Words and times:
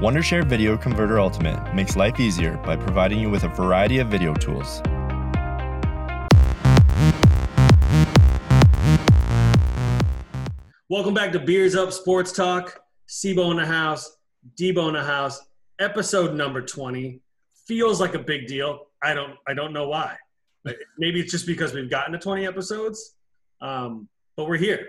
Wondershare 0.00 0.46
Video 0.46 0.78
Converter 0.78 1.20
Ultimate 1.20 1.74
makes 1.74 1.94
life 1.94 2.18
easier 2.18 2.56
by 2.64 2.74
providing 2.74 3.20
you 3.20 3.28
with 3.28 3.44
a 3.44 3.48
variety 3.48 3.98
of 3.98 4.08
video 4.08 4.32
tools. 4.32 4.80
Welcome 10.88 11.12
back 11.12 11.32
to 11.32 11.38
Beers 11.38 11.74
Up 11.74 11.92
Sports 11.92 12.32
Talk. 12.32 12.80
Sibo 13.10 13.50
in 13.50 13.58
the 13.58 13.66
house, 13.66 14.16
Debo 14.58 14.88
in 14.88 14.94
the 14.94 15.04
house. 15.04 15.38
Episode 15.78 16.34
number 16.34 16.62
twenty 16.62 17.20
feels 17.66 18.00
like 18.00 18.14
a 18.14 18.18
big 18.18 18.46
deal. 18.46 18.86
I 19.02 19.12
don't. 19.12 19.34
I 19.46 19.52
don't 19.52 19.74
know 19.74 19.86
why. 19.86 20.16
Maybe 20.96 21.20
it's 21.20 21.30
just 21.30 21.46
because 21.46 21.74
we've 21.74 21.90
gotten 21.90 22.14
to 22.14 22.18
twenty 22.18 22.46
episodes, 22.46 23.16
um, 23.60 24.08
but 24.34 24.48
we're 24.48 24.56
here. 24.56 24.88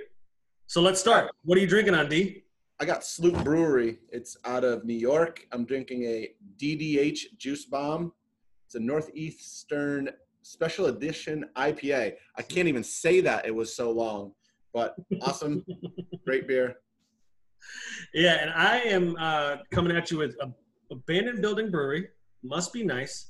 So 0.68 0.82
let's 0.82 1.02
start. 1.02 1.32
What 1.44 1.58
are 1.58 1.62
you 1.62 1.68
drinking 1.68 1.96
on, 1.96 2.08
D? 2.08 2.41
I 2.82 2.86
got 2.86 3.06
Sloop 3.06 3.44
Brewery. 3.44 4.00
It's 4.10 4.36
out 4.44 4.64
of 4.64 4.86
New 4.86 4.96
York. 4.96 5.46
I'm 5.52 5.66
drinking 5.66 6.02
a 6.06 6.30
DDH 6.60 7.38
Juice 7.38 7.66
Bomb. 7.66 8.12
It's 8.66 8.74
a 8.74 8.80
Northeastern 8.80 10.10
Special 10.42 10.88
Edition 10.88 11.46
IPA. 11.56 12.14
I 12.36 12.42
can't 12.42 12.68
even 12.68 12.84
say 12.84 13.22
that. 13.22 13.46
It 13.46 13.54
was 13.54 13.76
so 13.76 13.92
long, 13.92 14.32
but 14.74 14.96
awesome. 15.22 15.64
Great 16.26 16.48
beer. 16.48 16.78
Yeah, 18.16 18.42
and 18.42 18.50
I 18.50 18.80
am 18.80 19.16
uh, 19.20 19.58
coming 19.72 19.96
at 19.96 20.10
you 20.10 20.18
with 20.18 20.36
a 20.42 20.52
abandoned 20.90 21.44
building 21.44 21.70
brewery. 21.70 22.08
Must 22.42 22.74
be 22.74 22.84
nice. 22.84 23.30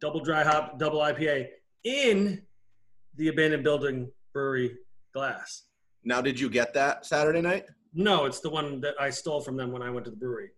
Double 0.00 0.20
dry 0.20 0.44
hop, 0.44 0.78
double 0.78 1.00
IPA 1.00 1.48
in 1.82 2.40
the 3.16 3.26
abandoned 3.26 3.64
building 3.64 4.12
brewery 4.32 4.76
glass. 5.12 5.64
Now, 6.04 6.20
did 6.20 6.38
you 6.38 6.48
get 6.48 6.72
that 6.74 7.04
Saturday 7.04 7.40
night? 7.40 7.64
No, 7.98 8.26
it's 8.26 8.40
the 8.40 8.50
one 8.50 8.80
that 8.82 8.94
I 9.00 9.08
stole 9.08 9.40
from 9.40 9.56
them 9.56 9.72
when 9.72 9.80
I 9.82 9.88
went 9.88 10.04
to 10.04 10.10
the 10.10 10.16
brewery. 10.18 10.50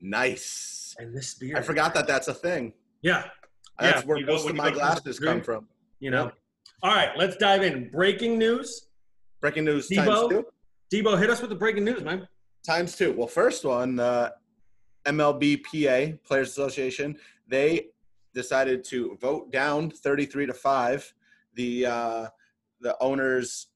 Nice. 0.00 0.96
And 0.98 1.16
this 1.16 1.34
beer, 1.34 1.56
I 1.56 1.62
forgot 1.62 1.94
that 1.94 2.06
that's 2.06 2.28
a 2.28 2.34
thing. 2.34 2.72
Yeah, 3.02 3.24
That's 3.78 4.00
Yeah, 4.02 4.06
where 4.06 4.18
you 4.18 4.26
most 4.26 4.44
when 4.44 4.52
of 4.52 4.56
my 4.56 4.70
go 4.70 4.76
glasses 4.76 5.18
come 5.20 5.42
from. 5.42 5.68
you 6.00 6.10
know. 6.10 6.32
All 6.82 6.92
right, 6.94 7.10
let's 7.16 7.36
dive 7.36 7.62
in. 7.62 7.88
Breaking 7.90 8.36
news. 8.38 8.88
Breaking 9.40 9.64
news 9.64 9.88
Debo? 9.88 10.04
times 10.04 10.28
two. 10.28 10.46
Debo, 10.92 11.18
hit 11.18 11.30
us 11.30 11.40
with 11.40 11.50
the 11.50 11.56
breaking 11.56 11.84
news, 11.84 12.02
man. 12.02 12.26
Times 12.66 12.96
two. 12.96 13.12
Well, 13.12 13.28
first 13.28 13.64
one, 13.64 14.00
uh, 14.00 14.30
MLBPA 15.06 16.22
Players 16.24 16.48
Association, 16.48 17.16
they 17.46 17.86
decided 18.34 18.82
to 18.84 19.16
vote 19.20 19.50
down 19.52 19.90
33 19.90 20.46
to 20.46 20.54
five 20.54 21.12
the 21.54 21.86
uh, 21.86 22.26
the 22.80 22.96
owners' 23.00 23.68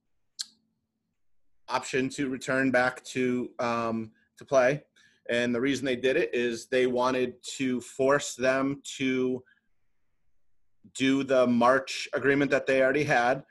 option 1.69 2.09
to 2.11 2.29
return 2.29 2.71
back 2.71 3.03
to 3.05 3.51
um, 3.59 4.11
to 4.39 4.45
play, 4.45 4.83
and 5.31 5.55
the 5.55 5.61
reason 5.61 5.85
they 5.85 5.97
did 5.97 6.17
it 6.17 6.35
is 6.35 6.67
they 6.67 6.87
wanted 6.87 7.35
to 7.57 7.81
force 7.81 8.35
them 8.35 8.83
to 8.97 9.43
do 10.93 11.25
the 11.25 11.47
March 11.47 12.09
agreement 12.13 12.51
that 12.51 12.67
they 12.67 12.83
already 12.83 13.05
had. 13.05 13.45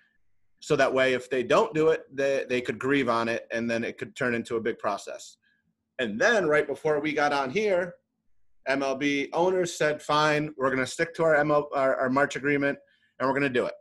So 0.60 0.76
that 0.76 0.94
way, 0.94 1.14
if 1.14 1.30
they 1.30 1.44
don't 1.44 1.74
do 1.74 1.90
it, 1.90 2.04
they, 2.16 2.46
they 2.48 2.62
could 2.62 2.80
grieve 2.80 3.10
on 3.10 3.28
it 3.28 3.48
and 3.52 3.70
then 3.70 3.84
it 3.84 3.98
could 3.98 4.16
turn 4.16 4.34
into 4.36 4.56
a 4.56 4.62
big 4.62 4.78
process. 4.78 5.38
And 6.00 6.20
then 6.20 6.48
right 6.48 6.66
before 6.66 7.00
we 7.00 7.12
got 7.12 7.34
on 7.34 7.50
here, 7.50 7.96
MLB 8.70 9.30
owners 9.34 9.78
said, 9.78 10.02
fine, 10.02 10.54
we're 10.58 10.70
going 10.70 10.80
to 10.80 10.88
stick 10.88 11.14
to 11.16 11.24
our, 11.24 11.36
ML, 11.36 11.68
our, 11.74 11.96
our 11.98 12.10
March 12.10 12.36
agreement 12.36 12.78
and 13.20 13.28
we're 13.28 13.38
going 13.38 13.44
to 13.44 13.60
do 13.60 13.66
it. 13.66 13.74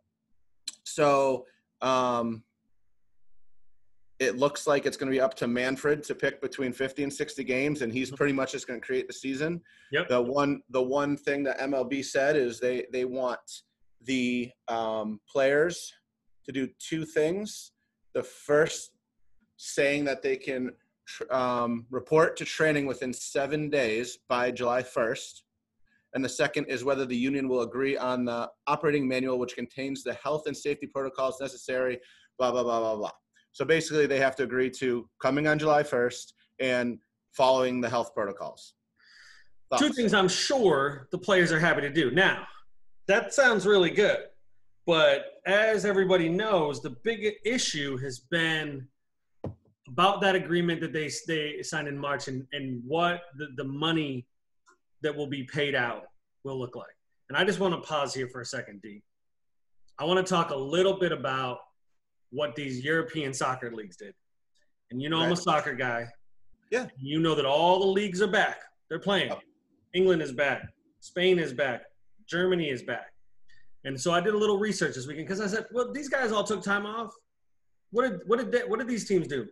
So 0.85 1.47
um, 1.83 2.43
it 4.23 4.37
looks 4.37 4.67
like 4.67 4.87
it's 4.87 4.97
going 4.97 5.11
to 5.11 5.17
be 5.17 5.21
up 5.21 5.35
to 5.35 5.47
Manfred 5.47 6.03
to 6.05 6.15
pick 6.15 6.41
between 6.41 6.73
50 6.73 7.03
and 7.03 7.13
60 7.13 7.45
games, 7.45 7.83
and 7.83 7.93
he's 7.93 8.11
pretty 8.11 8.33
much 8.33 8.53
just 8.53 8.67
going 8.67 8.81
to 8.81 8.87
create 8.87 9.07
the 9.07 9.13
season. 9.13 9.61
Yep. 9.91 10.09
The 10.09 10.21
one, 10.23 10.63
the 10.71 10.83
one 10.83 11.17
thing 11.17 11.43
that 11.45 11.59
MLB 11.59 12.05
said 12.05 12.37
is 12.37 12.61
they 12.61 12.87
they 12.93 13.05
want 13.05 13.41
the 14.05 14.51
um, 14.69 15.21
players 15.29 15.93
to 16.45 16.53
do 16.53 16.69
two 16.79 17.05
things. 17.05 17.73
The 18.15 18.23
first, 18.23 18.93
saying 19.57 20.05
that 20.05 20.23
they 20.23 20.37
can 20.37 20.73
tr- 21.07 21.33
um, 21.33 21.87
report 21.91 22.37
to 22.37 22.45
training 22.45 22.87
within 22.87 23.13
seven 23.13 23.71
days 23.71 24.19
by 24.29 24.51
July 24.51 24.83
1st. 24.83 25.43
And 26.15 26.25
the 26.25 26.29
second 26.29 26.67
is 26.67 26.85
whether 26.85 27.07
the 27.07 27.17
union 27.17 27.49
will 27.49 27.63
agree 27.63 27.97
on 27.97 28.25
the 28.25 28.51
operating 28.67 29.09
manual, 29.09 29.39
which 29.39 29.55
contains 29.55 30.03
the 30.03 30.15
health 30.15 30.47
and 30.47 30.57
safety 30.57 30.87
protocols 30.87 31.41
necessary, 31.41 31.99
blah, 32.39 32.51
blah, 32.51 32.63
blah, 32.63 32.81
blah, 32.81 32.97
blah. 32.97 33.11
So 33.53 33.65
basically, 33.65 34.07
they 34.07 34.19
have 34.19 34.37
to 34.37 34.43
agree 34.43 34.71
to 34.71 35.09
coming 35.21 35.47
on 35.47 35.59
July 35.59 35.83
1st 35.83 36.33
and 36.61 36.99
following 37.33 37.81
the 37.81 37.89
health 37.89 38.15
protocols. 38.15 38.75
Two 39.79 39.91
things 39.91 40.13
I'm 40.13 40.29
sure 40.29 41.09
the 41.13 41.19
players 41.19 41.51
are 41.51 41.59
happy 41.59 41.81
to 41.81 41.91
do. 41.91 42.11
Now, 42.11 42.47
that 43.09 43.33
sounds 43.33 43.67
really 43.67 43.91
good. 43.91 44.19
But 44.87 45.41
as 45.47 45.85
everybody 45.85 46.29
knows, 46.29 46.83
the 46.83 46.91
big 46.91 47.35
issue 47.45 47.97
has 47.99 48.19
been 48.19 48.87
about 49.89 50.21
that 50.23 50.35
agreement 50.35 50.81
that 50.81 50.93
they, 50.93 51.11
they 51.27 51.63
signed 51.63 51.89
in 51.89 51.99
March 51.99 52.29
and, 52.29 52.47
and 52.53 52.83
what 52.87 53.23
the, 53.37 53.49
the 53.57 53.65
money 53.65 54.27
that 55.03 55.15
will 55.15 55.27
be 55.27 55.45
paid 55.45 55.75
out 55.75 56.05
will 56.45 56.59
look 56.59 56.77
like. 56.77 56.87
And 57.29 57.37
I 57.37 57.45
just 57.45 57.61
want 57.61 57.75
to 57.75 57.81
pause 57.81 58.13
here 58.13 58.29
for 58.29 58.41
a 58.41 58.45
second, 58.45 58.83
D. 58.83 59.03
I 59.99 60.05
want 60.05 60.25
to 60.25 60.31
talk 60.31 60.51
a 60.51 60.57
little 60.57 60.99
bit 60.99 61.13
about 61.13 61.59
what 62.33 62.57
these 62.57 62.83
European 62.85 63.33
soccer 63.33 63.71
leagues 63.71 63.97
did. 63.97 64.15
And 64.91 65.01
you 65.01 65.09
know, 65.09 65.21
I'm 65.21 65.33
a 65.33 65.37
soccer 65.37 65.75
guy. 65.75 66.07
Yeah. 66.71 66.87
You 66.99 67.21
know 67.21 67.35
that 67.35 67.45
all 67.45 67.81
the 67.81 67.87
leagues 67.87 68.21
are 68.21 68.31
back. 68.31 68.59
They're 68.89 68.99
playing. 68.99 69.29
Yep. 69.29 69.41
England 69.95 70.23
is 70.23 70.33
back. 70.33 70.63
Spain 71.01 71.39
is 71.39 71.53
back. 71.53 71.83
Germany 72.29 72.71
is 72.71 72.83
back. 72.83 73.13
And 73.85 74.01
so 74.01 74.13
I 74.13 74.21
did 74.21 74.35
a 74.35 74.37
little 74.37 74.59
research 74.59 74.95
this 74.95 75.07
weekend 75.07 75.27
because 75.27 75.41
I 75.41 75.47
said, 75.47 75.67
well, 75.73 75.93
these 75.93 76.09
guys 76.09 76.33
all 76.33 76.45
took 76.45 76.63
time 76.63 76.87
off. 76.87 77.13
What 77.91 78.09
did 78.09 78.21
what 78.27 78.39
did 78.39 78.51
they, 78.51 78.61
what 78.61 78.79
did 78.79 78.89
these 78.89 79.07
teams 79.07 79.27
do? 79.29 79.47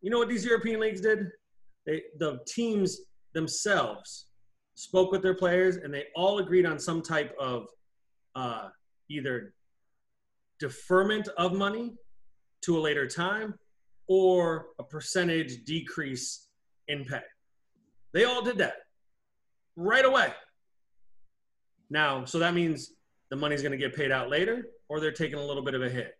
You 0.00 0.10
know 0.10 0.18
what 0.18 0.28
these 0.28 0.44
European 0.44 0.80
leagues 0.80 1.00
did? 1.00 1.26
They 1.86 2.02
the 2.18 2.38
teams 2.46 3.00
themselves 3.34 4.26
spoke 4.74 5.10
with 5.10 5.22
their 5.22 5.34
players 5.34 5.76
and 5.76 5.92
they 5.92 6.04
all 6.14 6.38
agreed 6.38 6.66
on 6.66 6.78
some 6.78 7.02
type 7.02 7.34
of 7.40 7.66
uh, 8.34 8.68
either 9.10 9.54
deferment 10.62 11.26
of 11.36 11.52
money 11.52 11.92
to 12.62 12.78
a 12.78 12.80
later 12.80 13.08
time 13.08 13.52
or 14.06 14.68
a 14.78 14.84
percentage 14.84 15.64
decrease 15.64 16.46
in 16.86 17.04
pay. 17.04 17.20
They 18.14 18.24
all 18.24 18.42
did 18.42 18.58
that 18.58 18.74
right 19.74 20.04
away. 20.04 20.32
Now, 21.90 22.24
so 22.24 22.38
that 22.38 22.54
means 22.54 22.92
the 23.28 23.36
money's 23.36 23.60
going 23.60 23.72
to 23.72 23.78
get 23.78 23.96
paid 23.96 24.12
out 24.12 24.30
later 24.30 24.68
or 24.88 25.00
they're 25.00 25.10
taking 25.10 25.40
a 25.40 25.44
little 25.44 25.64
bit 25.64 25.74
of 25.74 25.82
a 25.82 25.90
hit. 25.90 26.12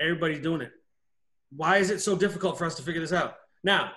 Everybody's 0.00 0.40
doing 0.40 0.62
it. 0.62 0.72
Why 1.54 1.76
is 1.76 1.90
it 1.90 2.00
so 2.00 2.16
difficult 2.16 2.58
for 2.58 2.64
us 2.64 2.74
to 2.74 2.82
figure 2.82 3.00
this 3.00 3.12
out? 3.12 3.36
Now, 3.62 3.92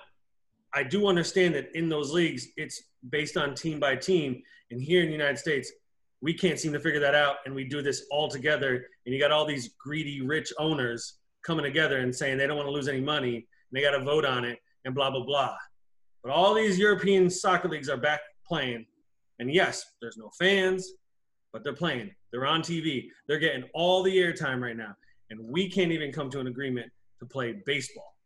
I 0.72 0.84
do 0.84 1.08
understand 1.08 1.56
that 1.56 1.74
in 1.74 1.88
those 1.88 2.12
leagues, 2.12 2.46
it's 2.56 2.80
based 3.10 3.36
on 3.36 3.56
team 3.56 3.80
by 3.80 3.96
team. 3.96 4.40
And 4.70 4.80
here 4.80 5.00
in 5.00 5.06
the 5.06 5.12
United 5.12 5.38
States, 5.38 5.72
we 6.20 6.34
can't 6.34 6.58
seem 6.58 6.72
to 6.72 6.80
figure 6.80 7.00
that 7.00 7.14
out. 7.14 7.36
And 7.46 7.54
we 7.54 7.64
do 7.64 7.82
this 7.82 8.06
all 8.10 8.28
together. 8.28 8.86
And 9.06 9.14
you 9.14 9.20
got 9.20 9.30
all 9.30 9.46
these 9.46 9.70
greedy, 9.78 10.20
rich 10.20 10.52
owners 10.58 11.18
coming 11.44 11.64
together 11.64 11.98
and 11.98 12.14
saying 12.14 12.38
they 12.38 12.46
don't 12.46 12.56
want 12.56 12.66
to 12.68 12.72
lose 12.72 12.88
any 12.88 13.00
money. 13.00 13.36
And 13.36 13.44
they 13.72 13.82
got 13.82 13.96
to 13.96 14.04
vote 14.04 14.24
on 14.24 14.44
it 14.44 14.58
and 14.84 14.94
blah, 14.94 15.10
blah, 15.10 15.24
blah. 15.24 15.56
But 16.22 16.32
all 16.32 16.54
these 16.54 16.78
European 16.78 17.30
soccer 17.30 17.68
leagues 17.68 17.88
are 17.88 17.96
back 17.96 18.20
playing. 18.46 18.86
And 19.38 19.52
yes, 19.52 19.84
there's 20.02 20.16
no 20.16 20.30
fans, 20.38 20.92
but 21.52 21.62
they're 21.62 21.74
playing. 21.74 22.10
They're 22.32 22.46
on 22.46 22.60
TV. 22.62 23.08
They're 23.28 23.38
getting 23.38 23.64
all 23.72 24.02
the 24.02 24.16
airtime 24.16 24.60
right 24.60 24.76
now. 24.76 24.94
And 25.30 25.38
we 25.40 25.70
can't 25.70 25.92
even 25.92 26.12
come 26.12 26.30
to 26.30 26.40
an 26.40 26.48
agreement 26.48 26.90
to 27.20 27.26
play 27.26 27.62
baseball. 27.64 28.16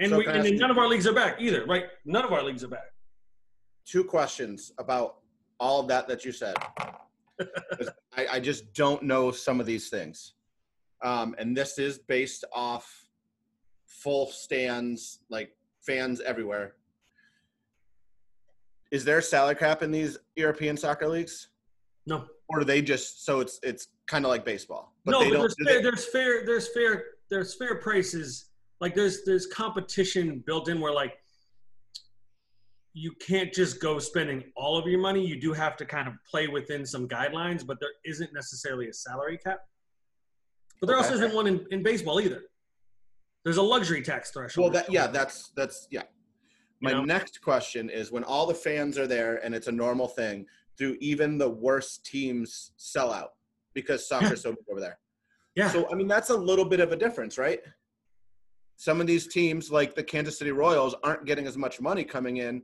And, 0.00 0.10
So 0.10 0.18
we, 0.18 0.26
and 0.26 0.44
then 0.44 0.56
none 0.56 0.70
of 0.70 0.78
our 0.78 0.88
leagues 0.88 1.06
are 1.06 1.12
back 1.14 1.36
either, 1.40 1.64
right? 1.66 1.84
None 2.04 2.24
of 2.24 2.32
our 2.32 2.42
leagues 2.42 2.64
are 2.64 2.68
back. 2.68 2.92
two 3.86 4.04
questions 4.04 4.72
about 4.78 5.19
all 5.60 5.78
of 5.80 5.88
that 5.88 6.08
that 6.08 6.24
you 6.24 6.32
said. 6.32 6.54
I, 8.16 8.26
I 8.32 8.40
just 8.40 8.72
don't 8.74 9.02
know 9.02 9.30
some 9.30 9.60
of 9.60 9.66
these 9.66 9.88
things. 9.88 10.32
Um, 11.02 11.34
and 11.38 11.56
this 11.56 11.78
is 11.78 11.98
based 11.98 12.44
off 12.52 13.06
full 13.86 14.26
stands, 14.26 15.20
like 15.28 15.52
fans 15.86 16.20
everywhere. 16.20 16.74
Is 18.90 19.04
there 19.04 19.20
salary 19.20 19.54
cap 19.54 19.82
in 19.82 19.92
these 19.92 20.18
European 20.34 20.76
soccer 20.76 21.08
leagues? 21.08 21.48
No, 22.06 22.24
Or 22.48 22.58
do 22.60 22.64
they 22.64 22.82
just 22.82 23.24
so 23.24 23.40
it's 23.40 23.60
it's 23.62 23.88
kind 24.08 24.24
of 24.24 24.30
like 24.30 24.44
baseball? 24.44 24.94
no, 25.06 25.20
they 25.20 25.30
but 25.30 25.36
don't 25.36 25.42
there's 25.42 25.56
fair, 25.64 25.82
there's 25.82 26.08
fair, 26.08 26.46
there's 26.46 26.68
fair, 26.68 27.04
there's 27.28 27.54
fair 27.54 27.76
prices. 27.76 28.46
Like 28.80 28.94
there's 28.94 29.22
there's 29.24 29.46
competition 29.46 30.42
built 30.46 30.68
in 30.68 30.80
where 30.80 30.92
like 30.92 31.18
you 32.92 33.12
can't 33.20 33.52
just 33.52 33.80
go 33.80 33.98
spending 33.98 34.44
all 34.56 34.76
of 34.76 34.86
your 34.86 35.00
money. 35.00 35.24
You 35.24 35.40
do 35.40 35.52
have 35.52 35.76
to 35.76 35.84
kind 35.84 36.08
of 36.08 36.14
play 36.28 36.48
within 36.48 36.84
some 36.84 37.08
guidelines, 37.08 37.64
but 37.64 37.78
there 37.80 37.90
isn't 38.04 38.32
necessarily 38.32 38.88
a 38.88 38.92
salary 38.92 39.38
cap. 39.38 39.60
But 40.80 40.88
there 40.88 40.96
also 40.96 41.14
isn't 41.14 41.34
one 41.34 41.46
in, 41.46 41.64
in 41.70 41.82
baseball 41.82 42.20
either. 42.20 42.42
There's 43.44 43.58
a 43.58 43.62
luxury 43.62 44.02
tax 44.02 44.30
threshold. 44.30 44.72
well 44.72 44.82
that 44.82 44.92
yeah, 44.92 45.06
that's 45.06 45.50
that's 45.56 45.86
yeah. 45.90 46.02
My 46.80 46.92
know? 46.92 47.04
next 47.04 47.42
question 47.42 47.90
is 47.90 48.10
when 48.10 48.24
all 48.24 48.46
the 48.46 48.54
fans 48.54 48.98
are 48.98 49.06
there 49.06 49.44
and 49.44 49.54
it's 49.54 49.66
a 49.66 49.72
normal 49.72 50.08
thing, 50.08 50.46
do 50.78 50.96
even 51.00 51.36
the 51.36 51.48
worst 51.48 52.06
teams 52.06 52.72
sell 52.76 53.12
out 53.12 53.30
because 53.74 54.08
soccer's 54.08 54.42
so 54.42 54.50
big 54.50 54.64
over 54.70 54.80
there? 54.80 54.98
Yeah. 55.54 55.70
So 55.70 55.88
I 55.90 55.94
mean 55.94 56.08
that's 56.08 56.30
a 56.30 56.36
little 56.36 56.64
bit 56.64 56.80
of 56.80 56.92
a 56.92 56.96
difference, 56.96 57.38
right? 57.38 57.60
Some 58.76 59.00
of 59.00 59.06
these 59.06 59.26
teams 59.26 59.70
like 59.70 59.94
the 59.94 60.02
Kansas 60.02 60.38
City 60.38 60.52
Royals 60.52 60.94
aren't 61.04 61.26
getting 61.26 61.46
as 61.46 61.56
much 61.56 61.80
money 61.80 62.04
coming 62.04 62.38
in. 62.38 62.62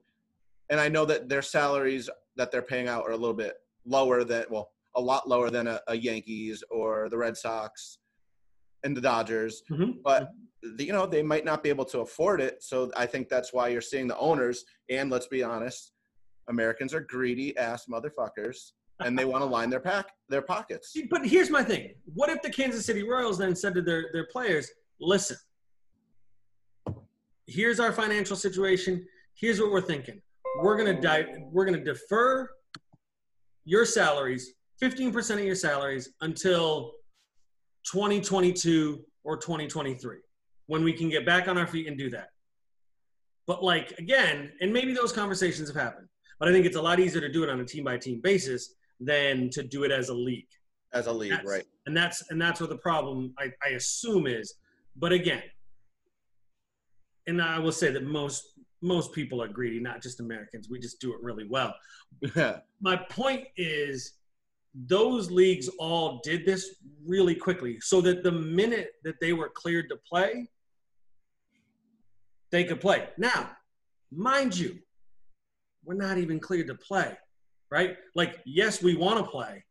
And 0.70 0.80
I 0.80 0.88
know 0.88 1.04
that 1.04 1.28
their 1.28 1.42
salaries 1.42 2.10
that 2.36 2.50
they're 2.50 2.62
paying 2.62 2.88
out 2.88 3.04
are 3.06 3.12
a 3.12 3.16
little 3.16 3.34
bit 3.34 3.54
lower 3.84 4.24
than 4.24 4.44
well, 4.50 4.70
a 4.96 5.00
lot 5.00 5.28
lower 5.28 5.50
than 5.50 5.66
a, 5.66 5.80
a 5.88 5.96
Yankees 5.96 6.62
or 6.70 7.08
the 7.08 7.16
Red 7.18 7.36
Sox 7.36 7.98
and 8.84 8.96
the 8.96 9.00
Dodgers. 9.00 9.62
Mhm. 9.70 10.02
But 10.02 10.30
you 10.78 10.92
know, 10.92 11.06
they 11.06 11.22
might 11.22 11.44
not 11.44 11.62
be 11.62 11.68
able 11.68 11.84
to 11.84 12.00
afford 12.00 12.40
it. 12.40 12.62
So 12.62 12.90
I 12.96 13.06
think 13.06 13.28
that's 13.28 13.52
why 13.52 13.68
you're 13.68 13.80
seeing 13.80 14.08
the 14.08 14.18
owners, 14.18 14.64
and 14.90 15.10
let's 15.10 15.28
be 15.28 15.42
honest, 15.42 15.92
Americans 16.48 16.92
are 16.94 17.00
greedy 17.00 17.56
ass 17.56 17.86
motherfuckers 17.86 18.72
and 19.00 19.18
they 19.18 19.24
want 19.24 19.42
to 19.42 19.46
line 19.46 19.70
their 19.70 19.80
pack 19.80 20.12
their 20.28 20.42
pockets. 20.42 20.96
But 21.10 21.26
here's 21.26 21.50
my 21.50 21.62
thing. 21.62 21.94
What 22.14 22.30
if 22.30 22.40
the 22.42 22.50
Kansas 22.50 22.86
City 22.86 23.02
Royals 23.02 23.38
then 23.38 23.54
said 23.54 23.74
to 23.74 23.82
their, 23.82 24.06
their 24.12 24.26
players, 24.26 24.70
listen, 25.00 25.36
here's 27.46 27.78
our 27.78 27.92
financial 27.92 28.36
situation. 28.36 29.06
Here's 29.34 29.60
what 29.60 29.70
we're 29.70 29.82
thinking. 29.82 30.20
We're 30.62 30.76
gonna 30.76 31.00
di- 31.00 31.26
we're 31.50 31.64
gonna 31.64 31.84
defer 31.84 32.48
your 33.64 33.84
salaries, 33.84 34.54
15% 34.82 35.38
of 35.38 35.44
your 35.44 35.54
salaries 35.54 36.10
until 36.20 36.92
2022 37.92 39.04
or 39.24 39.36
2023, 39.36 40.18
when 40.66 40.84
we 40.84 40.92
can 40.92 41.08
get 41.08 41.26
back 41.26 41.48
on 41.48 41.58
our 41.58 41.66
feet 41.66 41.86
and 41.88 41.98
do 41.98 42.08
that. 42.10 42.28
But 43.46 43.62
like 43.62 43.92
again, 43.98 44.52
and 44.60 44.72
maybe 44.72 44.92
those 44.92 45.12
conversations 45.12 45.68
have 45.68 45.76
happened, 45.80 46.08
but 46.38 46.48
I 46.48 46.52
think 46.52 46.66
it's 46.66 46.76
a 46.76 46.82
lot 46.82 47.00
easier 47.00 47.20
to 47.20 47.30
do 47.30 47.42
it 47.44 47.50
on 47.50 47.60
a 47.60 47.64
team 47.64 47.84
by 47.84 47.96
team 47.98 48.20
basis 48.20 48.74
than 49.00 49.50
to 49.50 49.62
do 49.62 49.84
it 49.84 49.90
as 49.92 50.08
a 50.08 50.14
league 50.14 50.48
As 50.92 51.06
a 51.06 51.12
league, 51.12 51.32
that's, 51.32 51.46
right? 51.46 51.64
and 51.86 51.94
that's 51.96 52.30
and 52.30 52.40
that's 52.40 52.60
what 52.60 52.70
the 52.70 52.78
problem 52.78 53.34
I, 53.38 53.50
I 53.64 53.70
assume 53.70 54.26
is 54.26 54.54
but 54.96 55.12
again 55.12 55.42
and 57.26 57.42
i 57.42 57.58
will 57.58 57.72
say 57.72 57.90
that 57.90 58.04
most 58.04 58.55
most 58.86 59.12
people 59.12 59.42
are 59.42 59.48
greedy 59.48 59.80
not 59.80 60.00
just 60.00 60.20
americans. 60.20 60.68
We 60.70 60.78
just 60.78 61.00
do 61.00 61.12
it 61.12 61.20
really 61.22 61.46
well. 61.48 61.74
My 62.80 62.96
point 62.96 63.44
is 63.56 64.12
those 64.74 65.30
leagues 65.30 65.68
all 65.78 66.20
did 66.22 66.44
this 66.44 66.76
really 67.04 67.34
quickly 67.34 67.78
so 67.80 68.00
that 68.02 68.22
the 68.22 68.32
minute 68.32 68.92
that 69.04 69.18
they 69.20 69.32
were 69.32 69.48
cleared 69.48 69.88
to 69.88 69.96
play 69.96 70.48
they 72.52 72.62
could 72.64 72.80
play. 72.80 73.08
Now 73.18 73.50
mind 74.12 74.56
you 74.56 74.78
we're 75.84 75.94
not 75.94 76.18
even 76.18 76.38
cleared 76.38 76.68
to 76.68 76.74
play 76.74 77.16
right? 77.70 77.96
Like 78.14 78.40
yes 78.46 78.82
we 78.82 78.94
want 78.94 79.18
to 79.18 79.30
play 79.30 79.64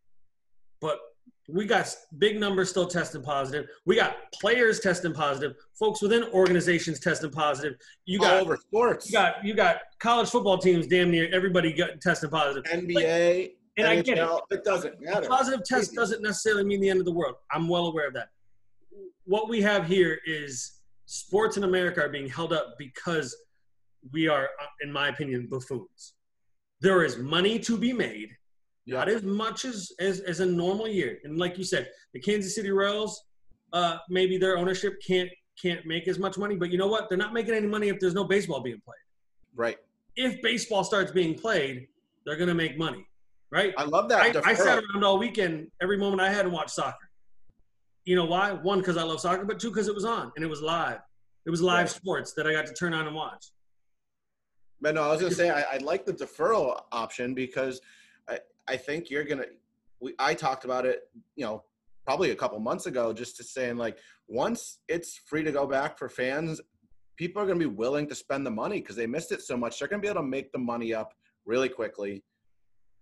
but 0.82 1.00
we 1.48 1.66
got 1.66 1.94
big 2.18 2.40
numbers 2.40 2.70
still 2.72 2.88
testing 2.88 3.22
positive. 3.22 3.68
We 3.86 3.96
got 3.96 4.16
players 4.34 4.80
testing 4.80 5.14
positive. 5.14 5.56
Folks 5.78 6.02
within 6.02 6.24
organizations 6.34 7.00
testing 7.00 7.30
positive. 7.30 7.78
You 8.06 8.20
All 8.24 8.26
got 8.30 8.42
over 8.42 8.58
sports. 8.58 9.06
you 9.08 9.12
got 9.14 9.46
you 9.46 9.54
got 9.54 9.78
college 10.00 10.30
football 10.30 10.58
teams. 10.58 10.88
Damn 10.88 11.12
near 11.12 11.30
everybody 11.32 11.72
got 11.74 12.02
testing 12.02 12.30
positive. 12.32 12.64
NBA, 12.64 13.52
And 13.78 13.88
I 13.88 14.02
get 14.02 14.18
it. 14.18 14.30
it 14.50 14.64
doesn't 14.64 14.96
A 14.96 15.02
matter. 15.02 15.28
positive 15.28 15.64
test 15.66 15.94
doesn't 15.94 16.22
necessarily 16.22 16.64
mean 16.64 16.82
the 16.82 16.90
end 16.90 17.00
of 17.00 17.06
the 17.06 17.12
world. 17.14 17.36
I'm 17.52 17.68
well 17.68 17.88
aware 17.88 18.08
of 18.08 18.14
that. 18.16 18.30
What 19.26 19.48
we 19.50 19.62
have 19.62 19.86
here 19.88 20.20
is 20.26 20.80
sports 21.06 21.58
in 21.58 21.64
America 21.64 22.02
are 22.02 22.10
being 22.10 22.28
held 22.30 22.54
up 22.54 22.76
because 22.80 23.36
we 24.12 24.28
are, 24.28 24.46
uh, 24.62 24.66
in 24.82 24.92
my 24.92 25.10
opinion, 25.10 25.48
buffoons. 25.50 26.14
There 26.82 27.04
is 27.04 27.18
money 27.18 27.58
to 27.60 27.78
be 27.78 27.92
made 27.94 28.30
not 28.88 29.10
as 29.10 29.24
much 29.24 29.66
as, 29.66 29.92
as 30.00 30.20
as 30.22 30.40
a 30.40 30.46
normal 30.46 30.88
year. 30.88 31.20
And 31.24 31.38
like 31.38 31.58
you 31.58 31.64
said, 31.64 31.90
the 32.14 32.20
Kansas 32.20 32.56
City 32.56 32.72
Royals, 32.72 33.24
uh, 33.74 33.98
maybe 34.10 34.38
their 34.38 34.58
ownership 34.58 34.96
can't 35.06 35.30
can't 35.62 35.86
make 35.86 36.08
as 36.08 36.20
much 36.20 36.38
money, 36.38 36.56
but 36.56 36.70
you 36.70 36.78
know 36.78 36.88
what? 36.88 37.08
They're 37.10 37.18
not 37.18 37.34
making 37.34 37.54
any 37.54 37.68
money 37.68 37.88
if 37.90 38.00
there's 38.00 38.14
no 38.14 38.26
baseball 38.26 38.60
being 38.62 38.82
played. 38.84 38.96
Right. 39.56 39.78
If 40.18 40.42
baseball 40.42 40.84
starts 40.84 41.12
being 41.12 41.34
played, 41.34 41.88
they're 42.26 42.36
gonna 42.36 42.54
make 42.54 42.78
money, 42.78 43.08
right? 43.52 43.74
I 43.78 43.84
love 43.86 44.10
that. 44.10 44.22
I, 44.36 44.52
I 44.52 44.54
sat 44.54 44.80
around 44.80 45.04
all 45.04 45.18
weekend, 45.18 45.68
every 45.82 45.98
moment 45.98 46.22
I 46.22 46.32
had 46.32 46.46
and 46.46 46.54
watched 46.54 46.72
soccer. 46.72 46.98
You 48.04 48.16
know 48.16 48.26
why? 48.26 48.52
One, 48.52 48.80
because 48.80 48.98
I 48.98 49.04
love 49.04 49.20
soccer, 49.20 49.46
but 49.46 49.60
two, 49.60 49.70
because 49.70 49.88
it 49.88 49.96
was 49.96 50.06
on 50.06 50.32
and 50.36 50.46
it 50.46 50.48
was 50.48 50.62
live. 50.62 51.00
It 51.46 51.50
was 51.50 51.62
live 51.62 51.86
Right. 51.86 51.90
sports 51.90 52.34
that 52.34 52.48
I 52.48 52.54
got 52.54 52.66
to 52.68 52.74
turn 52.74 52.94
on 52.94 53.08
and 53.08 53.16
watch. 53.16 53.46
But 54.82 54.96
no, 54.96 55.04
I 55.04 55.08
was 55.12 55.22
gonna 55.22 55.34
say 55.34 55.50
I, 55.50 55.62
I 55.62 55.78
like 55.78 56.06
the 56.06 56.14
deferral 56.14 56.82
option 56.92 57.34
because 57.34 57.82
I, 58.68 58.78
think 58.78 59.10
you're 59.10 59.24
gonna. 59.24 59.46
We 60.00 60.14
I 60.20 60.34
talked 60.34 60.66
about 60.66 60.86
it, 60.86 61.04
you 61.36 61.46
know, 61.46 61.64
probably 62.06 62.32
a 62.32 62.36
couple 62.36 62.60
months 62.60 62.86
ago, 62.86 63.14
just 63.14 63.38
to 63.38 63.44
saying 63.44 63.78
like 63.78 63.98
once 64.28 64.80
it's 64.88 65.18
free 65.26 65.44
to 65.44 65.52
go 65.52 65.66
back 65.66 65.98
for 65.98 66.10
fans, 66.10 66.62
people 67.18 67.42
are 67.42 67.46
gonna 67.46 67.60
be 67.60 67.66
willing 67.66 68.08
to 68.08 68.16
spend 68.16 68.46
the 68.46 68.52
money 68.52 68.80
because 68.80 68.96
they 68.96 69.08
missed 69.08 69.32
it 69.32 69.42
so 69.42 69.58
much. 69.58 69.80
They're 69.80 69.88
gonna 69.88 70.02
be 70.02 70.08
able 70.08 70.22
to 70.22 70.28
make 70.28 70.52
the 70.52 70.60
money 70.60 70.94
up 70.94 71.14
really 71.46 71.70
quickly. 71.70 72.24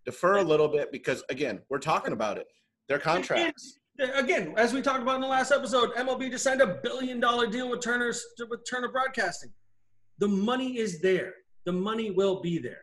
Defer 0.05 0.37
a 0.37 0.43
little 0.43 0.67
bit 0.67 0.91
because 0.91 1.23
again, 1.29 1.61
we're 1.69 1.79
talking 1.79 2.13
about 2.13 2.37
it. 2.37 2.47
Their 2.87 2.99
contracts. 2.99 3.79
Again, 4.15 4.53
as 4.57 4.73
we 4.73 4.81
talked 4.81 5.03
about 5.03 5.15
in 5.15 5.21
the 5.21 5.27
last 5.27 5.51
episode, 5.51 5.93
MLB 5.93 6.31
just 6.31 6.43
signed 6.43 6.61
a 6.61 6.79
billion 6.83 7.19
dollar 7.19 7.45
deal 7.47 7.69
with 7.69 7.81
Turner's 7.81 8.25
with 8.49 8.61
Turner 8.69 8.91
Broadcasting. 8.91 9.51
The 10.19 10.27
money 10.27 10.77
is 10.77 10.99
there. 11.01 11.33
The 11.65 11.73
money 11.73 12.11
will 12.11 12.41
be 12.41 12.57
there. 12.57 12.81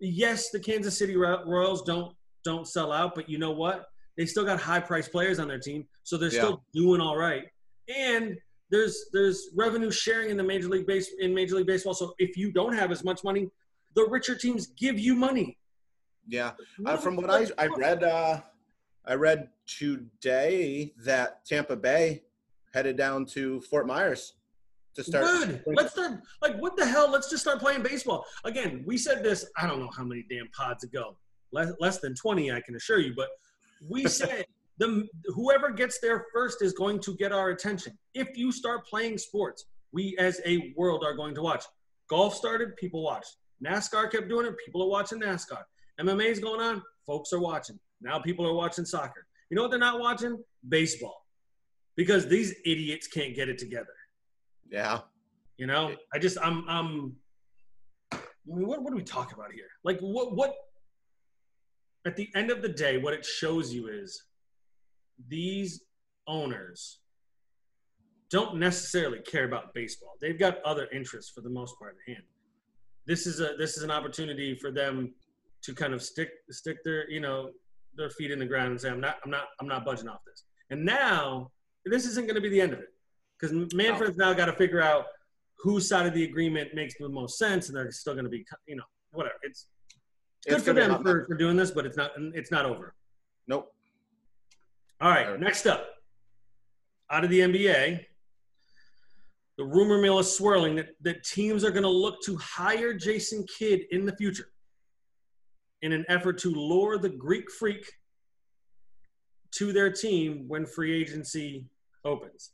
Yes, 0.00 0.50
the 0.50 0.60
Kansas 0.60 0.98
City 0.98 1.16
Royals 1.16 1.82
don't 1.82 2.14
don't 2.48 2.66
sell 2.66 2.92
out, 2.92 3.14
but 3.14 3.28
you 3.28 3.38
know 3.38 3.52
what? 3.52 3.86
They 4.16 4.26
still 4.26 4.44
got 4.44 4.60
high 4.60 4.80
priced 4.80 5.12
players 5.12 5.38
on 5.38 5.48
their 5.48 5.60
team, 5.60 5.86
so 6.02 6.16
they're 6.16 6.30
still 6.30 6.62
doing 6.74 7.00
all 7.00 7.16
right. 7.16 7.44
And 7.94 8.36
there's 8.70 9.06
there's 9.12 9.48
revenue 9.54 9.90
sharing 9.90 10.30
in 10.30 10.36
the 10.36 10.42
major 10.42 10.68
league 10.68 10.86
base 10.86 11.10
in 11.20 11.34
Major 11.34 11.56
League 11.56 11.66
Baseball. 11.66 11.94
So 11.94 12.14
if 12.18 12.36
you 12.36 12.50
don't 12.52 12.74
have 12.74 12.90
as 12.90 13.04
much 13.04 13.22
money, 13.24 13.48
the 13.94 14.06
richer 14.08 14.34
teams 14.34 14.68
give 14.68 14.98
you 14.98 15.14
money. 15.14 15.56
Yeah. 16.26 16.52
Uh, 16.84 16.96
from 16.96 17.16
what 17.16 17.30
I 17.30 17.46
I 17.56 17.66
read, 17.68 18.02
uh, 18.02 18.40
I 19.06 19.14
read 19.14 19.48
today 19.66 20.92
that 21.04 21.44
Tampa 21.46 21.76
Bay 21.76 22.24
headed 22.74 22.96
down 22.96 23.24
to 23.26 23.60
Fort 23.62 23.86
Myers 23.86 24.34
to 24.94 25.04
start. 25.04 25.24
Good. 25.24 25.62
Let's 25.66 25.92
start. 25.92 26.20
Like, 26.42 26.58
what 26.58 26.76
the 26.76 26.84
hell? 26.84 27.10
Let's 27.10 27.30
just 27.30 27.42
start 27.42 27.60
playing 27.60 27.82
baseball 27.82 28.26
again. 28.44 28.82
We 28.86 28.98
said 28.98 29.22
this. 29.22 29.46
I 29.56 29.66
don't 29.66 29.80
know 29.80 29.90
how 29.96 30.04
many 30.04 30.24
damn 30.28 30.48
pods 30.48 30.84
ago. 30.84 31.16
Less, 31.52 31.72
less 31.80 31.98
than 31.98 32.14
twenty, 32.14 32.52
I 32.52 32.60
can 32.60 32.76
assure 32.76 32.98
you. 32.98 33.14
But 33.16 33.28
we 33.88 34.06
said 34.06 34.44
the 34.78 35.06
whoever 35.26 35.70
gets 35.70 35.98
there 36.00 36.26
first 36.32 36.62
is 36.62 36.72
going 36.72 37.00
to 37.00 37.16
get 37.16 37.32
our 37.32 37.50
attention. 37.50 37.98
If 38.14 38.36
you 38.36 38.52
start 38.52 38.86
playing 38.86 39.18
sports, 39.18 39.66
we 39.92 40.16
as 40.18 40.40
a 40.46 40.72
world 40.76 41.04
are 41.04 41.14
going 41.14 41.34
to 41.34 41.42
watch. 41.42 41.64
Golf 42.08 42.34
started, 42.34 42.76
people 42.76 43.02
watched. 43.02 43.36
NASCAR 43.64 44.10
kept 44.10 44.28
doing 44.28 44.46
it, 44.46 44.54
people 44.64 44.82
are 44.82 44.88
watching 44.88 45.20
NASCAR. 45.20 45.62
MMA 46.00 46.26
is 46.26 46.38
going 46.38 46.60
on, 46.60 46.82
folks 47.06 47.32
are 47.32 47.40
watching. 47.40 47.78
Now 48.00 48.18
people 48.20 48.46
are 48.46 48.54
watching 48.54 48.84
soccer. 48.84 49.26
You 49.50 49.56
know 49.56 49.62
what 49.62 49.70
they're 49.70 49.80
not 49.80 49.98
watching? 49.98 50.38
Baseball. 50.68 51.24
Because 51.96 52.28
these 52.28 52.54
idiots 52.64 53.08
can't 53.08 53.34
get 53.34 53.48
it 53.48 53.58
together. 53.58 53.94
Yeah. 54.70 55.00
You 55.56 55.66
know, 55.66 55.96
I 56.14 56.18
just 56.18 56.38
I'm 56.40 56.64
I'm. 56.68 57.16
I 58.12 58.18
mean, 58.46 58.66
what 58.66 58.82
what 58.82 58.92
are 58.92 58.96
we 58.96 59.02
talking 59.02 59.34
about 59.34 59.52
here? 59.52 59.68
Like 59.82 59.98
what 60.00 60.36
what? 60.36 60.54
At 62.08 62.16
the 62.16 62.30
end 62.34 62.50
of 62.50 62.62
the 62.62 62.70
day, 62.70 62.96
what 62.96 63.12
it 63.12 63.22
shows 63.22 63.70
you 63.70 63.88
is 63.88 64.24
these 65.28 65.82
owners 66.26 67.00
don't 68.30 68.56
necessarily 68.56 69.18
care 69.18 69.44
about 69.44 69.74
baseball. 69.74 70.14
They've 70.18 70.38
got 70.38 70.62
other 70.62 70.88
interests 70.90 71.30
for 71.34 71.42
the 71.42 71.50
most 71.50 71.78
part 71.78 71.96
at 71.96 72.14
hand. 72.14 72.24
This 73.06 73.26
is 73.26 73.40
a 73.40 73.56
this 73.58 73.76
is 73.76 73.82
an 73.82 73.90
opportunity 73.90 74.54
for 74.54 74.70
them 74.70 75.12
to 75.64 75.74
kind 75.74 75.92
of 75.92 76.02
stick 76.02 76.30
stick 76.50 76.78
their 76.82 77.10
you 77.10 77.20
know 77.20 77.50
their 77.94 78.08
feet 78.08 78.30
in 78.30 78.38
the 78.38 78.46
ground 78.46 78.70
and 78.70 78.80
say 78.80 78.88
I'm 78.88 79.02
not 79.02 79.16
I'm 79.22 79.30
not 79.30 79.48
I'm 79.60 79.68
not 79.68 79.84
budging 79.84 80.08
off 80.08 80.20
this. 80.26 80.44
And 80.70 80.86
now 80.86 81.50
this 81.84 82.06
isn't 82.06 82.24
going 82.24 82.36
to 82.36 82.40
be 82.40 82.48
the 82.48 82.62
end 82.62 82.72
of 82.72 82.78
it 82.78 82.88
because 83.38 83.54
Manfred's 83.74 84.16
now 84.16 84.32
got 84.32 84.46
to 84.46 84.54
figure 84.54 84.80
out 84.80 85.04
whose 85.58 85.86
side 85.86 86.06
of 86.06 86.14
the 86.14 86.24
agreement 86.24 86.74
makes 86.74 86.94
the 86.98 87.06
most 87.06 87.36
sense, 87.36 87.68
and 87.68 87.76
they're 87.76 87.90
still 87.90 88.14
going 88.14 88.24
to 88.24 88.30
be, 88.30 88.46
you 88.66 88.76
know, 88.76 88.84
whatever. 89.12 89.34
It's 89.42 89.66
good 90.48 90.62
for 90.62 90.72
them 90.72 91.02
for, 91.02 91.26
for 91.26 91.34
doing 91.34 91.56
this, 91.56 91.70
but 91.70 91.86
it's 91.86 91.96
not 91.96 92.12
it's 92.16 92.50
not 92.50 92.64
over. 92.64 92.94
Nope. 93.46 93.72
All 95.00 95.10
right, 95.10 95.38
next 95.38 95.66
up, 95.66 95.86
out 97.10 97.24
of 97.24 97.30
the 97.30 97.40
NBA, 97.40 98.04
the 99.56 99.64
rumor 99.64 100.00
mill 100.00 100.18
is 100.18 100.36
swirling 100.36 100.76
that, 100.76 100.88
that 101.02 101.24
teams 101.24 101.64
are 101.64 101.70
going 101.70 101.82
to 101.82 101.88
look 101.88 102.20
to 102.24 102.36
hire 102.36 102.94
Jason 102.94 103.44
Kidd 103.58 103.82
in 103.90 104.06
the 104.06 104.16
future 104.16 104.48
in 105.82 105.92
an 105.92 106.04
effort 106.08 106.38
to 106.38 106.50
lure 106.50 106.98
the 106.98 107.08
Greek 107.08 107.50
freak 107.50 107.92
to 109.52 109.72
their 109.72 109.90
team 109.90 110.44
when 110.48 110.66
free 110.66 111.00
agency 111.00 111.66
opens. 112.04 112.50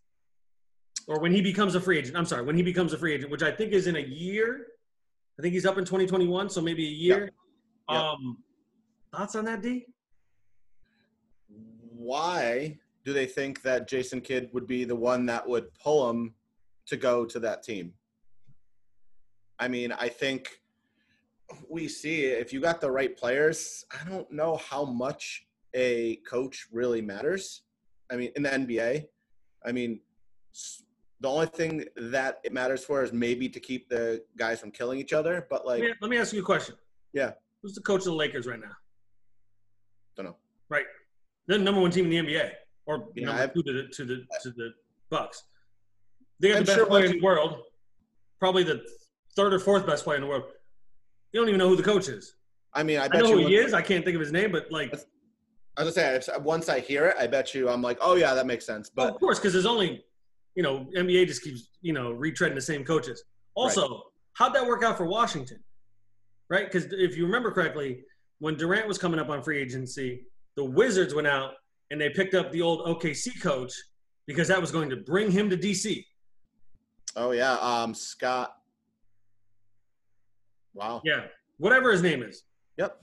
Or 1.06 1.20
when 1.20 1.32
he 1.32 1.42
becomes 1.42 1.74
a 1.74 1.80
free 1.80 1.98
agent. 1.98 2.16
I'm 2.16 2.24
sorry, 2.24 2.44
when 2.44 2.56
he 2.56 2.62
becomes 2.62 2.92
a 2.92 2.98
free 2.98 3.14
agent, 3.14 3.30
which 3.30 3.42
I 3.42 3.50
think 3.50 3.72
is 3.72 3.86
in 3.86 3.96
a 3.96 4.00
year. 4.00 4.66
I 5.38 5.42
think 5.42 5.52
he's 5.52 5.66
up 5.66 5.76
in 5.78 5.84
2021, 5.84 6.48
so 6.48 6.60
maybe 6.60 6.86
a 6.86 6.90
year. 6.90 7.24
Yep. 7.24 7.34
Um, 7.88 8.38
thoughts 9.12 9.34
on 9.34 9.44
that, 9.44 9.62
D? 9.62 9.86
Why 11.48 12.78
do 13.04 13.12
they 13.12 13.26
think 13.26 13.62
that 13.62 13.88
Jason 13.88 14.20
Kidd 14.20 14.48
would 14.52 14.66
be 14.66 14.84
the 14.84 14.96
one 14.96 15.26
that 15.26 15.46
would 15.46 15.72
pull 15.74 16.08
him 16.10 16.34
to 16.86 16.96
go 16.96 17.24
to 17.26 17.38
that 17.40 17.62
team? 17.62 17.92
I 19.58 19.68
mean, 19.68 19.92
I 19.92 20.08
think 20.08 20.60
we 21.68 21.88
see 21.88 22.24
if 22.24 22.52
you 22.52 22.60
got 22.60 22.80
the 22.80 22.90
right 22.90 23.16
players, 23.16 23.84
I 23.92 24.08
don't 24.08 24.30
know 24.32 24.56
how 24.56 24.84
much 24.84 25.46
a 25.74 26.16
coach 26.28 26.66
really 26.72 27.02
matters. 27.02 27.62
I 28.10 28.16
mean, 28.16 28.30
in 28.36 28.42
the 28.42 28.50
NBA, 28.50 29.06
I 29.64 29.72
mean, 29.72 30.00
the 31.20 31.28
only 31.28 31.46
thing 31.46 31.84
that 31.96 32.40
it 32.44 32.52
matters 32.52 32.84
for 32.84 33.02
is 33.02 33.12
maybe 33.12 33.48
to 33.48 33.60
keep 33.60 33.88
the 33.88 34.22
guys 34.36 34.60
from 34.60 34.70
killing 34.70 34.98
each 34.98 35.12
other. 35.12 35.46
But 35.48 35.66
like, 35.66 35.80
Let 35.80 35.88
me, 35.88 35.94
let 36.02 36.10
me 36.10 36.18
ask 36.18 36.32
you 36.32 36.42
a 36.42 36.44
question. 36.44 36.74
Yeah. 37.12 37.32
Who's 37.64 37.74
the 37.74 37.80
coach 37.80 38.00
of 38.00 38.04
the 38.04 38.12
Lakers 38.14 38.46
right 38.46 38.60
now? 38.60 38.72
don't 40.16 40.26
know. 40.26 40.36
Right. 40.68 40.84
They're 41.46 41.56
the 41.56 41.64
number 41.64 41.80
one 41.80 41.90
team 41.90 42.04
in 42.04 42.10
the 42.26 42.34
NBA, 42.34 42.50
or 42.84 43.08
Yeah, 43.16 43.24
number 43.26 43.42
I've- 43.42 43.52
two 43.54 43.62
to 43.62 43.72
the 43.72 43.88
to 43.88 44.04
the 44.04 44.26
to 44.42 44.50
the 44.50 44.74
Bucks. 45.08 45.42
They 46.40 46.48
got 46.48 46.58
I'm 46.58 46.62
the 46.64 46.66
best 46.66 46.76
sure 46.76 46.86
player 46.86 47.06
in 47.06 47.12
the 47.12 47.20
world, 47.22 47.62
probably 48.38 48.64
the 48.64 48.84
third 49.34 49.54
or 49.54 49.58
fourth 49.58 49.86
best 49.86 50.04
player 50.04 50.16
in 50.16 50.22
the 50.22 50.28
world. 50.28 50.44
You 51.32 51.40
don't 51.40 51.48
even 51.48 51.58
know 51.58 51.68
who 51.70 51.76
the 51.76 51.82
coach 51.82 52.08
is. 52.08 52.36
I 52.74 52.82
mean, 52.82 52.98
I 52.98 53.04
I 53.04 53.08
bet 53.08 53.22
know 53.22 53.30
you. 53.30 53.40
who 53.42 53.46
he 53.48 53.56
is. 53.56 53.72
I 53.72 53.80
can't 53.80 54.04
think 54.04 54.14
of 54.14 54.20
his 54.20 54.30
name, 54.30 54.52
but 54.52 54.70
like, 54.70 54.92
I 55.78 55.84
was 55.84 55.94
gonna 55.96 56.20
say, 56.20 56.32
once 56.40 56.68
I 56.68 56.80
hear 56.80 57.06
it, 57.06 57.16
I 57.18 57.26
bet 57.26 57.54
you 57.54 57.70
I'm 57.70 57.80
like, 57.80 57.96
oh 58.02 58.14
yeah, 58.16 58.34
that 58.34 58.44
makes 58.46 58.66
sense. 58.66 58.90
Well, 58.94 59.06
But 59.06 59.14
of 59.14 59.20
course, 59.20 59.38
because 59.38 59.54
there's 59.54 59.64
only, 59.66 60.04
you 60.54 60.62
know, 60.62 60.86
NBA 60.94 61.26
just 61.28 61.42
keeps, 61.42 61.70
you 61.80 61.94
know, 61.94 62.12
retreading 62.14 62.54
the 62.56 62.60
same 62.60 62.84
coaches. 62.84 63.24
Also, 63.54 64.12
how'd 64.34 64.54
that 64.54 64.66
work 64.66 64.82
out 64.84 64.98
for 64.98 65.06
Washington? 65.06 65.64
Right? 66.50 66.70
Because 66.70 66.92
if 66.92 67.16
you 67.16 67.24
remember 67.26 67.50
correctly, 67.50 68.02
when 68.38 68.56
Durant 68.56 68.86
was 68.86 68.98
coming 68.98 69.18
up 69.18 69.28
on 69.30 69.42
free 69.42 69.58
agency, 69.58 70.26
the 70.56 70.64
Wizards 70.64 71.14
went 71.14 71.26
out 71.26 71.52
and 71.90 72.00
they 72.00 72.10
picked 72.10 72.34
up 72.34 72.52
the 72.52 72.60
old 72.62 72.80
OKC 72.86 73.40
coach 73.40 73.72
because 74.26 74.48
that 74.48 74.60
was 74.60 74.70
going 74.70 74.90
to 74.90 74.96
bring 74.96 75.30
him 75.30 75.48
to 75.50 75.56
DC. 75.56 76.04
oh 77.16 77.32
yeah, 77.32 77.54
um, 77.54 77.94
Scott. 77.94 78.56
Wow. 80.74 81.00
Yeah, 81.04 81.24
whatever 81.58 81.92
his 81.92 82.02
name 82.02 82.22
is. 82.22 82.44
Yep. 82.78 83.00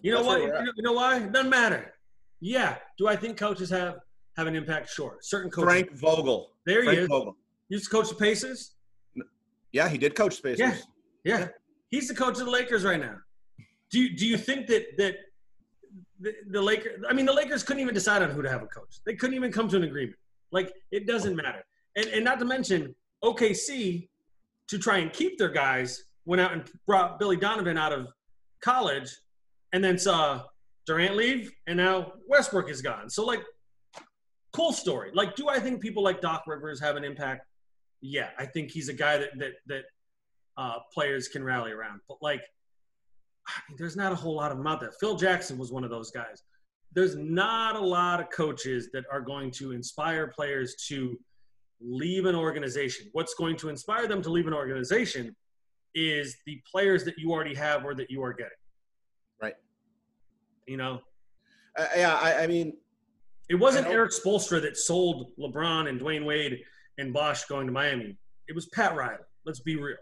You 0.00 0.12
know 0.12 0.24
That's 0.24 0.28
what? 0.28 0.66
You 0.76 0.82
know, 0.82 0.92
why? 0.92 1.18
It 1.18 1.32
doesn't 1.32 1.50
matter. 1.50 1.94
Yeah. 2.40 2.76
Do 2.98 3.06
I 3.06 3.14
think 3.14 3.36
coaches 3.36 3.70
have 3.70 3.96
have 4.36 4.48
an 4.48 4.56
impact? 4.56 4.90
Sure. 4.90 5.18
Certain 5.20 5.50
coaches. 5.50 5.64
Frank 5.70 5.92
Vogel. 5.92 6.50
there 6.66 6.80
he 6.80 6.86
Frank 6.86 6.98
is. 7.00 7.08
Vogel. 7.08 7.36
Used 7.68 7.84
to 7.84 7.90
coach 7.90 8.08
the 8.08 8.16
Pacers. 8.16 8.74
Yeah, 9.70 9.88
he 9.88 9.96
did 9.96 10.14
coach 10.16 10.34
Spacers. 10.34 10.58
Yeah. 10.58 10.76
Yeah, 11.24 11.48
he's 11.92 12.08
the 12.08 12.14
coach 12.14 12.40
of 12.40 12.46
the 12.46 12.50
Lakers 12.50 12.82
right 12.82 12.98
now. 12.98 13.18
Do 13.92 14.00
you, 14.00 14.16
do 14.16 14.26
you 14.26 14.36
think 14.36 14.66
that 14.66 14.96
that 14.96 15.14
the, 16.18 16.34
the 16.50 16.60
Lakers? 16.60 17.04
I 17.08 17.12
mean, 17.12 17.26
the 17.26 17.32
Lakers 17.32 17.62
couldn't 17.62 17.82
even 17.82 17.94
decide 17.94 18.22
on 18.22 18.30
who 18.30 18.42
to 18.42 18.50
have 18.50 18.62
a 18.62 18.66
coach. 18.66 18.98
They 19.06 19.14
couldn't 19.14 19.36
even 19.36 19.52
come 19.52 19.68
to 19.68 19.76
an 19.76 19.84
agreement. 19.84 20.18
Like 20.50 20.72
it 20.90 21.06
doesn't 21.06 21.36
matter. 21.36 21.64
And 21.94 22.06
and 22.08 22.24
not 22.24 22.40
to 22.40 22.44
mention 22.44 22.96
OKC 23.22 24.08
to 24.68 24.78
try 24.78 24.98
and 24.98 25.12
keep 25.12 25.38
their 25.38 25.50
guys 25.50 26.04
went 26.24 26.40
out 26.40 26.52
and 26.52 26.64
brought 26.86 27.18
Billy 27.18 27.36
Donovan 27.36 27.76
out 27.76 27.92
of 27.92 28.08
college, 28.60 29.10
and 29.72 29.84
then 29.84 29.98
saw 29.98 30.42
Durant 30.86 31.16
leave, 31.16 31.52
and 31.66 31.76
now 31.76 32.12
Westbrook 32.28 32.70
is 32.70 32.80
gone. 32.80 33.10
So 33.10 33.24
like, 33.24 33.42
cool 34.52 34.72
story. 34.72 35.10
Like, 35.12 35.36
do 35.36 35.48
I 35.48 35.58
think 35.58 35.80
people 35.80 36.02
like 36.02 36.20
Doc 36.20 36.44
Rivers 36.46 36.80
have 36.80 36.96
an 36.96 37.04
impact? 37.04 37.46
Yeah, 38.00 38.30
I 38.38 38.46
think 38.46 38.70
he's 38.70 38.88
a 38.88 38.94
guy 38.94 39.18
that 39.18 39.30
that 39.38 39.52
that 39.66 39.84
uh, 40.56 40.78
players 40.92 41.28
can 41.28 41.42
rally 41.44 41.72
around. 41.72 42.00
But 42.08 42.18
like, 42.20 42.42
I 43.46 43.52
mean, 43.68 43.76
there's 43.78 43.96
not 43.96 44.12
a 44.12 44.14
whole 44.14 44.36
lot 44.36 44.52
of 44.52 44.58
them 44.58 44.66
out 44.66 44.80
there. 44.80 44.92
Phil 45.00 45.16
Jackson 45.16 45.58
was 45.58 45.72
one 45.72 45.84
of 45.84 45.90
those 45.90 46.10
guys. 46.10 46.44
There's 46.94 47.16
not 47.16 47.74
a 47.76 47.80
lot 47.80 48.20
of 48.20 48.30
coaches 48.30 48.90
that 48.92 49.04
are 49.10 49.20
going 49.20 49.50
to 49.52 49.72
inspire 49.72 50.28
players 50.28 50.76
to 50.88 51.18
leave 51.80 52.26
an 52.26 52.34
organization. 52.36 53.08
What's 53.12 53.34
going 53.34 53.56
to 53.56 53.68
inspire 53.68 54.06
them 54.06 54.22
to 54.22 54.30
leave 54.30 54.46
an 54.46 54.52
organization 54.52 55.34
is 55.94 56.36
the 56.46 56.60
players 56.70 57.04
that 57.04 57.18
you 57.18 57.32
already 57.32 57.54
have 57.54 57.84
or 57.84 57.94
that 57.94 58.10
you 58.10 58.22
are 58.22 58.32
getting. 58.32 58.52
Right. 59.40 59.54
You 60.66 60.76
know, 60.76 61.00
Uh, 61.78 61.86
yeah, 61.96 62.14
I, 62.14 62.44
I 62.44 62.46
mean, 62.46 62.74
it 63.48 63.54
wasn't 63.56 63.86
Erik 63.86 64.12
Spoelstra 64.12 64.60
that 64.62 64.76
sold 64.76 65.32
LeBron 65.38 65.88
and 65.88 66.00
Dwyane 66.00 66.24
Wade 66.24 66.60
and 66.98 67.12
Bosh 67.12 67.44
going 67.46 67.66
to 67.66 67.72
Miami. 67.72 68.16
It 68.48 68.54
was 68.54 68.66
Pat 68.66 68.94
Riley. 68.94 69.16
Let's 69.44 69.60
be 69.60 69.76
real. 69.76 69.96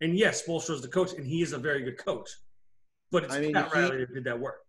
And 0.00 0.16
yes, 0.16 0.42
Spoelstra 0.42 0.74
is 0.74 0.82
the 0.82 0.88
coach, 0.88 1.12
and 1.12 1.26
he 1.26 1.42
is 1.42 1.52
a 1.52 1.58
very 1.58 1.82
good 1.82 1.98
coach. 1.98 2.30
But 3.10 3.24
it's 3.24 3.34
I 3.34 3.40
mean, 3.40 3.52
Pat 3.52 3.74
Riley 3.74 3.98
that 3.98 4.14
did 4.14 4.24
that 4.24 4.38
work. 4.38 4.60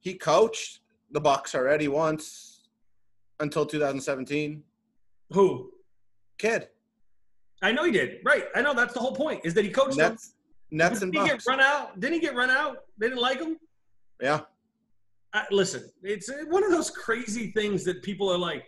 he 0.00 0.14
coached 0.14 0.80
the 1.10 1.20
Bucks 1.20 1.54
already 1.54 1.88
once 1.88 2.68
until 3.38 3.66
2017. 3.66 4.62
Who? 5.30 5.70
Kidd. 6.38 6.68
I 7.62 7.72
know 7.72 7.84
he 7.84 7.90
did. 7.92 8.18
Right. 8.24 8.44
I 8.54 8.62
know 8.62 8.74
that's 8.74 8.94
the 8.94 9.00
whole 9.00 9.14
point 9.14 9.42
is 9.44 9.54
that 9.54 9.64
he 9.64 9.70
coached 9.70 9.96
them. 9.96 10.12
Nets, 10.12 10.34
Nets 10.70 11.02
and 11.02 11.12
Didn't 11.12 11.26
he 11.26 11.32
get 11.32 11.42
run 11.46 11.60
out? 11.60 12.00
Didn't 12.00 12.14
he 12.14 12.20
get 12.20 12.34
run 12.34 12.50
out? 12.50 12.84
They 12.98 13.08
didn't 13.08 13.20
like 13.20 13.38
him. 13.38 13.58
Yeah. 14.20 14.40
I, 15.32 15.44
listen, 15.50 15.84
it's 16.02 16.30
one 16.48 16.64
of 16.64 16.70
those 16.70 16.90
crazy 16.90 17.52
things 17.52 17.84
that 17.84 18.02
people 18.02 18.30
are 18.32 18.38
like, 18.38 18.64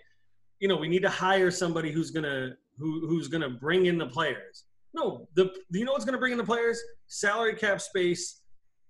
you 0.60 0.68
know, 0.68 0.76
we 0.76 0.88
need 0.88 1.02
to 1.02 1.08
hire 1.08 1.50
somebody 1.50 1.90
who's 1.90 2.10
gonna 2.10 2.56
who 2.78 3.06
who's 3.08 3.26
gonna 3.26 3.50
bring 3.50 3.86
in 3.86 3.98
the 3.98 4.06
players. 4.06 4.64
No, 4.94 5.28
the 5.34 5.54
you 5.70 5.84
know 5.84 5.92
what's 5.92 6.04
gonna 6.04 6.18
bring 6.18 6.32
in 6.32 6.38
the 6.38 6.44
players? 6.44 6.80
Salary 7.06 7.54
cap 7.54 7.80
space 7.80 8.42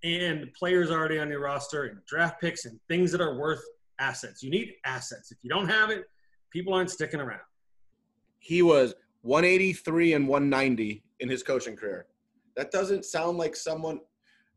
and 0.02 0.52
players 0.54 0.90
already 0.90 1.18
on 1.18 1.28
your 1.30 1.40
roster 1.40 1.84
and 1.84 2.04
draft 2.06 2.40
picks 2.40 2.64
and 2.64 2.78
things 2.88 3.12
that 3.12 3.20
are 3.20 3.38
worth 3.38 3.62
assets. 4.00 4.42
You 4.42 4.50
need 4.50 4.74
assets. 4.84 5.30
If 5.30 5.38
you 5.42 5.50
don't 5.50 5.68
have 5.68 5.90
it, 5.90 6.04
people 6.50 6.74
aren't 6.74 6.90
sticking 6.90 7.20
around. 7.20 7.40
He 8.40 8.62
was 8.62 8.94
183 9.20 10.14
and 10.14 10.26
190 10.26 11.04
in 11.20 11.28
his 11.28 11.44
coaching 11.44 11.76
career. 11.76 12.06
That 12.56 12.72
doesn't 12.72 13.04
sound 13.04 13.38
like 13.38 13.54
someone. 13.54 14.00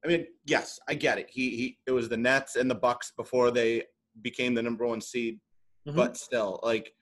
I 0.03 0.07
mean, 0.07 0.25
yes, 0.45 0.79
I 0.87 0.95
get 0.95 1.19
it. 1.19 1.29
He 1.29 1.49
he. 1.51 1.77
It 1.85 1.91
was 1.91 2.09
the 2.09 2.17
Nets 2.17 2.55
and 2.55 2.69
the 2.69 2.75
Bucks 2.75 3.11
before 3.15 3.51
they 3.51 3.83
became 4.21 4.53
the 4.55 4.63
number 4.63 4.85
one 4.87 5.01
seed, 5.01 5.39
Mhm. 5.87 5.95
but 5.95 6.17
still, 6.17 6.59
like, 6.63 6.93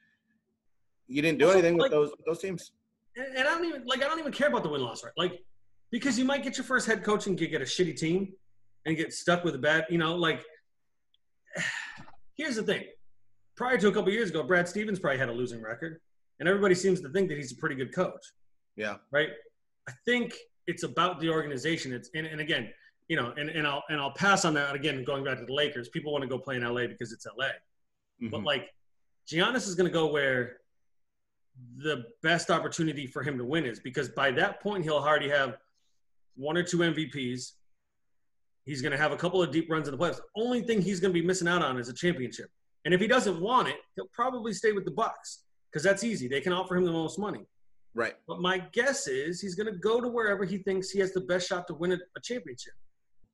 you 1.07 1.21
didn't 1.21 1.39
do 1.39 1.45
Also, 1.45 1.59
anything 1.59 1.75
with 1.75 1.83
like- 1.83 1.91
those 1.91 2.12
those 2.25 2.39
teams. 2.39 2.71
And, 3.15 3.27
and 3.38 3.48
I 3.48 3.51
don't 3.55 3.65
even 3.65 3.86
like 3.86 4.03
I 4.03 4.08
don't 4.08 4.20
even 4.20 4.32
care 4.32 4.48
about 4.48 4.63
the 4.63 4.70
win 4.70 4.82
loss, 4.82 5.03
right? 5.03 5.13
Like 5.17 5.39
because 5.91 6.17
you 6.17 6.25
might 6.25 6.43
get 6.43 6.58
your 6.58 6.63
first 6.63 6.88
head 6.88 7.03
coaching 7.03 7.36
gig 7.36 7.53
at 7.53 7.62
a 7.62 7.65
shitty 7.65 7.96
team 7.96 8.34
and 8.86 8.98
get 8.98 9.13
stuck 9.13 9.43
with 9.43 9.55
a 9.55 9.60
bad, 9.60 9.86
you 9.89 9.98
know, 9.98 10.15
like 10.15 10.43
here's 12.38 12.55
the 12.55 12.63
thing. 12.63 12.84
Prior 13.55 13.77
to 13.77 13.88
a 13.88 13.91
couple 13.91 14.12
years 14.12 14.29
ago, 14.29 14.43
Brad 14.43 14.67
Stevens 14.67 15.00
probably 15.00 15.20
had 15.20 15.29
a 15.29 15.34
losing 15.34 15.62
record, 15.62 16.00
and 16.39 16.50
everybody 16.50 16.74
seems 16.74 17.01
to 17.01 17.10
think 17.10 17.29
that 17.29 17.38
he's 17.38 17.51
a 17.51 17.55
pretty 17.55 17.75
good 17.75 17.93
coach, 17.93 18.25
Yeah. 18.75 18.96
right? 19.12 19.29
I 19.88 19.91
think 20.05 20.34
it's 20.65 20.84
about 20.84 21.20
the 21.20 21.29
organization. 21.29 21.93
It's 21.93 22.10
and, 22.15 22.25
and 22.25 22.41
again, 22.41 22.70
you 23.10 23.15
know, 23.17 23.34
and, 23.38 23.50
and 23.50 23.67
I'll 23.67 23.84
and 23.89 24.00
I'll 24.00 24.13
pass 24.13 24.46
on 24.46 24.53
that 24.55 24.74
again. 24.75 25.03
Going 25.03 25.24
back 25.24 25.38
to 25.39 25.46
the 25.46 25.53
Lakers, 25.53 25.89
people 25.89 26.12
want 26.12 26.24
to 26.24 26.27
go 26.27 26.39
play 26.39 26.55
in 26.55 26.63
LA 26.63 26.88
because 26.88 27.12
it's 27.12 27.27
LA. 27.27 27.50
But 28.32 28.39
Mhm. 28.41 28.46
like, 28.46 28.70
Giannis 29.27 29.67
is 29.67 29.75
going 29.75 29.88
to 29.89 29.93
go 29.93 30.08
where 30.08 30.58
the 31.77 32.05
best 32.22 32.50
opportunity 32.50 33.07
for 33.07 33.24
him 33.24 33.38
to 33.38 33.45
win 33.45 33.65
is 33.65 33.79
because 33.79 34.10
by 34.10 34.31
that 34.31 34.62
point 34.62 34.83
he'll 34.83 34.95
already 34.95 35.29
have 35.29 35.57
one 36.36 36.57
or 36.57 36.63
two 36.63 36.77
MVPs. 36.77 37.51
He's 38.65 38.81
going 38.81 38.91
to 38.91 38.98
have 38.98 39.12
a 39.12 39.17
couple 39.17 39.41
of 39.41 39.51
deep 39.51 39.69
runs 39.69 39.88
in 39.88 39.95
the 39.95 39.98
playoffs. 39.98 40.17
The 40.17 40.41
only 40.41 40.62
thing 40.62 40.81
he's 40.81 41.00
going 41.00 41.13
to 41.13 41.19
be 41.19 41.25
missing 41.25 41.48
out 41.48 41.62
on 41.62 41.77
is 41.77 41.89
a 41.89 41.93
championship. 41.93 42.50
And 42.86 42.93
if 42.93 43.00
he 43.00 43.07
doesn't 43.07 43.39
want 43.39 43.67
it, 43.67 43.75
he'll 43.95 44.10
probably 44.13 44.53
stay 44.53 44.72
with 44.72 44.86
the 44.86 44.91
Bucks 44.91 45.43
because 45.72 45.83
that's 45.83 46.03
easy. 46.03 46.27
They 46.27 46.41
can 46.41 46.53
offer 46.53 46.75
him 46.75 46.86
the 46.86 46.91
most 46.91 47.17
money. 47.19 47.45
right. 47.93 48.13
But 48.27 48.39
my 48.39 48.60
guess 48.72 49.07
is 49.07 49.41
he's 49.41 49.55
going 49.55 49.72
to 49.72 49.79
go 49.79 50.00
to 50.01 50.07
wherever 50.07 50.45
he 50.45 50.60
thinks 50.60 50.89
he 50.89 51.00
has 51.00 51.13
the 51.13 51.22
best 51.22 51.48
shot 51.48 51.67
to 51.67 51.74
win 51.74 51.93
a, 51.93 51.98
a 52.17 52.22
championship, 52.22 52.74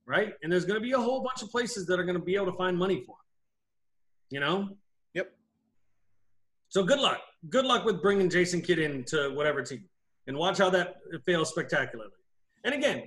right? 0.05 0.33
And 0.43 0.51
there's 0.51 0.65
going 0.65 0.79
to 0.79 0.85
be 0.85 0.93
a 0.93 0.99
whole 0.99 1.21
bunch 1.21 1.41
of 1.41 1.49
places 1.49 1.85
that 1.88 1.99
are 1.99 2.03
going 2.03 2.17
to 2.17 2.23
be 2.23 2.35
able 2.35 2.47
to 2.47 2.57
find 2.57 2.77
money 2.77 3.03
for 3.05 3.11
him. 3.11 3.25
You 4.31 4.39
know? 4.39 4.69
Yep. 5.13 5.31
So 6.69 6.83
good 6.83 6.99
luck. 6.99 7.19
Good 7.48 7.65
luck 7.65 7.86
with 7.86 8.01
bringing 8.01 8.29
Jason 8.29 8.62
Kidd 8.62 8.79
into 8.79 9.31
whatever 9.34 9.62
team, 9.63 9.86
and 10.27 10.38
watch 10.38 10.58
how 10.58 10.69
that 10.72 10.98
fails 11.25 11.50
spectacularly. 11.50 12.12
And 12.65 12.74
again, 12.74 13.03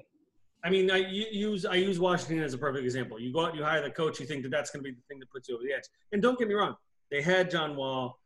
I 0.65 0.71
mean, 0.71 0.91
I 0.91 0.99
use 0.99 1.67
I 1.67 1.75
use 1.75 1.99
Washington 1.99 2.43
as 2.43 2.55
a 2.55 2.59
perfect 2.59 2.85
example. 2.85 3.21
You 3.21 3.33
go 3.33 3.47
out, 3.47 3.55
you 3.55 3.65
hire 3.65 3.83
the 3.83 3.91
coach, 3.91 4.21
you 4.21 4.27
think 4.27 4.43
that 4.45 4.51
that's 4.51 4.71
going 4.71 4.85
to 4.85 4.91
be 4.91 4.95
the 4.95 5.03
thing 5.09 5.19
that 5.19 5.31
puts 5.31 5.49
you 5.49 5.57
over 5.57 5.65
the 5.65 5.73
edge. 5.73 5.85
And 6.13 6.23
don't 6.23 6.39
get 6.39 6.49
me 6.49 6.55
wrong, 6.55 6.77
they 7.11 7.21
had 7.21 7.51
John 7.51 7.77
Wall, 7.77 8.19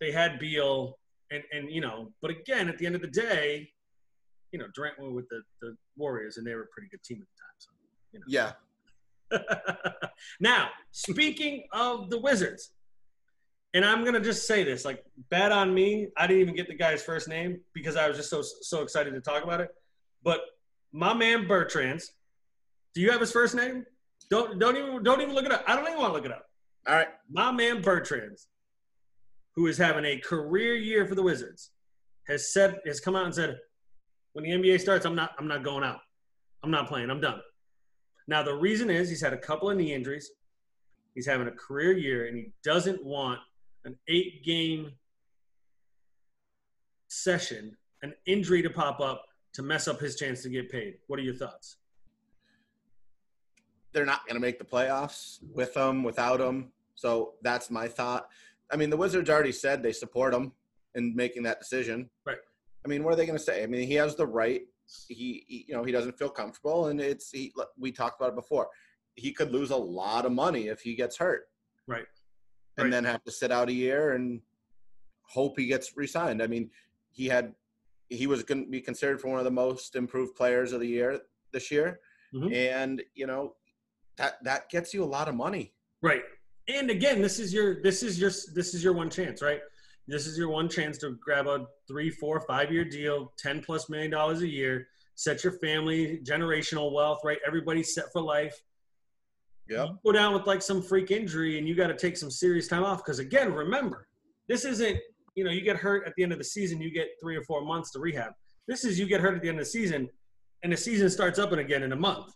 they 0.00 0.12
had 0.12 0.38
Beal, 0.38 0.98
and 1.30 1.42
and 1.52 1.70
you 1.70 1.80
know, 1.80 2.12
but 2.22 2.30
again, 2.30 2.68
at 2.68 2.78
the 2.78 2.86
end 2.86 2.94
of 2.94 3.02
the 3.02 3.08
day, 3.08 3.68
you 4.52 4.58
know, 4.58 4.66
Durant 4.74 4.98
went 5.00 5.14
with 5.14 5.28
the 5.28 5.42
the 5.60 5.76
Warriors, 5.96 6.36
and 6.36 6.46
they 6.46 6.54
were 6.54 6.62
a 6.62 6.68
pretty 6.72 6.88
good 6.88 7.02
team 7.02 7.20
at 7.20 7.28
the 7.28 7.36
time. 7.42 7.56
So. 7.58 7.70
you 8.12 8.20
know. 8.20 8.26
Yeah. 8.28 8.52
now, 10.40 10.70
speaking 10.92 11.64
of 11.72 12.08
the 12.08 12.18
Wizards, 12.18 12.70
and 13.74 13.84
I'm 13.84 14.04
gonna 14.04 14.20
just 14.20 14.46
say 14.46 14.64
this, 14.64 14.84
like, 14.84 15.04
bad 15.30 15.52
on 15.52 15.74
me. 15.74 16.08
I 16.16 16.26
didn't 16.26 16.42
even 16.42 16.54
get 16.56 16.68
the 16.68 16.74
guy's 16.74 17.02
first 17.02 17.28
name 17.28 17.60
because 17.74 17.96
I 17.96 18.08
was 18.08 18.16
just 18.16 18.30
so 18.30 18.42
so 18.42 18.82
excited 18.82 19.12
to 19.12 19.20
talk 19.20 19.44
about 19.44 19.60
it. 19.60 19.70
But 20.22 20.40
my 20.92 21.14
man 21.14 21.46
Bertans. 21.46 22.04
Do 22.94 23.02
you 23.02 23.10
have 23.10 23.20
his 23.20 23.32
first 23.32 23.54
name? 23.54 23.84
Don't 24.30 24.58
don't 24.58 24.76
even 24.76 25.02
don't 25.02 25.20
even 25.20 25.34
look 25.34 25.44
it 25.44 25.52
up. 25.52 25.64
I 25.66 25.76
don't 25.76 25.86
even 25.86 25.98
want 25.98 26.10
to 26.10 26.14
look 26.14 26.24
it 26.24 26.32
up. 26.32 26.46
All 26.86 26.94
right. 26.94 27.08
My 27.30 27.52
man 27.52 27.82
Bertans, 27.82 28.46
who 29.54 29.66
is 29.66 29.76
having 29.76 30.04
a 30.04 30.18
career 30.18 30.74
year 30.74 31.06
for 31.06 31.14
the 31.14 31.22
Wizards, 31.22 31.70
has 32.26 32.52
said 32.52 32.78
has 32.86 33.00
come 33.00 33.14
out 33.14 33.26
and 33.26 33.34
said, 33.34 33.58
when 34.32 34.44
the 34.44 34.50
NBA 34.50 34.80
starts, 34.80 35.04
I'm 35.04 35.14
not 35.14 35.32
I'm 35.38 35.48
not 35.48 35.62
going 35.62 35.84
out. 35.84 36.00
I'm 36.62 36.70
not 36.70 36.88
playing. 36.88 37.10
I'm 37.10 37.20
done. 37.20 37.40
Now 38.26 38.42
the 38.42 38.54
reason 38.54 38.90
is 38.90 39.08
he's 39.08 39.22
had 39.22 39.32
a 39.32 39.38
couple 39.38 39.70
of 39.70 39.76
knee 39.76 39.92
injuries. 39.92 40.30
He's 41.14 41.26
having 41.26 41.48
a 41.48 41.52
career 41.52 41.92
year, 41.92 42.26
and 42.26 42.36
he 42.36 42.52
doesn't 42.62 43.04
want 43.04 43.40
an 43.84 43.96
eight 44.08 44.44
game 44.44 44.92
session, 47.08 47.76
an 48.02 48.14
injury 48.26 48.62
to 48.62 48.70
pop 48.70 49.00
up 49.00 49.24
to 49.54 49.62
mess 49.62 49.88
up 49.88 50.00
his 50.00 50.16
chance 50.16 50.42
to 50.42 50.48
get 50.48 50.70
paid. 50.70 50.98
What 51.06 51.18
are 51.18 51.22
your 51.22 51.34
thoughts? 51.34 51.76
They're 53.92 54.06
not 54.06 54.26
going 54.26 54.34
to 54.34 54.40
make 54.40 54.58
the 54.58 54.64
playoffs 54.64 55.38
with 55.54 55.76
him, 55.76 56.02
without 56.02 56.40
him. 56.40 56.72
So 56.94 57.34
that's 57.42 57.70
my 57.70 57.88
thought. 57.88 58.28
I 58.70 58.76
mean, 58.76 58.90
the 58.90 58.96
Wizards 58.96 59.30
already 59.30 59.52
said 59.52 59.82
they 59.82 59.92
support 59.92 60.34
him 60.34 60.52
in 60.94 61.16
making 61.16 61.42
that 61.44 61.58
decision. 61.58 62.10
Right. 62.26 62.38
I 62.84 62.88
mean, 62.88 63.02
what 63.02 63.12
are 63.12 63.16
they 63.16 63.26
going 63.26 63.38
to 63.38 63.44
say? 63.44 63.62
I 63.62 63.66
mean, 63.66 63.86
he 63.86 63.94
has 63.94 64.14
the 64.14 64.26
right. 64.26 64.62
He, 65.08 65.44
he, 65.46 65.64
you 65.68 65.74
know, 65.74 65.84
he 65.84 65.92
doesn't 65.92 66.18
feel 66.18 66.30
comfortable, 66.30 66.86
and 66.88 67.00
it's 67.00 67.30
he. 67.30 67.52
We 67.78 67.92
talked 67.92 68.20
about 68.20 68.30
it 68.30 68.36
before. 68.36 68.68
He 69.16 69.32
could 69.32 69.52
lose 69.52 69.70
a 69.70 69.76
lot 69.76 70.24
of 70.24 70.32
money 70.32 70.68
if 70.68 70.80
he 70.80 70.94
gets 70.94 71.16
hurt. 71.16 71.48
Right. 71.86 72.06
And 72.78 72.84
Right. 72.84 72.90
then 72.92 73.04
have 73.04 73.24
to 73.24 73.32
sit 73.32 73.50
out 73.50 73.68
a 73.68 73.72
year 73.72 74.12
and 74.12 74.40
hope 75.22 75.58
he 75.58 75.66
gets 75.66 75.96
re-signed. 75.96 76.40
I 76.40 76.46
mean, 76.46 76.70
he 77.10 77.26
had 77.26 77.54
he 78.10 78.26
was 78.26 78.42
going 78.42 78.64
to 78.64 78.70
be 78.70 78.80
considered 78.80 79.20
for 79.20 79.28
one 79.28 79.38
of 79.38 79.44
the 79.44 79.50
most 79.50 79.94
improved 79.94 80.34
players 80.34 80.72
of 80.72 80.80
the 80.80 80.86
year 80.86 81.20
this 81.52 81.70
year, 81.70 82.00
Mhm. 82.32 82.54
and 82.54 83.02
you 83.14 83.26
know 83.26 83.54
that 84.16 84.42
that 84.44 84.70
gets 84.70 84.94
you 84.94 85.04
a 85.04 85.10
lot 85.16 85.28
of 85.28 85.34
money. 85.34 85.74
Right. 86.00 86.24
And 86.68 86.88
again, 86.88 87.20
this 87.20 87.38
is 87.38 87.52
your 87.52 87.82
this 87.82 88.02
is 88.02 88.18
your 88.18 88.30
this 88.54 88.72
is 88.74 88.82
your 88.82 88.92
one 88.94 89.10
chance, 89.10 89.42
right? 89.42 89.60
This 90.06 90.26
is 90.26 90.38
your 90.38 90.48
one 90.48 90.70
chance 90.70 90.96
to 90.98 91.10
grab 91.16 91.48
a 91.48 91.66
three, 91.86 92.08
four, 92.10 92.40
five 92.40 92.72
year 92.72 92.84
deal, 92.84 93.34
ten 93.36 93.60
plus 93.62 93.90
million 93.90 94.10
dollars 94.10 94.40
a 94.40 94.48
year, 94.48 94.88
set 95.16 95.42
your 95.44 95.52
family 95.58 96.20
generational 96.24 96.92
wealth, 96.92 97.20
right? 97.24 97.40
Everybody's 97.46 97.92
set 97.94 98.10
for 98.12 98.22
life. 98.22 98.62
Yep. 99.68 99.88
You 99.88 99.98
go 100.04 100.12
down 100.12 100.32
with 100.34 100.46
like 100.46 100.62
some 100.62 100.82
freak 100.82 101.10
injury 101.10 101.58
and 101.58 101.68
you 101.68 101.74
got 101.74 101.88
to 101.88 101.96
take 101.96 102.16
some 102.16 102.30
serious 102.30 102.68
time 102.68 102.84
off. 102.84 102.98
Because 103.04 103.18
again, 103.18 103.52
remember, 103.52 104.06
this 104.48 104.64
isn't, 104.64 104.98
you 105.34 105.44
know, 105.44 105.50
you 105.50 105.60
get 105.60 105.76
hurt 105.76 106.06
at 106.06 106.14
the 106.16 106.22
end 106.22 106.32
of 106.32 106.38
the 106.38 106.44
season, 106.44 106.80
you 106.80 106.90
get 106.90 107.08
three 107.22 107.36
or 107.36 107.42
four 107.42 107.64
months 107.64 107.90
to 107.92 107.98
rehab. 108.00 108.32
This 108.66 108.84
is 108.84 108.98
you 108.98 109.06
get 109.06 109.20
hurt 109.20 109.34
at 109.36 109.42
the 109.42 109.48
end 109.48 109.58
of 109.58 109.64
the 109.64 109.70
season 109.70 110.08
and 110.62 110.72
the 110.72 110.76
season 110.76 111.08
starts 111.10 111.38
up 111.38 111.52
and 111.52 111.60
again 111.60 111.82
in 111.82 111.92
a 111.92 111.96
month. 111.96 112.32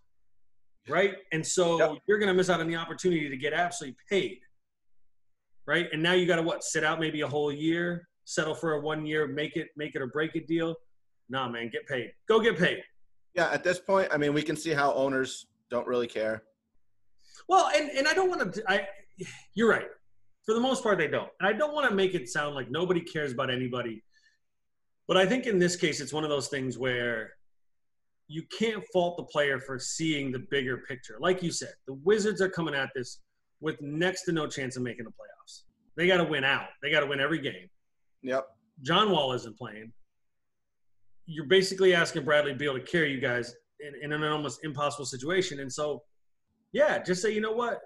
Right. 0.89 1.15
And 1.33 1.47
so 1.47 1.79
Yep. 1.79 1.99
you're 2.07 2.19
going 2.19 2.29
to 2.29 2.35
miss 2.35 2.51
out 2.51 2.61
on 2.61 2.69
the 2.69 2.77
opportunity 2.77 3.29
to 3.29 3.37
get 3.37 3.53
absolutely 3.53 3.97
paid. 4.11 4.39
Right. 5.67 5.89
And 5.93 6.03
now 6.03 6.13
you 6.13 6.27
got 6.27 6.37
to 6.37 6.43
what? 6.43 6.65
Sit 6.65 6.85
out 6.85 6.99
maybe 7.01 7.21
a 7.21 7.29
whole 7.29 7.53
year, 7.53 8.09
settle 8.25 8.55
for 8.55 8.75
a 8.75 8.81
one 8.81 9.07
year, 9.07 9.27
make 9.29 9.57
it, 9.57 9.69
make 9.77 9.95
it 9.95 10.03
or 10.03 10.09
break 10.09 10.35
it 10.35 10.47
deal. 10.49 10.75
Nah, 11.29 11.49
man, 11.49 11.71
get 11.73 11.87
paid. 11.87 12.13
Go 12.29 12.41
get 12.41 12.59
paid. 12.59 12.83
Yeah, 13.35 13.49
at 13.51 13.63
this 13.65 13.79
point, 13.79 14.09
I 14.13 14.17
mean, 14.19 14.35
we 14.35 14.43
can 14.43 14.57
see 14.57 14.71
how 14.73 14.93
owners 14.93 15.47
don't 15.71 15.87
really 15.87 16.09
care. 16.09 16.43
Well, 17.49 17.71
and, 17.75 17.91
and 17.91 18.09
I 18.09 18.15
don't 18.15 18.29
want 18.29 18.55
to. 18.55 18.63
I, 18.69 18.87
you're 19.55 19.71
right. 19.71 19.87
For 20.45 20.55
the 20.55 20.61
most 20.61 20.83
part, 20.83 20.99
they 20.99 21.09
don't. 21.09 21.29
And 21.41 21.49
I 21.49 21.53
don't 21.53 21.75
want 21.75 21.89
to 21.89 21.95
make 21.95 22.15
it 22.15 22.29
sound 22.29 22.55
like 22.55 22.71
nobody 22.71 23.01
cares 23.01 23.33
about 23.33 23.51
anybody. 23.51 24.03
But 25.07 25.17
I 25.17 25.27
think 25.27 25.47
in 25.47 25.59
this 25.59 25.77
case, 25.77 26.01
it's 26.01 26.13
one 26.13 26.25
of 26.25 26.31
those 26.31 26.49
things 26.49 26.79
where 26.79 27.33
you 28.29 28.43
can't 28.59 28.83
fault 28.93 29.17
the 29.17 29.25
player 29.25 29.61
for 29.61 29.79
seeing 29.79 30.33
the 30.33 30.39
bigger 30.51 30.79
picture. 30.89 31.17
Like 31.21 31.43
you 31.43 31.51
said, 31.51 31.75
the 31.87 31.95
Wizards 31.95 32.41
are 32.41 32.49
coming 32.49 32.75
at 32.75 32.91
this 32.95 33.21
with 33.61 33.81
next 33.81 34.25
to 34.25 34.33
no 34.33 34.47
chance 34.47 34.77
of 34.77 34.83
making 34.83 35.05
the 35.05 35.11
playoffs. 35.11 35.63
They 35.97 36.07
got 36.07 36.17
to 36.17 36.25
win 36.25 36.45
out. 36.45 36.69
They 36.83 36.91
got 36.91 37.01
to 37.01 37.07
win 37.07 37.21
every 37.21 37.41
game. 37.41 37.69
Yep. 38.23 38.47
John 38.83 39.11
Wall 39.11 39.33
isn't 39.33 39.57
playing. 39.59 39.93
You're 41.27 41.47
basically 41.47 41.95
asking 41.95 42.25
Bradley 42.25 42.55
Beal 42.55 42.75
to 42.75 42.81
carry 42.81 43.13
you 43.13 43.21
guys 43.21 43.55
in, 43.81 43.93
in 44.03 44.13
an 44.13 44.25
almost 44.25 44.65
impossible 44.65 45.05
situation. 45.05 45.61
And 45.61 45.73
so, 45.73 46.03
yeah, 46.73 46.99
just 46.99 47.23
say, 47.23 47.33
you 47.33 47.41
know 47.41 47.53
what? 47.53 47.81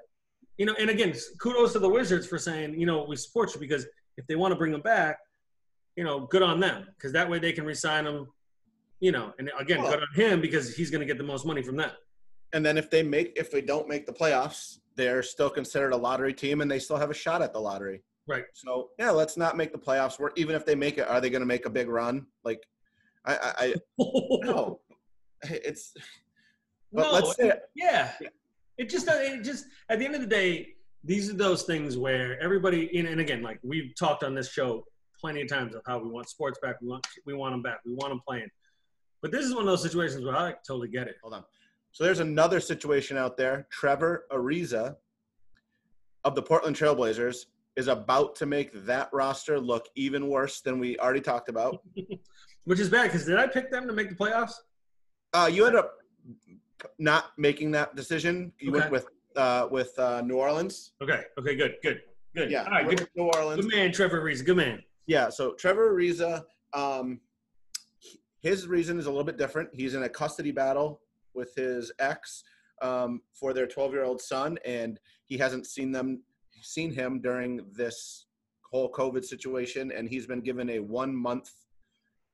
You 0.59 0.67
know, 0.67 0.75
and 0.79 0.91
again, 0.91 1.15
kudos 1.41 1.73
to 1.75 1.79
the 1.79 1.89
Wizards 1.89 2.27
for 2.27 2.39
saying, 2.39 2.79
you 2.79 2.87
know, 2.87 3.05
we 3.07 3.17
support 3.17 3.55
you 3.55 3.61
because 3.61 3.87
if 4.17 4.27
they 4.27 4.37
want 4.37 4.53
to 4.53 4.57
bring 4.57 4.73
him 4.73 4.81
back, 4.81 5.19
you 5.97 6.05
know, 6.05 6.21
good 6.27 6.43
on 6.43 6.61
them 6.61 6.87
because 6.97 7.13
that 7.13 7.29
way 7.29 7.39
they 7.39 7.53
can 7.53 7.65
resign 7.65 8.07
him, 8.07 8.27
you 9.01 9.13
know, 9.13 9.33
and 9.39 9.51
again, 9.59 9.83
Well- 9.83 9.93
good 9.93 10.01
on 10.01 10.15
him 10.15 10.41
because 10.41 10.75
he's 10.75 10.91
going 10.91 11.01
to 11.01 11.07
get 11.07 11.19
the 11.19 11.25
most 11.25 11.47
money 11.47 11.63
from 11.63 11.77
them. 11.77 11.91
And 12.53 12.65
then 12.65 12.79
if 12.79 12.91
they 12.91 13.03
make 13.03 13.33
if 13.37 13.51
they 13.51 13.61
don't 13.61 13.89
make 13.89 14.07
the 14.07 14.13
playoffs, 14.13 14.79
they're 14.95 15.23
still 15.23 15.51
considered 15.51 15.93
a 15.93 15.97
lottery 15.97 16.33
team, 16.33 16.61
and 16.61 16.71
they 16.71 16.79
still 16.79 16.97
have 16.97 17.11
a 17.11 17.15
shot 17.15 17.43
at 17.43 17.53
the 17.53 17.59
lottery. 17.59 18.03
Right. 18.29 18.45
So 18.55 18.91
yeah, 18.99 19.11
let's 19.11 19.37
not 19.37 19.57
make 19.57 19.73
the 19.73 19.79
playoffs. 19.79 20.19
We're, 20.19 20.31
even 20.37 20.55
if 20.55 20.65
they 20.65 20.75
make 20.75 20.97
it, 20.97 21.09
are 21.09 21.21
they 21.21 21.29
going 21.29 21.41
to 21.43 21.47
make 21.47 21.67
a 21.67 21.71
big 21.71 21.89
run? 21.89 22.27
Like, 22.45 22.63
I, 23.25 23.35
I, 23.35 23.53
I 23.59 23.75
no, 23.99 24.81
it's. 25.43 25.93
But 26.93 27.03
No, 27.03 27.13
let's 27.13 27.37
say 27.37 27.53
Yeah. 27.75 28.13
It 28.79 28.91
just 28.91 29.09
it 29.09 29.43
just 29.43 29.67
at 29.89 29.99
the 29.99 30.05
end 30.05 30.15
of 30.15 30.21
the 30.21 30.27
day, 30.27 30.75
these 31.05 31.31
are 31.31 31.35
those 31.35 31.63
things 31.63 31.97
where 31.97 32.41
everybody 32.41 32.97
and, 32.99 33.09
and 33.09 33.21
again, 33.21 33.43
like 33.43 33.59
we've 33.63 33.95
talked 33.99 34.23
on 34.23 34.35
this 34.35 34.51
show 34.51 34.85
plenty 35.19 35.43
of 35.43 35.49
times 35.49 35.75
of 35.75 35.83
how 35.87 35.99
we 35.99 36.09
want 36.11 36.29
sports 36.29 36.59
back, 36.63 36.77
we 36.81 36.89
want 36.89 37.07
we 37.25 37.35
want 37.35 37.53
them 37.53 37.63
back, 37.63 37.81
we 37.85 37.95
want 37.95 38.11
them 38.11 38.21
playing. 38.27 38.49
But 39.23 39.33
this 39.33 39.45
is 39.45 39.55
one 39.55 39.63
of 39.63 39.69
those 39.69 39.83
situations 39.83 40.25
where 40.25 40.37
I 40.37 40.55
totally 40.67 40.89
get 40.89 41.09
it. 41.09 41.17
hold 41.23 41.35
on. 41.35 41.45
So 41.93 42.05
there's 42.05 42.21
another 42.21 42.61
situation 42.61 43.17
out 43.17 43.39
there. 43.39 43.67
Trevor 43.71 44.27
Ariza 44.31 44.97
of 46.25 46.35
the 46.35 46.43
Portland 46.43 46.77
Trailblazers 46.77 47.47
is 47.77 47.89
about 47.89 48.35
to 48.37 48.47
make 48.47 48.73
that 48.85 49.09
roster 49.13 49.59
look 49.59 49.87
even 49.95 50.29
worse 50.29 50.61
than 50.61 50.79
we 50.79 50.99
already 50.99 51.21
talked 51.21 51.49
about. 51.49 51.83
Which 52.65 52.81
is 52.81 52.91
bad 52.91 53.05
because 53.05 53.25
did 53.25 53.39
I 53.39 53.47
pick 53.47 53.71
them 53.71 53.87
to 53.87 53.93
make 53.93 54.11
the 54.11 54.15
playoffs? 54.15 54.55
Uh, 55.33 55.49
you 55.51 55.65
ended 55.65 55.79
up 55.79 55.95
not 56.99 57.33
making 57.39 57.71
that 57.73 57.95
decision. 57.97 58.53
You 58.59 58.71
Okay. 58.71 58.81
went 58.81 58.91
with 58.93 59.07
uh, 59.37 59.69
with 59.71 59.99
uh, 59.99 60.23
New 60.23 60.37
Orleans. 60.37 60.93
Okay. 61.03 61.23
Okay. 61.39 61.55
Good. 61.57 61.77
Good. 61.83 62.01
Good. 62.35 62.51
Yeah, 62.51 62.65
All 62.65 62.71
right. 62.71 62.89
Good, 62.89 63.07
New 63.15 63.25
Orleans. 63.25 63.61
good 63.67 63.75
man, 63.75 63.93
Trevor 63.93 64.21
Ariza. 64.23 64.45
Good 64.45 64.57
man. 64.57 64.83
Yeah, 65.07 65.29
so 65.29 65.53
Trevor 65.55 65.95
Ariza, 65.95 66.45
um, 66.73 67.21
his 68.41 68.67
reason 68.67 68.99
is 68.99 69.07
a 69.07 69.11
little 69.11 69.25
bit 69.25 69.37
different. 69.37 69.69
He's 69.75 69.95
in 69.95 70.03
a 70.05 70.09
custody 70.09 70.53
battle 70.53 71.01
with 71.35 71.55
his 71.55 71.93
ex 71.99 72.45
um, 72.83 73.21
for 73.35 73.53
their 73.53 73.67
12 73.67 73.93
year 73.93 74.05
old 74.05 74.21
son, 74.23 74.59
and 74.65 74.99
he 75.27 75.37
hasn't 75.39 75.67
seen 75.67 75.93
them 75.93 76.23
seen 76.63 76.91
him 76.93 77.21
during 77.21 77.61
this 77.73 78.27
whole 78.71 78.91
COVID 78.91 79.25
situation, 79.25 79.93
and 79.93 80.09
he's 80.09 80.27
been 80.27 80.41
given 80.41 80.71
a 80.71 80.79
one 80.81 81.15
month 81.15 81.51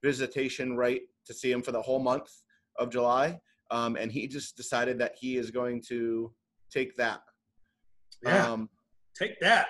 visitation 0.02 0.76
right 0.76 1.02
to 1.26 1.34
see 1.34 1.50
him 1.50 1.62
for 1.62 1.72
the 1.72 1.82
whole 1.82 1.98
month 2.00 2.30
of 2.76 2.90
July, 2.90 3.40
um, 3.72 3.96
and 3.96 4.12
he 4.12 4.28
just 4.28 4.56
decided 4.56 4.98
that 4.98 5.16
he 5.18 5.36
is 5.36 5.50
going 5.50 5.80
to 5.88 6.30
take 6.70 6.94
that. 6.96 7.22
Yeah. 8.22 8.46
Um, 8.52 8.68
Take 9.14 9.40
that. 9.40 9.66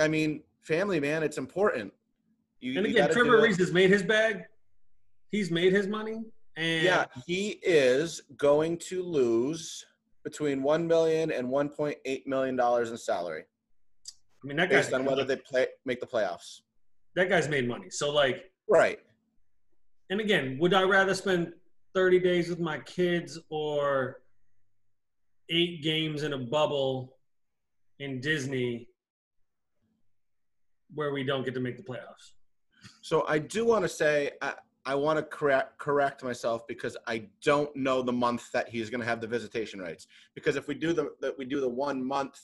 I 0.00 0.08
mean, 0.08 0.42
family, 0.60 1.00
man, 1.00 1.22
it's 1.22 1.38
important. 1.38 1.92
You, 2.60 2.76
And 2.78 2.86
again, 2.86 3.10
Trevor. 3.10 3.40
Ariza 3.40 3.58
has 3.58 3.72
made 3.72 3.90
his 3.90 4.02
bag. 4.02 4.42
He's 5.30 5.50
made 5.50 5.72
his 5.72 5.86
money. 5.86 6.22
And 6.56 6.84
Yeah, 6.84 7.06
he 7.26 7.58
is 7.62 8.20
going 8.36 8.78
to 8.90 9.02
lose 9.02 9.84
between 10.24 10.62
one 10.62 10.86
million 10.86 11.30
and 11.30 11.48
one 11.48 11.68
point 11.68 11.96
eight 12.04 12.26
million 12.26 12.56
dollars 12.56 12.90
in 12.90 12.96
salary, 12.96 13.44
I 14.42 14.46
mean 14.46 14.56
that 14.56 14.70
guy's 14.70 14.86
based 14.86 14.94
on 14.94 15.04
whether 15.04 15.22
they 15.24 15.36
play 15.36 15.68
make 15.84 16.00
the 16.00 16.06
playoffs. 16.06 16.62
that 17.14 17.28
guy's 17.28 17.48
made 17.48 17.68
money. 17.68 17.90
So 17.90 18.12
like 18.12 18.50
Right. 18.68 18.98
and 20.10 20.20
again, 20.20 20.58
would 20.60 20.74
I 20.74 20.82
rather 20.82 21.14
spend 21.14 21.52
30 21.96 22.20
days 22.20 22.50
with 22.50 22.60
my 22.60 22.78
kids 22.80 23.38
or 23.48 24.20
eight 25.48 25.82
games 25.82 26.24
in 26.24 26.34
a 26.34 26.38
bubble 26.38 27.16
in 28.00 28.20
Disney 28.20 28.86
where 30.94 31.10
we 31.10 31.24
don't 31.24 31.42
get 31.42 31.54
to 31.54 31.60
make 31.60 31.78
the 31.78 31.82
playoffs? 31.82 32.32
So 33.00 33.24
I 33.26 33.38
do 33.38 33.64
want 33.64 33.82
to 33.82 33.88
say 33.88 34.32
I, 34.42 34.52
I 34.84 34.94
want 34.94 35.18
to 35.18 35.22
correct 35.22 35.78
correct 35.78 36.22
myself 36.22 36.66
because 36.66 36.98
I 37.06 37.24
don't 37.42 37.74
know 37.74 38.02
the 38.02 38.12
month 38.12 38.52
that 38.52 38.68
he's 38.68 38.90
going 38.90 39.00
to 39.00 39.06
have 39.06 39.22
the 39.22 39.26
visitation 39.26 39.80
rights. 39.80 40.06
Because 40.34 40.56
if 40.56 40.68
we 40.68 40.74
do 40.74 40.92
the 40.92 41.12
that 41.22 41.36
we 41.38 41.46
do 41.46 41.62
the 41.62 41.68
one 41.68 42.04
month, 42.04 42.38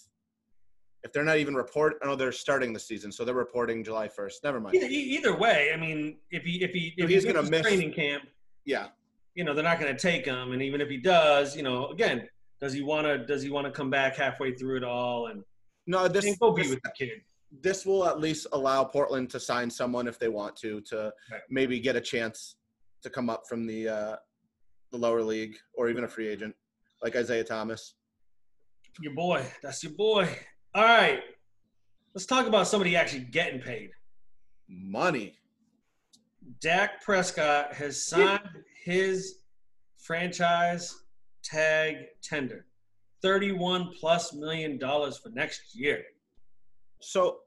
if 1.02 1.12
they're 1.12 1.24
not 1.24 1.36
even 1.36 1.54
report, 1.54 1.96
I 2.02 2.06
know 2.06 2.16
they're 2.16 2.32
starting 2.32 2.72
the 2.72 2.80
season, 2.80 3.12
so 3.12 3.22
they're 3.26 3.34
reporting 3.34 3.84
July 3.84 4.08
first. 4.08 4.42
Never 4.44 4.60
mind. 4.60 4.76
Either, 4.76 4.86
either 4.88 5.36
way, 5.36 5.72
I 5.74 5.76
mean, 5.76 6.16
if 6.30 6.42
he 6.42 6.62
if 6.64 6.70
he 6.70 6.94
if 6.96 7.10
He's 7.10 7.24
he 7.24 7.32
gonna 7.34 7.50
miss- 7.50 7.60
training 7.60 7.92
camp, 7.92 8.22
Yeah. 8.64 8.86
You 9.34 9.44
know, 9.44 9.54
they're 9.54 9.64
not 9.64 9.80
going 9.80 9.94
to 9.94 10.00
take 10.00 10.26
him. 10.26 10.52
And 10.52 10.62
even 10.62 10.80
if 10.80 10.88
he 10.88 10.96
does, 10.98 11.56
you 11.56 11.62
know, 11.62 11.88
again, 11.88 12.28
does 12.60 12.72
he 12.72 12.82
want 12.82 13.06
to 13.06 13.18
does 13.26 13.42
he 13.42 13.50
want 13.50 13.66
to 13.66 13.72
come 13.72 13.90
back 13.90 14.16
halfway 14.16 14.54
through 14.54 14.76
it 14.78 14.84
all 14.84 15.28
and, 15.28 15.42
No, 15.86 16.06
this 16.08 16.24
and 16.26 16.38
go 16.38 16.52
be 16.52 16.68
with 16.68 16.80
the 16.82 16.92
kid? 16.96 17.22
this 17.60 17.84
will 17.84 18.06
at 18.06 18.18
least 18.18 18.46
allow 18.52 18.82
Portland 18.82 19.28
to 19.30 19.38
sign 19.40 19.68
someone 19.68 20.06
if 20.08 20.18
they 20.18 20.28
want 20.28 20.56
to 20.56 20.80
to 20.82 21.12
Right. 21.30 21.40
maybe 21.50 21.80
get 21.80 21.96
a 21.96 22.00
chance 22.00 22.56
to 23.02 23.10
come 23.10 23.28
up 23.28 23.42
from 23.48 23.66
the 23.66 23.88
uh, 23.88 24.16
the 24.90 24.98
lower 24.98 25.22
league 25.22 25.56
or 25.74 25.88
even 25.90 26.04
a 26.04 26.08
free 26.08 26.28
agent 26.28 26.54
like 27.02 27.16
Isaiah 27.16 27.44
Thomas. 27.44 27.94
Your 29.00 29.14
boy. 29.14 29.44
That's 29.62 29.82
your 29.82 29.92
boy. 29.94 30.28
All 30.74 30.84
right. 30.84 31.20
Let's 32.14 32.26
talk 32.26 32.46
about 32.46 32.68
somebody 32.68 32.94
actually 32.94 33.24
getting 33.24 33.60
paid. 33.60 33.90
Money. 34.68 35.34
Dak 36.60 37.02
Prescott 37.02 37.72
has 37.74 38.04
signed 38.06 38.40
his 38.84 39.38
franchise 39.96 41.02
tag 41.44 41.96
tender. 42.22 42.66
31 43.22 43.92
plus 43.98 44.32
million 44.32 44.78
dollars 44.78 45.16
for 45.16 45.28
next 45.30 45.74
year. 45.74 46.02
So 47.00 47.38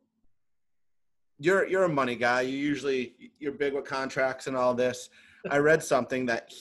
you're 1.37 1.67
you're 1.67 1.83
a 1.83 1.89
money 1.89 2.15
guy. 2.15 2.41
You 2.41 2.57
usually 2.57 3.31
you're 3.39 3.51
big 3.51 3.73
with 3.73 3.85
contracts 3.85 4.47
and 4.47 4.55
all 4.55 4.73
this. 4.73 5.09
I 5.49 5.57
read 5.57 5.83
something 5.83 6.25
that 6.27 6.51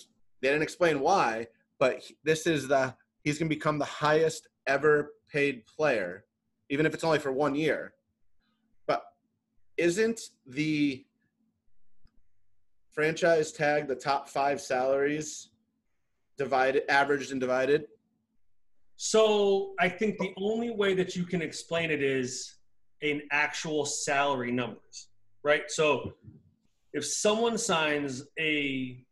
they 0.43 0.49
didn't 0.49 0.63
explain 0.63 1.01
why, 1.01 1.47
but 1.79 2.03
this 2.25 2.47
is 2.47 2.69
the 2.69 2.95
he's 3.23 3.39
going 3.39 3.49
to 3.49 3.55
become 3.55 3.79
the 3.79 3.85
highest 3.85 4.49
ever 4.67 5.13
paid 5.31 5.65
player, 5.67 6.25
even 6.71 6.85
if 6.85 6.93
it's 6.93 7.05
only 7.05 7.19
for 7.19 7.33
one 7.33 7.55
year. 7.55 7.95
But 8.87 9.05
isn't 9.77 10.21
the 10.47 11.05
franchise 12.95 13.53
tag 13.53 13.89
the 13.89 13.95
top 13.95 14.29
five 14.29 14.61
salaries 14.61 15.51
divided, 16.39 16.83
averaged 16.89 17.33
and 17.33 17.41
divided? 17.41 17.87
So 18.97 19.75
I 19.81 19.89
think 19.89 20.19
the 20.19 20.33
only 20.37 20.71
way 20.71 20.95
that 20.95 21.17
you 21.17 21.25
can 21.25 21.43
explain 21.43 21.91
it 21.91 22.03
is 22.03 22.57
in 23.01 23.23
actual 23.33 23.85
salary 23.85 24.53
numbers, 24.53 25.09
right? 25.43 25.71
So 25.71 26.15
if 26.93 27.05
someone 27.05 27.59
signs 27.59 28.23
a 28.39 29.05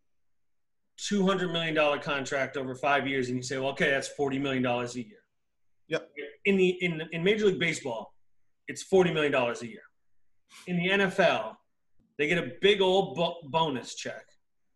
$200 1.00 1.52
million 1.52 2.00
contract 2.00 2.56
over 2.56 2.74
five 2.74 3.08
years 3.08 3.28
and 3.28 3.36
you 3.36 3.42
say, 3.42 3.58
well, 3.58 3.70
okay, 3.70 3.90
that's 3.90 4.10
$40 4.18 4.40
million 4.40 4.64
a 4.64 4.86
year. 4.92 5.18
Yep. 5.88 6.08
In 6.44 6.56
the 6.56 6.70
in 6.80 7.02
in 7.12 7.22
Major 7.22 7.46
League 7.46 7.58
Baseball, 7.58 8.14
it's 8.68 8.84
$40 8.88 9.12
million 9.12 9.34
a 9.34 9.64
year. 9.64 9.82
In 10.66 10.76
the 10.76 10.88
NFL, 10.88 11.56
they 12.18 12.26
get 12.26 12.38
a 12.38 12.52
big 12.60 12.80
old 12.80 13.16
bo- 13.16 13.36
bonus 13.44 13.94
check. 13.94 14.24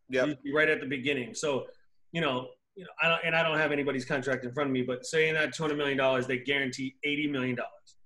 Yep. 0.09 0.39
Right 0.55 0.69
at 0.69 0.81
the 0.81 0.87
beginning. 0.87 1.35
So, 1.35 1.67
you 2.13 2.21
know, 2.21 2.49
you 2.77 2.85
know, 2.85 2.91
I 3.03 3.09
don't, 3.09 3.21
and 3.25 3.35
I 3.35 3.43
don't 3.43 3.59
have 3.59 3.73
anybody's 3.73 4.05
contract 4.05 4.45
in 4.45 4.53
front 4.53 4.69
of 4.71 4.73
me, 4.73 4.83
but 4.83 5.05
saying 5.05 5.35
that 5.35 5.55
two 5.55 5.63
hundred 5.63 5.79
million 5.79 5.99
dollars, 5.99 6.27
they 6.27 6.39
guarantee 6.39 6.97
eighty 7.05 7.27
million 7.27 7.57
dollars. 7.57 7.97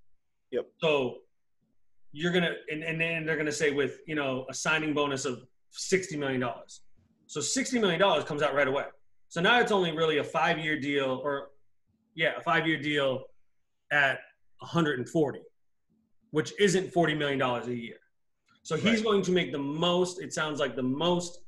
Yep. 0.50 0.66
So 0.78 1.16
you're 2.12 2.32
gonna, 2.32 2.54
and, 2.70 2.82
and 2.82 3.00
then 3.00 3.26
they're 3.26 3.36
gonna 3.36 3.52
say 3.52 3.70
with 3.70 3.98
you 4.06 4.14
know 4.14 4.46
a 4.48 4.54
signing 4.54 4.94
bonus 4.94 5.24
of 5.24 5.42
sixty 5.70 6.16
million 6.16 6.40
dollars. 6.40 6.80
So 7.26 7.40
sixty 7.40 7.78
million 7.78 8.00
dollars 8.00 8.24
comes 8.24 8.42
out 8.42 8.54
right 8.54 8.66
away. 8.66 8.86
So 9.28 9.40
now 9.40 9.60
it's 9.60 9.70
only 9.70 9.92
really 9.92 10.18
a 10.18 10.24
five 10.24 10.58
year 10.58 10.80
deal, 10.80 11.20
or 11.22 11.50
yeah, 12.14 12.32
a 12.36 12.40
five 12.40 12.66
year 12.66 12.80
deal 12.80 13.24
at 13.92 14.18
one 14.58 14.70
hundred 14.70 14.98
and 14.98 15.08
forty, 15.08 15.42
which 16.30 16.52
isn't 16.58 16.92
forty 16.92 17.14
million 17.14 17.38
dollars 17.38 17.68
a 17.68 17.74
year. 17.74 17.99
So 18.62 18.76
he's 18.76 18.96
Right. 18.96 19.04
going 19.04 19.22
to 19.22 19.32
make 19.32 19.52
the 19.52 19.58
most. 19.58 20.20
It 20.20 20.32
sounds 20.32 20.60
like 20.60 20.76
the 20.76 20.82
most 20.82 21.40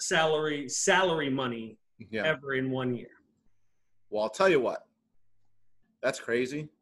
salary 0.00 0.68
salary 0.68 1.30
money 1.30 1.78
Yeah. 2.10 2.24
ever 2.24 2.54
in 2.54 2.70
one 2.70 2.94
year. 2.94 3.10
Well, 4.10 4.22
I'll 4.24 4.30
tell 4.30 4.48
you 4.48 4.60
what. 4.60 4.86
That's 6.02 6.20
crazy. 6.20 6.68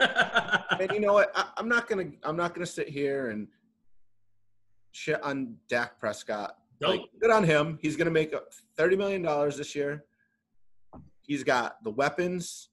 And 0.00 0.90
you 0.92 1.00
know 1.00 1.14
what? 1.14 1.32
I, 1.34 1.48
I'm 1.56 1.68
not 1.68 1.88
gonna. 1.88 2.10
I'm 2.22 2.36
not 2.36 2.52
gonna 2.54 2.66
sit 2.66 2.86
here 2.88 3.30
and 3.30 3.48
shit 4.92 5.22
on 5.22 5.56
Dak 5.68 5.98
Prescott. 5.98 6.58
Like, 6.82 7.00
good 7.18 7.30
on 7.30 7.44
him. 7.44 7.78
He's 7.80 7.96
gonna 7.96 8.10
make 8.10 8.34
thirty 8.76 8.94
million 8.94 9.22
dollars 9.22 9.56
this 9.56 9.74
year. 9.74 10.04
He's 11.22 11.42
got 11.44 11.82
the 11.82 11.90
weapons. 11.90 12.68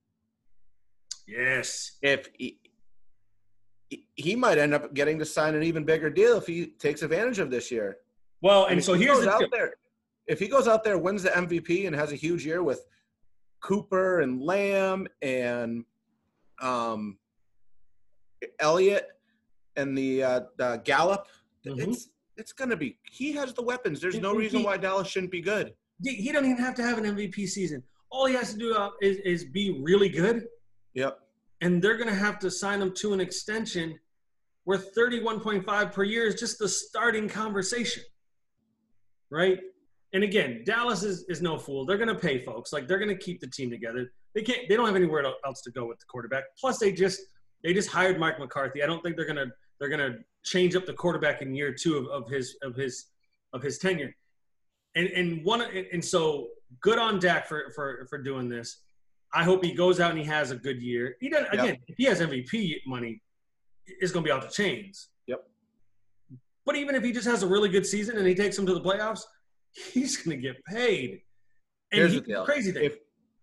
yes. 1.27 1.93
If 2.01 2.27
he, 2.37 2.59
he- 4.15 4.35
might 4.35 4.57
end 4.57 4.73
up 4.73 4.93
getting 4.93 5.17
to 5.19 5.25
sign 5.25 5.55
an 5.55 5.63
even 5.63 5.83
bigger 5.83 6.09
deal 6.09 6.37
if 6.37 6.45
he 6.47 6.67
takes 6.67 7.01
advantage 7.01 7.39
of 7.39 7.49
this 7.49 7.71
year. 7.71 7.97
Well, 8.41 8.65
and 8.65 8.83
so 8.83 8.93
he 8.93 9.05
here's 9.05 9.25
out 9.27 9.43
there. 9.51 9.75
If 10.27 10.39
he 10.39 10.47
goes 10.47 10.67
out 10.67 10.83
there, 10.83 10.97
wins 10.97 11.23
the 11.23 11.29
MVP, 11.29 11.85
and 11.87 11.95
has 11.95 12.11
a 12.11 12.15
huge 12.15 12.45
year 12.45 12.63
with 12.63 12.85
Cooper 13.61 14.21
and 14.21 14.41
Lamb 14.41 15.07
and 15.21 15.83
um, 16.61 17.17
Elliott 18.59 19.07
and 19.75 19.97
the, 19.97 20.23
uh, 20.23 20.39
the 20.57 20.81
Gallup, 20.83 21.27
Mhm. 21.65 21.87
it's 21.87 22.09
it's 22.35 22.51
gonna 22.51 22.75
be. 22.75 22.97
He 23.11 23.31
has 23.33 23.53
the 23.53 23.61
weapons. 23.61 24.01
There's 24.01 24.19
no 24.19 24.33
reason 24.33 24.63
why 24.63 24.75
Dallas 24.77 25.07
shouldn't 25.07 25.31
be 25.31 25.41
good. 25.41 25.73
He 26.03 26.15
he 26.15 26.31
doesn't 26.31 26.49
even 26.49 26.63
have 26.63 26.73
to 26.75 26.83
have 26.83 26.97
an 26.97 27.05
MVP 27.05 27.47
season. 27.47 27.83
All 28.09 28.25
he 28.25 28.33
has 28.33 28.53
to 28.53 28.57
do 28.59 28.75
uh, 28.75 28.89
is, 29.01 29.17
is 29.17 29.45
be 29.45 29.79
really 29.83 30.09
good, 30.09 30.47
Yep. 30.93 31.19
and 31.61 31.81
they're 31.81 31.95
going 31.97 32.09
to 32.09 32.15
have 32.15 32.37
to 32.39 32.51
sign 32.51 32.81
him 32.81 32.93
to 32.95 33.13
an 33.13 33.19
extension 33.19 33.99
where 34.65 34.77
31.5 34.77 35.91
per 35.91 36.03
year 36.03 36.25
is 36.25 36.35
just 36.35 36.59
the 36.59 36.69
starting 36.69 37.27
conversation, 37.27 38.03
right? 39.29 39.59
And 40.13 40.23
again, 40.23 40.63
Dallas 40.65 41.03
is, 41.03 41.23
is 41.27 41.41
no 41.41 41.57
fool. 41.57 41.85
They're 41.85 41.97
going 41.97 42.07
to 42.07 42.15
pay 42.15 42.39
folks. 42.39 42.71
Like 42.71 42.87
they're 42.87 42.99
going 42.99 43.09
to 43.09 43.17
keep 43.17 43.39
the 43.39 43.47
team 43.47 43.69
together. 43.69 44.11
They 44.35 44.41
can't. 44.41 44.67
They 44.69 44.75
don't 44.75 44.85
have 44.85 44.95
anywhere 44.95 45.25
else 45.45 45.61
to 45.61 45.71
go 45.71 45.85
with 45.85 45.99
the 45.99 46.05
quarterback. 46.07 46.43
Plus, 46.59 46.79
they 46.79 46.91
just 46.91 47.21
they 47.63 47.73
just 47.73 47.89
hired 47.89 48.19
Mike 48.19 48.39
McCarthy. 48.39 48.81
I 48.83 48.87
don't 48.87 49.01
think 49.03 49.15
they're 49.15 49.27
gonna 49.27 49.47
they're 49.79 49.89
gonna 49.89 50.17
change 50.43 50.75
up 50.75 50.85
the 50.85 50.93
quarterback 50.93 51.41
in 51.41 51.53
year 51.53 51.73
two 51.73 51.97
of, 51.97 52.07
of 52.07 52.29
his 52.29 52.55
of 52.63 52.75
his 52.75 53.05
of 53.53 53.61
his 53.61 53.77
tenure. 53.77 54.15
And 54.95 55.07
and 55.07 55.45
one 55.45 55.61
and 55.61 56.03
so 56.03 56.47
good 56.81 56.97
on 56.97 57.19
Dak 57.19 57.47
for 57.47 57.71
for 57.75 58.07
for 58.09 58.17
doing 58.17 58.49
this. 58.49 58.81
I 59.35 59.43
hope 59.43 59.63
he 59.63 59.73
goes 59.73 59.99
out 59.99 60.11
and 60.11 60.19
he 60.19 60.25
has 60.25 60.51
a 60.51 60.55
good 60.55 60.81
year. 60.81 61.15
He 61.19 61.29
doesn't 61.29 61.53
again. 61.53 61.77
If 61.87 61.97
he 61.97 62.05
has 62.05 62.19
MVP 62.19 62.77
money, 62.87 63.21
it's 63.87 64.11
going 64.11 64.23
to 64.23 64.27
be 64.27 64.31
off 64.31 64.43
the 64.45 64.51
chains. 64.51 65.09
Yep. 65.27 65.43
But 66.65 66.75
even 66.75 66.95
if 66.95 67.03
he 67.03 67.11
just 67.11 67.27
has 67.27 67.43
a 67.43 67.47
really 67.47 67.69
good 67.69 67.85
season 67.85 68.17
and 68.17 68.27
he 68.27 68.35
takes 68.35 68.55
them 68.55 68.65
to 68.65 68.73
the 68.73 68.81
playoffs, 68.81 69.21
he's 69.91 70.17
going 70.17 70.37
to 70.37 70.41
get 70.41 70.63
paid. 70.65 71.21
And 71.91 71.99
Here's 71.99 72.13
he- 72.13 72.19
the 72.19 72.25
deal. 72.25 72.45
crazy 72.45 72.71
thing. 72.71 72.85
If 72.85 72.97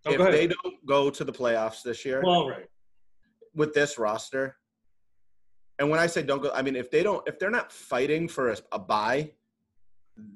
Oh, 0.07 0.13
if 0.13 0.19
they 0.33 0.47
don't 0.47 0.87
go 0.87 1.11
to 1.11 1.25
the 1.25 1.33
playoffs 1.33 1.83
this 1.83 2.07
year 2.07 2.23
well, 2.25 2.49
right. 2.49 2.65
with 3.55 3.75
this 3.75 3.99
roster, 3.99 4.57
and 5.79 5.91
when 5.91 6.01
I 6.01 6.07
say 6.07 6.23
don't 6.23 6.41
go, 6.43 6.51
I 6.55 6.63
mean 6.63 6.75
if 6.75 6.91
they 6.91 7.03
don't, 7.03 7.23
if 7.29 7.39
they're 7.39 7.51
not 7.51 7.71
fighting 7.71 8.27
for 8.27 8.49
a, 8.53 8.57
a 8.73 8.79
bye, 8.79 9.31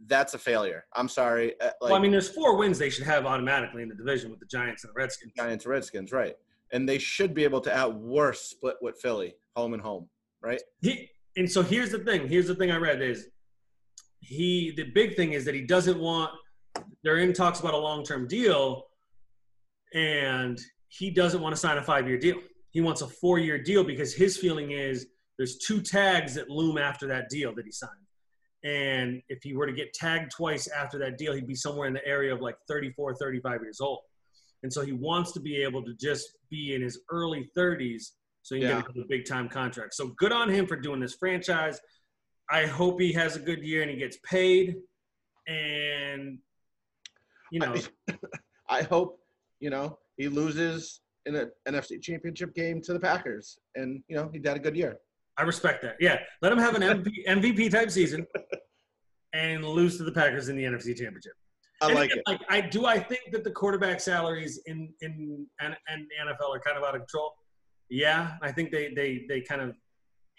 that's 0.07 0.35
a 0.35 0.39
failure. 0.39 0.85
I'm 0.95 1.09
sorry. 1.09 1.59
Uh, 1.63 1.71
Like 1.81 1.93
well, 1.93 1.95
I 1.95 1.99
mean, 1.99 2.11
there's 2.11 2.29
four 2.29 2.59
wins 2.59 2.79
they 2.79 2.91
should 2.91 3.05
have 3.07 3.25
automatically 3.25 3.83
in 3.83 3.89
the 3.89 3.95
division 3.95 4.31
with 4.31 4.39
the 4.41 4.45
Giants 4.45 4.85
and 4.85 4.91
the 4.91 4.99
Redskins. 5.01 5.33
Giants, 5.35 5.65
and 5.65 5.71
Redskins, 5.73 6.13
right? 6.13 6.37
And 6.75 6.87
they 6.87 6.99
should 6.99 7.33
be 7.33 7.45
able 7.45 7.63
to 7.63 7.75
at 7.75 7.95
worst 7.95 8.51
split 8.51 8.77
with 8.83 9.01
Philly, 9.01 9.35
home 9.57 9.73
and 9.73 9.83
home, 9.83 10.09
right? 10.43 10.61
He 10.83 11.09
and 11.37 11.51
so 11.51 11.63
here's 11.63 11.91
the 11.91 12.01
thing. 12.01 12.29
Here's 12.29 12.47
the 12.47 12.55
thing 12.55 12.71
I 12.71 12.77
read 12.77 13.01
is 13.01 13.29
he 14.21 14.73
the 14.77 14.85
big 14.95 15.17
thing 15.17 15.33
is 15.33 15.45
that 15.47 15.55
he 15.55 15.63
doesn't 15.63 15.99
want 15.99 16.33
they're 17.03 17.19
in 17.19 17.33
talks 17.33 17.61
about 17.61 17.75
a 17.75 17.79
long-term 17.79 18.27
deal 18.27 18.85
and 19.95 20.59
he 20.89 21.11
doesn't 21.11 21.41
want 21.41 21.55
to 21.55 21.61
sign 21.61 21.79
a 21.79 21.83
five-year 21.83 22.19
deal. 22.19 22.37
He 22.71 22.81
wants 22.81 23.03
a 23.03 23.07
four-year 23.07 23.63
deal 23.63 23.85
because 23.85 24.13
his 24.15 24.37
feeling 24.37 24.73
is 24.73 25.07
there's 25.39 25.59
two 25.59 25.81
tags 25.81 26.35
that 26.35 26.51
loom 26.51 26.79
after 26.79 27.07
that 27.09 27.29
deal 27.29 27.55
that 27.55 27.65
he 27.65 27.73
signed. 27.73 27.93
And 28.65 29.23
if 29.29 29.43
he 29.43 29.55
were 29.55 29.67
to 29.67 29.73
get 29.73 29.93
tagged 29.93 30.33
twice 30.33 30.69
after 30.69 30.99
that 31.01 31.19
deal, 31.19 31.35
he'd 31.35 31.47
be 31.47 31.55
somewhere 31.55 31.87
in 31.87 31.93
the 31.93 32.07
area 32.07 32.35
of 32.35 32.41
like 32.41 32.57
34, 32.67 33.15
35 33.17 33.63
years 33.63 33.81
old. 33.81 34.01
And 34.65 34.73
so 34.73 34.81
he 34.83 34.93
wants 34.93 35.31
to 35.33 35.41
be 35.41 35.63
able 35.63 35.85
to 35.85 35.93
just 35.95 36.39
be 36.51 36.75
in 36.75 36.81
his 36.81 37.01
early 37.11 37.51
30s 37.57 38.13
so 38.43 38.55
he 38.55 38.63
can 38.63 38.71
Yeah. 38.71 38.83
get 38.83 38.97
a 38.97 39.07
big 39.07 39.27
time 39.27 39.47
contract. 39.49 39.93
So 39.95 40.09
good 40.17 40.33
on 40.33 40.49
him 40.49 40.67
for 40.67 40.75
doing 40.75 41.01
this 41.01 41.15
franchise. 41.15 41.79
I 42.51 42.65
hope 42.67 42.99
he 42.99 43.13
has 43.13 43.37
a 43.37 43.41
good 43.41 43.63
year 43.63 43.83
and 43.83 43.91
he 43.91 43.99
gets 43.99 44.17
paid. 44.25 44.77
And, 45.47 46.39
you 47.53 47.61
know, 47.61 47.75
I 48.69 48.83
hope 48.83 49.21
you 49.61 49.69
know 49.69 49.99
he 50.17 50.29
loses 50.29 51.01
in 51.27 51.37
an 51.37 51.51
NFC 51.69 52.01
Championship 52.01 52.55
game 52.55 52.81
to 52.83 52.95
the 52.95 53.01
Packers, 53.01 53.59
and 53.75 54.03
you 54.09 54.17
know 54.17 54.31
he 54.33 54.41
had 54.45 54.57
a 54.57 54.61
good 54.61 54.75
year. 54.77 54.97
I 55.37 55.43
respect 55.43 55.83
that. 55.83 55.97
Yeah. 56.01 56.19
Let 56.41 56.53
him 56.53 56.59
have 56.59 56.75
an 56.75 56.83
MVP, 56.83 57.27
MVP 57.27 57.71
type 57.71 57.91
season 57.91 58.27
and 59.35 59.63
lose 59.65 59.99
to 59.99 60.05
the 60.05 60.13
Packers 60.13 60.49
in 60.49 60.57
the 60.57 60.65
NFC 60.65 60.97
Championship. 60.97 61.35
I 61.81 61.87
And 61.87 61.95
like 61.95 62.11
again, 62.11 62.23
it. 62.27 62.31
Like 62.31 62.41
I 62.49 62.61
do. 62.61 62.87
I 62.87 62.99
think 62.99 63.33
that 63.33 63.45
the 63.45 63.51
quarterback 63.51 64.01
salaries 64.01 64.61
in 64.67 64.93
in 65.01 65.47
and, 65.61 65.77
and 65.89 66.07
the 66.07 66.33
NFL 66.33 66.55
are 66.55 66.61
kind 66.61 66.79
of 66.79 66.85
out 66.85 66.95
of 66.95 67.03
control. 67.03 67.33
Yeah, 67.89 68.33
I 68.43 68.53
think 68.53 68.71
they 68.71 68.93
they 68.95 69.25
they 69.29 69.41
kind 69.41 69.61
of 69.61 69.75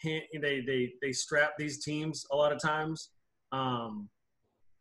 they 0.03 0.27
they 0.65 0.93
they 1.01 1.11
strap 1.11 1.53
these 1.57 1.83
teams 1.83 2.25
a 2.31 2.35
lot 2.35 2.51
of 2.51 2.61
times. 2.61 3.09
Um, 3.51 4.09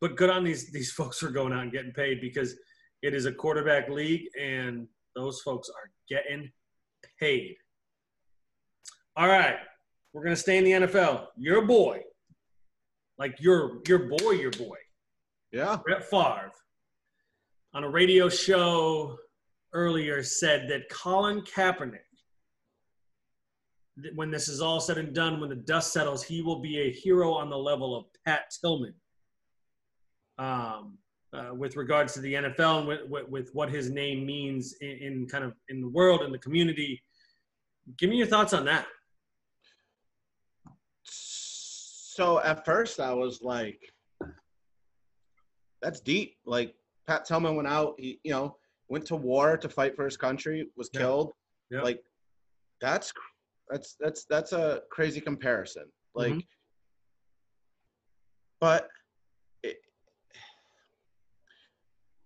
but 0.01 0.17
good 0.17 0.31
on 0.31 0.45
these 0.45 0.71
these 0.73 0.93
folks 0.99 1.19
for 1.19 1.31
going 1.31 1.53
out 1.53 1.62
and 1.62 1.73
getting 1.73 1.93
paid 1.93 2.21
because 2.21 2.55
it 3.03 3.14
is 3.14 3.27
a 3.27 3.33
quarterback 3.33 3.88
league 3.88 4.23
and 4.40 4.87
those 5.14 5.40
folks 5.43 5.69
are 5.69 5.90
getting 6.09 6.51
paid. 7.21 7.55
All 9.17 9.29
right, 9.29 9.57
we're 10.12 10.25
gonna 10.25 10.37
stay 10.37 10.59
in 10.59 10.64
the 10.64 10.87
NFL. 10.87 11.27
Your 11.37 11.67
boy, 11.67 12.01
like 13.19 13.40
your 13.40 13.81
your 13.87 14.09
boy, 14.09 14.33
your 14.33 14.51
boy. 14.53 14.77
Yeah, 15.55 15.77
Brett 15.85 16.03
Favre 16.11 16.51
on 17.75 17.85
a 17.85 17.88
radio 17.88 18.29
show 18.29 19.17
earlier 19.73 20.21
said 20.21 20.69
that 20.69 20.88
Colin 20.88 21.43
Kaepernick, 21.43 22.01
when 24.17 24.33
this 24.33 24.49
is 24.49 24.61
all 24.61 24.81
said 24.81 24.99
and 24.99 25.14
done, 25.14 25.38
when 25.38 25.51
the 25.51 25.55
dust 25.55 25.93
settles, 25.93 26.25
he 26.25 26.43
will 26.43 26.59
be 26.59 26.81
a 26.81 26.90
hero 26.90 27.33
on 27.35 27.51
the 27.51 27.57
level 27.57 27.97
of 27.97 28.07
Pat 28.27 28.53
Tillman. 28.61 28.95
Um, 30.38 30.99
uh, 31.33 31.55
with 31.55 31.77
regards 31.77 32.14
to 32.14 32.21
the 32.21 32.35
NFL 32.35 32.79
and 32.81 32.88
with, 32.88 33.09
with, 33.09 33.29
with 33.29 33.51
what 33.53 33.71
his 33.71 33.90
name 33.90 34.27
means 34.27 34.75
in, 34.81 34.90
in, 34.90 35.27
kind 35.29 35.45
of 35.45 35.53
in 35.69 35.81
the 35.81 35.88
world 35.88 36.23
in 36.23 36.33
the 36.33 36.38
community. 36.38 37.01
Give 37.97 38.11
me 38.11 38.17
your 38.17 38.27
thoughts 38.27 38.53
on 38.53 38.64
that. 38.64 38.87
So 41.05 42.40
at 42.40 42.64
first 42.64 42.99
I 42.99 43.14
was 43.14 43.40
like, 43.40 43.94
that's 45.85 46.01
deep. 46.01 46.37
Like 46.47 46.75
Pat 47.07 47.27
Tillman 47.27 47.55
went 47.57 47.68
out, 47.68 47.94
he, 47.99 48.18
you 48.25 48.33
know, 48.33 48.57
went 48.88 49.05
to 49.07 49.16
war 49.16 49.57
to 49.59 49.68
fight 49.68 49.94
for 49.94 50.07
his 50.07 50.16
country, 50.16 50.66
was 50.77 50.88
Yeah. 50.92 51.01
killed. 51.01 51.33
Yeah. 51.70 51.83
Like 51.83 52.03
that's 52.81 53.12
that's 53.68 53.97
that's 54.01 54.25
that's 54.25 54.53
a 54.53 54.83
crazy 54.90 55.20
comparison. 55.20 55.85
Like, 56.14 56.33
Mhm. 56.35 56.47
but 58.61 58.88
it, 59.62 59.77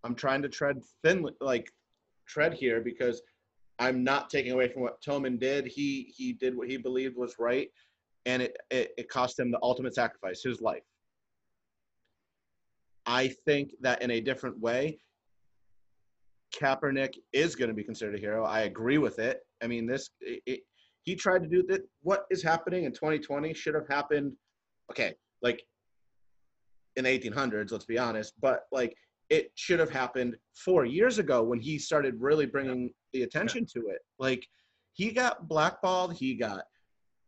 I'm 0.05 0.15
trying 0.15 0.43
to 0.43 0.49
tread 0.49 0.83
thinly, 1.03 1.33
like 1.41 1.73
tread 2.27 2.55
here 2.55 2.81
because 2.81 3.21
I'm 3.81 4.05
not 4.05 4.31
taking 4.31 4.53
away 4.53 4.69
from 4.69 4.83
what 4.83 5.01
Tillman 5.01 5.39
did. 5.39 5.67
He 5.67 6.13
he 6.17 6.33
did 6.33 6.57
what 6.57 6.69
he 6.69 6.77
believed 6.77 7.17
was 7.17 7.37
right, 7.41 7.71
and 8.27 8.43
it 8.43 8.57
it, 8.71 8.93
it 8.99 9.09
cost 9.09 9.39
him 9.39 9.51
the 9.51 9.59
ultimate 9.63 9.95
sacrifice, 9.95 10.43
his 10.43 10.61
life. 10.61 10.83
I 13.09 13.29
think 13.47 13.73
that 13.81 14.03
in 14.03 14.11
a 14.11 14.21
different 14.21 14.61
way, 14.61 14.99
Kaepernick 16.55 17.15
is 17.33 17.57
going 17.57 17.69
to 17.71 17.75
be 17.75 17.83
considered 17.83 18.15
a 18.15 18.19
hero. 18.19 18.45
I 18.45 18.61
agree 18.61 18.99
with 18.99 19.19
it. 19.19 19.41
I 19.63 19.67
mean, 19.67 19.87
this 19.87 20.11
it, 20.21 20.43
it, 20.45 20.61
he 21.05 21.17
tried 21.17 21.43
to 21.43 21.49
do 21.49 21.63
that. 21.69 21.81
What 22.03 22.27
is 22.31 22.43
happening 22.43 22.85
in 22.85 22.93
2020 22.93 23.55
should 23.55 23.75
have 23.75 23.89
happened. 23.89 24.35
Okay, 24.91 25.15
like 25.41 25.63
in 26.97 27.05
the 27.05 27.19
1800s, 27.19 27.73
let's 27.73 27.87
be 27.87 27.99
honest, 27.99 28.35
but 28.43 28.65
like 28.73 28.95
it 29.31 29.53
should 29.55 29.81
have 29.81 29.91
happened 29.91 30.37
four 30.55 30.85
years 30.85 31.19
ago 31.19 31.43
when 31.43 31.61
he 31.61 31.79
started 31.79 32.15
really 32.19 32.47
bringing 32.47 32.91
the 33.15 33.23
attention 33.23 33.65
to 33.73 33.89
it. 33.89 34.01
Like 34.19 34.47
he 34.93 35.13
got 35.13 35.49
blackballed, 35.49 36.15
he 36.15 36.35
got 36.35 36.65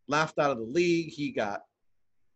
laughed 0.08 0.38
out 0.38 0.50
of 0.50 0.58
the 0.58 0.64
league, 0.64 1.10
he 1.10 1.32
got 1.32 1.60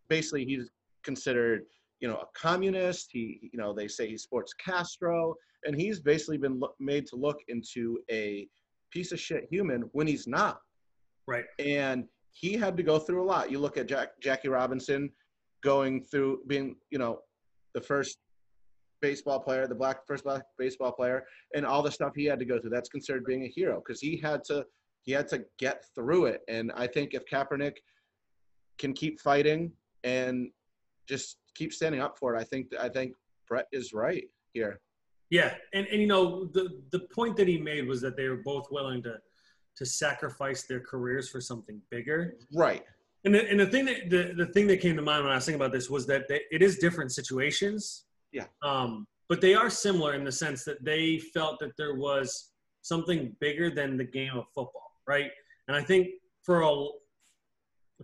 basically 0.09 0.47
he's 0.47 0.71
considered 1.03 1.65
you 2.01 2.09
know 2.09 2.17
a 2.17 2.27
communist. 2.39 3.11
He 3.13 3.51
you 3.53 3.59
know 3.59 3.73
they 3.73 3.89
say 3.89 4.09
he 4.09 4.17
sports 4.17 4.53
Castro, 4.55 5.35
and 5.65 5.79
he's 5.79 6.01
basically 6.01 6.39
been 6.39 6.59
look, 6.59 6.75
made 6.79 7.07
to 7.09 7.17
look 7.17 7.39
into 7.49 7.99
a 8.11 8.49
piece 8.91 9.13
of 9.13 9.21
shit 9.21 9.47
human 9.51 9.83
when 9.93 10.07
he's 10.07 10.27
not. 10.27 10.61
Right. 11.27 11.45
And 11.59 12.05
he 12.31 12.55
had 12.55 12.77
to 12.77 12.83
go 12.83 12.99
through 12.99 13.23
a 13.23 13.27
lot. 13.27 13.51
You 13.51 13.59
look 13.59 13.77
at 13.77 13.87
Jack, 13.87 14.21
Jackie 14.21 14.49
Robinson 14.49 15.11
going 15.63 16.03
through 16.03 16.41
being 16.47 16.77
you 16.91 16.99
know 16.99 17.21
the 17.75 17.81
first 17.81 18.19
baseball 19.01 19.41
player, 19.41 19.67
the 19.67 19.75
black 19.75 20.07
first 20.07 20.25
black 20.25 20.43
baseball 20.59 20.93
player, 20.93 21.25
and 21.55 21.67
all 21.67 21.83
the 21.83 21.91
stuff 21.91 22.13
he 22.15 22.25
had 22.25 22.39
to 22.39 22.45
go 22.45 22.59
through. 22.59 22.71
That's 22.71 22.89
considered 22.89 23.25
being 23.25 23.45
a 23.45 23.49
hero 23.49 23.83
because 23.85 24.01
he 24.01 24.17
had 24.17 24.45
to 24.45 24.65
he 25.03 25.13
had 25.13 25.29
to 25.29 25.45
get 25.59 25.85
through 25.95 26.27
it. 26.27 26.41
And 26.49 26.73
I 26.75 26.87
think 26.87 27.15
if 27.15 27.25
Kaepernick 27.27 27.77
can 28.79 28.93
keep 28.93 29.21
fighting 29.21 29.71
and 30.03 30.51
just 31.09 31.39
keep 31.55 31.73
standing 31.73 32.01
up 32.01 32.19
for 32.19 32.35
it, 32.35 32.41
I 32.41 32.45
think 32.45 32.69
I 32.79 32.89
think 32.89 33.15
Brett 33.49 33.67
is 33.73 33.93
right 33.93 34.25
here. 34.53 34.81
Yeah, 35.31 35.55
and, 35.73 35.87
and 35.87 36.01
you 36.01 36.07
know 36.07 36.47
the 36.47 36.83
the 36.91 37.01
point 37.01 37.37
that 37.37 37.49
he 37.49 37.59
made 37.59 37.87
was 37.87 38.01
that 38.03 38.17
they 38.17 38.29
were 38.29 38.43
both 38.45 38.69
willing 38.71 39.03
to 39.05 39.17
to 39.77 39.87
sacrifice 39.87 40.63
their 40.65 40.81
careers 40.81 41.29
for 41.29 41.41
something 41.41 41.81
bigger. 41.91 42.37
Right. 42.55 42.85
And 43.25 43.35
the, 43.35 43.51
and 43.51 43.59
the 43.59 43.67
thing 43.67 43.87
that 43.87 44.11
the, 44.11 44.35
the 44.37 44.47
thing 44.47 44.67
that 44.69 44.81
came 44.81 44.97
to 44.97 45.03
mind 45.03 45.25
when 45.25 45.33
I 45.33 45.37
was 45.37 45.47
thinking 45.47 45.61
about 45.61 45.73
this 45.73 45.91
was 45.91 46.07
that 46.07 46.29
they, 46.29 46.43
it 46.51 46.63
is 46.63 46.79
different 46.79 47.11
situations. 47.11 48.05
Yeah. 48.33 48.45
Um, 48.63 49.07
but 49.29 49.41
they 49.41 49.55
are 49.55 49.71
similar 49.71 50.15
in 50.15 50.25
the 50.25 50.33
sense 50.33 50.65
that 50.65 50.85
they 50.85 51.19
felt 51.19 51.59
that 51.61 51.73
there 51.79 51.95
was 51.95 52.51
something 52.83 53.35
bigger 53.41 53.71
than 53.71 53.97
the 53.97 54.05
game 54.05 54.37
of 54.37 54.45
football, 54.55 54.93
right? 55.09 55.31
And 55.69 55.77
I 55.77 55.83
think 55.83 56.09
for 56.43 56.61
a 56.61 56.87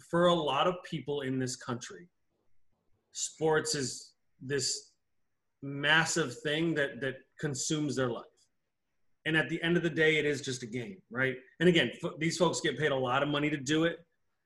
for 0.08 0.26
a 0.28 0.34
lot 0.34 0.66
of 0.66 0.76
people 0.84 1.20
in 1.22 1.38
this 1.38 1.56
country, 1.56 2.08
sports 3.12 3.74
is 3.74 4.12
this 4.40 4.90
massive 5.62 6.38
thing 6.40 6.74
that 6.74 7.00
that 7.00 7.16
consumes 7.38 7.96
their 7.96 8.08
life. 8.10 8.24
And 9.26 9.36
at 9.36 9.48
the 9.50 9.62
end 9.62 9.76
of 9.76 9.82
the 9.82 9.90
day, 9.90 10.16
it 10.16 10.24
is 10.24 10.40
just 10.40 10.62
a 10.62 10.66
game, 10.66 10.96
right? 11.10 11.36
And 11.60 11.68
again, 11.68 11.90
f- 12.02 12.12
these 12.18 12.38
folks 12.38 12.60
get 12.60 12.78
paid 12.78 12.90
a 12.90 12.96
lot 12.96 13.22
of 13.22 13.28
money 13.28 13.50
to 13.50 13.56
do 13.58 13.84
it. 13.84 13.98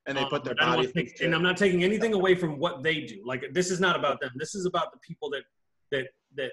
And 0.07 0.19
they 0.19 0.23
Um, 0.23 0.29
put 0.29 0.45
their 0.45 0.55
body 0.57 0.91
take- 0.93 1.21
and 1.23 1.35
I'm 1.35 1.43
not 1.43 1.57
taking 1.57 1.85
anything 1.85 2.13
away 2.13 2.35
from 2.35 2.59
what 2.59 2.83
they 2.83 3.03
do. 3.03 3.23
Like 3.25 3.53
this 3.53 3.71
is 3.71 3.81
not 3.81 3.97
about 3.97 4.21
them. 4.21 4.33
This 4.37 4.55
is 4.55 4.67
about 4.67 4.93
the 4.93 4.99
people 4.99 5.31
that 5.31 5.45
that 5.93 6.09
that 6.35 6.53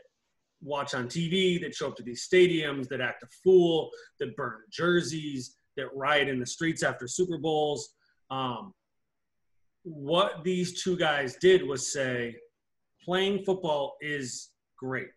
watch 0.62 0.94
on 0.94 1.08
TV, 1.08 1.60
that 1.62 1.74
show 1.74 1.88
up 1.88 1.96
to 1.96 2.04
these 2.04 2.28
stadiums, 2.28 2.88
that 2.90 3.02
act 3.02 3.24
a 3.24 3.28
fool, 3.44 3.90
that 4.20 4.36
burn 4.36 4.60
jerseys, 4.70 5.58
that 5.76 5.88
riot 5.96 6.28
in 6.30 6.40
the 6.40 6.46
streets 6.46 6.84
after 6.84 7.08
Super 7.08 7.40
Bowls. 7.40 7.96
Um, 8.30 8.74
what 9.84 10.44
these 10.44 10.84
two 10.84 10.98
guys 10.98 11.36
did 11.38 11.66
was 11.66 11.92
say, 11.92 12.36
playing 13.04 13.44
football 13.44 13.96
is 14.02 14.52
great. 14.78 15.10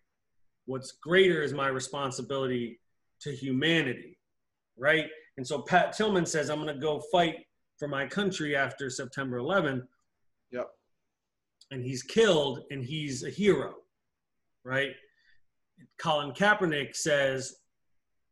What's 0.65 0.93
greater 0.93 1.43
is 1.43 1.53
my 1.53 1.67
responsibility 1.67 2.79
to 3.21 3.31
humanity, 3.31 4.17
right? 4.77 5.05
And 5.37 5.45
so 5.45 5.61
Pat 5.61 5.93
Tillman 5.93 6.25
says, 6.25 6.49
I'm 6.49 6.61
going 6.61 6.73
to 6.73 6.81
go 6.81 7.01
fight 7.11 7.35
for 7.77 7.87
my 7.87 8.07
country 8.07 8.55
after 8.55 8.89
September 8.89 9.39
11th. 9.39 9.83
Yep. 10.51 10.67
And 11.71 11.83
he's 11.83 12.03
killed 12.03 12.61
and 12.71 12.83
he's 12.83 13.23
a 13.23 13.29
hero, 13.29 13.75
right? 14.63 14.91
Colin 15.97 16.31
Kaepernick 16.31 16.95
says, 16.95 17.55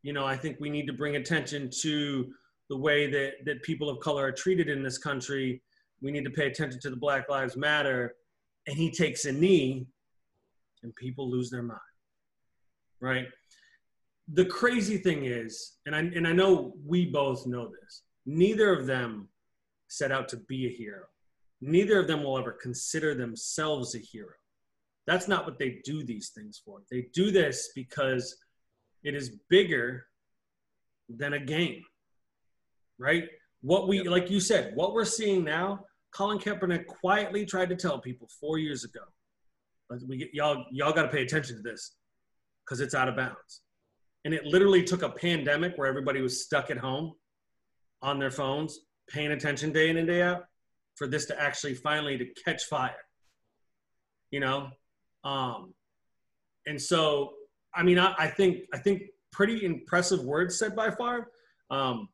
you 0.01 0.13
know, 0.13 0.25
I 0.25 0.35
think 0.35 0.57
we 0.59 0.69
need 0.69 0.87
to 0.87 0.93
bring 0.93 1.15
attention 1.15 1.69
to 1.81 2.31
the 2.69 2.77
way 2.77 3.09
that, 3.09 3.45
that 3.45 3.63
people 3.63 3.89
of 3.89 3.99
color 3.99 4.25
are 4.25 4.31
treated 4.31 4.69
in 4.69 4.83
this 4.83 4.97
country. 4.97 5.61
We 6.03 6.11
need 6.11 6.25
to 6.25 6.29
pay 6.29 6.47
attention 6.47 6.79
to 6.81 6.89
the 6.89 6.97
Black 6.97 7.29
Lives 7.29 7.55
Matter. 7.55 8.13
And 8.67 8.77
he 8.77 8.91
takes 8.91 9.25
a 9.25 9.31
knee 9.31 9.87
and 10.83 10.95
people 10.95 11.29
lose 11.29 11.49
their 11.49 11.63
mind, 11.63 11.79
right? 12.99 13.25
The 14.33 14.45
crazy 14.45 14.97
thing 14.97 15.25
is, 15.25 15.77
and 15.85 15.95
I, 15.95 15.99
and 15.99 16.27
I 16.27 16.33
know 16.33 16.73
we 16.85 17.05
both 17.05 17.47
know 17.47 17.69
this, 17.69 18.03
neither 18.25 18.73
of 18.73 18.85
them 18.85 19.29
set 19.87 20.11
out 20.11 20.27
to 20.29 20.37
be 20.37 20.67
a 20.67 20.69
hero. 20.69 21.03
Neither 21.61 21.99
of 21.99 22.07
them 22.07 22.23
will 22.23 22.37
ever 22.37 22.51
consider 22.61 23.15
themselves 23.15 23.95
a 23.95 23.99
hero. 23.99 24.33
That's 25.07 25.27
not 25.27 25.45
what 25.45 25.59
they 25.59 25.81
do 25.83 26.03
these 26.03 26.29
things 26.29 26.61
for. 26.63 26.79
They 26.89 27.07
do 27.13 27.31
this 27.31 27.71
because 27.75 28.35
it 29.03 29.15
is 29.15 29.37
bigger 29.49 30.05
than 31.09 31.33
a 31.33 31.39
game, 31.39 31.83
right? 32.97 33.25
What 33.61 33.87
we, 33.87 34.03
like 34.03 34.29
you 34.29 34.39
said, 34.39 34.73
what 34.75 34.93
we're 34.93 35.05
seeing 35.05 35.43
now, 35.43 35.85
Colin 36.15 36.39
Kaepernick 36.39 36.85
quietly 36.85 37.45
tried 37.45 37.69
to 37.69 37.75
tell 37.75 37.99
people 37.99 38.27
four 38.39 38.57
years 38.57 38.83
ago, 38.83 39.01
we, 40.07 40.29
y'all, 40.33 40.65
y'all 40.71 40.93
got 40.93 41.03
to 41.03 41.07
pay 41.09 41.23
attention 41.23 41.57
to 41.57 41.61
this 41.61 41.95
because 42.65 42.81
it's 42.81 42.95
out 42.95 43.09
of 43.09 43.15
bounds. 43.15 43.61
And 44.25 44.33
it 44.33 44.45
literally 44.45 44.83
took 44.83 45.01
a 45.01 45.09
pandemic 45.09 45.73
where 45.75 45.87
everybody 45.87 46.21
was 46.21 46.43
stuck 46.43 46.71
at 46.71 46.77
home 46.77 47.13
on 48.01 48.19
their 48.19 48.31
phones, 48.31 48.79
paying 49.09 49.31
attention 49.31 49.71
day 49.71 49.89
in 49.89 49.97
and 49.97 50.07
day 50.07 50.21
out, 50.21 50.45
for 50.95 51.07
this 51.07 51.25
to 51.25 51.41
actually 51.41 51.73
finally 51.73 52.17
to 52.17 52.25
catch 52.45 52.65
fire. 52.65 52.95
You 54.31 54.39
know, 54.39 54.69
um, 55.23 55.73
and 56.65 56.81
so 56.81 57.33
I 57.75 57.83
mean, 57.83 57.99
I, 57.99 58.13
I 58.17 58.27
think 58.27 58.59
I 58.73 58.77
think 58.77 59.03
pretty 59.31 59.65
impressive 59.65 60.23
words 60.23 60.57
said 60.57 60.75
by 60.75 60.89
Favre. 60.89 61.29
Um, 61.69 62.09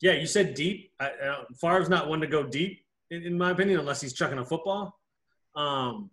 yeah, 0.00 0.12
you 0.12 0.26
said 0.26 0.54
deep. 0.54 0.90
I, 1.00 1.06
uh, 1.06 1.44
Favre's 1.60 1.88
not 1.88 2.08
one 2.08 2.20
to 2.20 2.26
go 2.26 2.42
deep, 2.42 2.83
in, 3.10 3.22
in 3.22 3.38
my 3.38 3.50
opinion, 3.50 3.80
unless 3.80 4.00
he's 4.00 4.12
chucking 4.12 4.38
a 4.38 4.44
football. 4.44 4.98
Um, 5.56 6.10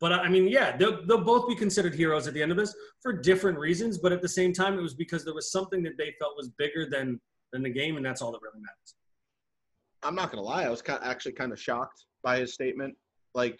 but 0.00 0.12
I 0.12 0.28
mean, 0.28 0.46
yeah, 0.48 0.76
they'll, 0.76 1.04
they'll 1.06 1.24
both 1.24 1.48
be 1.48 1.54
considered 1.54 1.94
heroes 1.94 2.26
at 2.26 2.34
the 2.34 2.42
end 2.42 2.52
of 2.52 2.58
this 2.58 2.74
for 3.00 3.12
different 3.14 3.58
reasons. 3.58 3.98
But 3.98 4.12
at 4.12 4.20
the 4.20 4.28
same 4.28 4.52
time, 4.52 4.78
it 4.78 4.82
was 4.82 4.94
because 4.94 5.24
there 5.24 5.34
was 5.34 5.50
something 5.50 5.82
that 5.84 5.96
they 5.96 6.14
felt 6.20 6.36
was 6.36 6.50
bigger 6.58 6.86
than 6.88 7.20
than 7.52 7.62
the 7.62 7.70
game, 7.70 7.96
and 7.96 8.04
that's 8.04 8.20
all 8.20 8.32
that 8.32 8.42
really 8.42 8.60
matters. 8.60 8.94
I'm 10.02 10.14
not 10.14 10.30
gonna 10.30 10.42
lie, 10.42 10.64
I 10.64 10.68
was 10.68 10.82
kind 10.82 11.00
actually 11.02 11.32
kind 11.32 11.52
of 11.52 11.60
shocked 11.60 12.04
by 12.22 12.38
his 12.40 12.52
statement. 12.52 12.94
Like, 13.34 13.58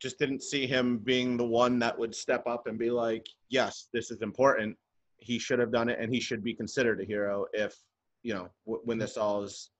just 0.00 0.18
didn't 0.18 0.42
see 0.42 0.66
him 0.66 0.98
being 0.98 1.36
the 1.36 1.46
one 1.46 1.78
that 1.78 1.96
would 1.96 2.14
step 2.14 2.46
up 2.46 2.66
and 2.66 2.78
be 2.78 2.90
like, 2.90 3.26
"Yes, 3.48 3.88
this 3.92 4.10
is 4.10 4.20
important. 4.22 4.76
He 5.18 5.38
should 5.38 5.58
have 5.60 5.72
done 5.72 5.88
it, 5.88 5.98
and 6.00 6.12
he 6.12 6.20
should 6.20 6.42
be 6.42 6.54
considered 6.54 7.00
a 7.00 7.04
hero 7.04 7.46
if 7.52 7.76
you 8.22 8.34
know 8.34 8.48
w- 8.66 8.82
when 8.84 8.98
this 8.98 9.16
all 9.16 9.44
is 9.44 9.70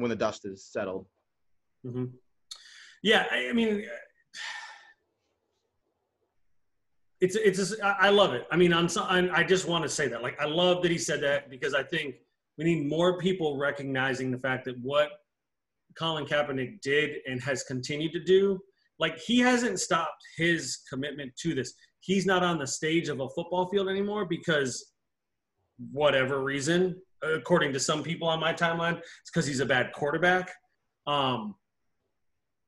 when 0.00 0.10
the 0.10 0.16
dust 0.16 0.44
is 0.44 0.64
settled." 0.64 1.06
hmm 1.82 2.06
Yeah, 3.02 3.26
I, 3.30 3.48
I 3.48 3.52
mean, 3.52 3.84
it's 7.20 7.36
it's 7.36 7.58
just, 7.58 7.80
I 7.82 8.10
love 8.10 8.34
it. 8.34 8.46
I 8.50 8.56
mean, 8.56 8.72
on 8.72 8.88
some, 8.88 9.06
I 9.08 9.40
I 9.40 9.44
just 9.44 9.66
want 9.66 9.82
to 9.84 9.88
say 9.88 10.08
that. 10.08 10.22
Like, 10.22 10.40
I 10.40 10.44
love 10.44 10.82
that 10.82 10.90
he 10.90 10.98
said 10.98 11.22
that 11.22 11.50
because 11.50 11.74
I 11.74 11.82
think 11.82 12.16
we 12.58 12.64
need 12.64 12.88
more 12.88 13.18
people 13.18 13.56
recognizing 13.56 14.30
the 14.30 14.38
fact 14.38 14.64
that 14.66 14.78
what 14.80 15.10
Colin 15.98 16.26
Kaepernick 16.26 16.80
did 16.80 17.16
and 17.26 17.40
has 17.42 17.62
continued 17.62 18.12
to 18.12 18.22
do, 18.22 18.58
like 18.98 19.18
he 19.18 19.38
hasn't 19.38 19.80
stopped 19.80 20.22
his 20.36 20.78
commitment 20.88 21.32
to 21.42 21.54
this. 21.54 21.74
He's 22.00 22.26
not 22.26 22.42
on 22.42 22.58
the 22.58 22.66
stage 22.66 23.08
of 23.08 23.20
a 23.20 23.28
football 23.30 23.68
field 23.68 23.88
anymore 23.88 24.26
because 24.26 24.92
whatever 25.90 26.42
reason, 26.42 27.00
according 27.34 27.72
to 27.72 27.80
some 27.80 28.02
people 28.02 28.28
on 28.28 28.40
my 28.40 28.52
timeline, 28.52 28.98
it's 28.98 29.30
because 29.32 29.46
he's 29.46 29.60
a 29.60 29.66
bad 29.66 29.92
quarterback. 29.92 30.52
Um, 31.06 31.54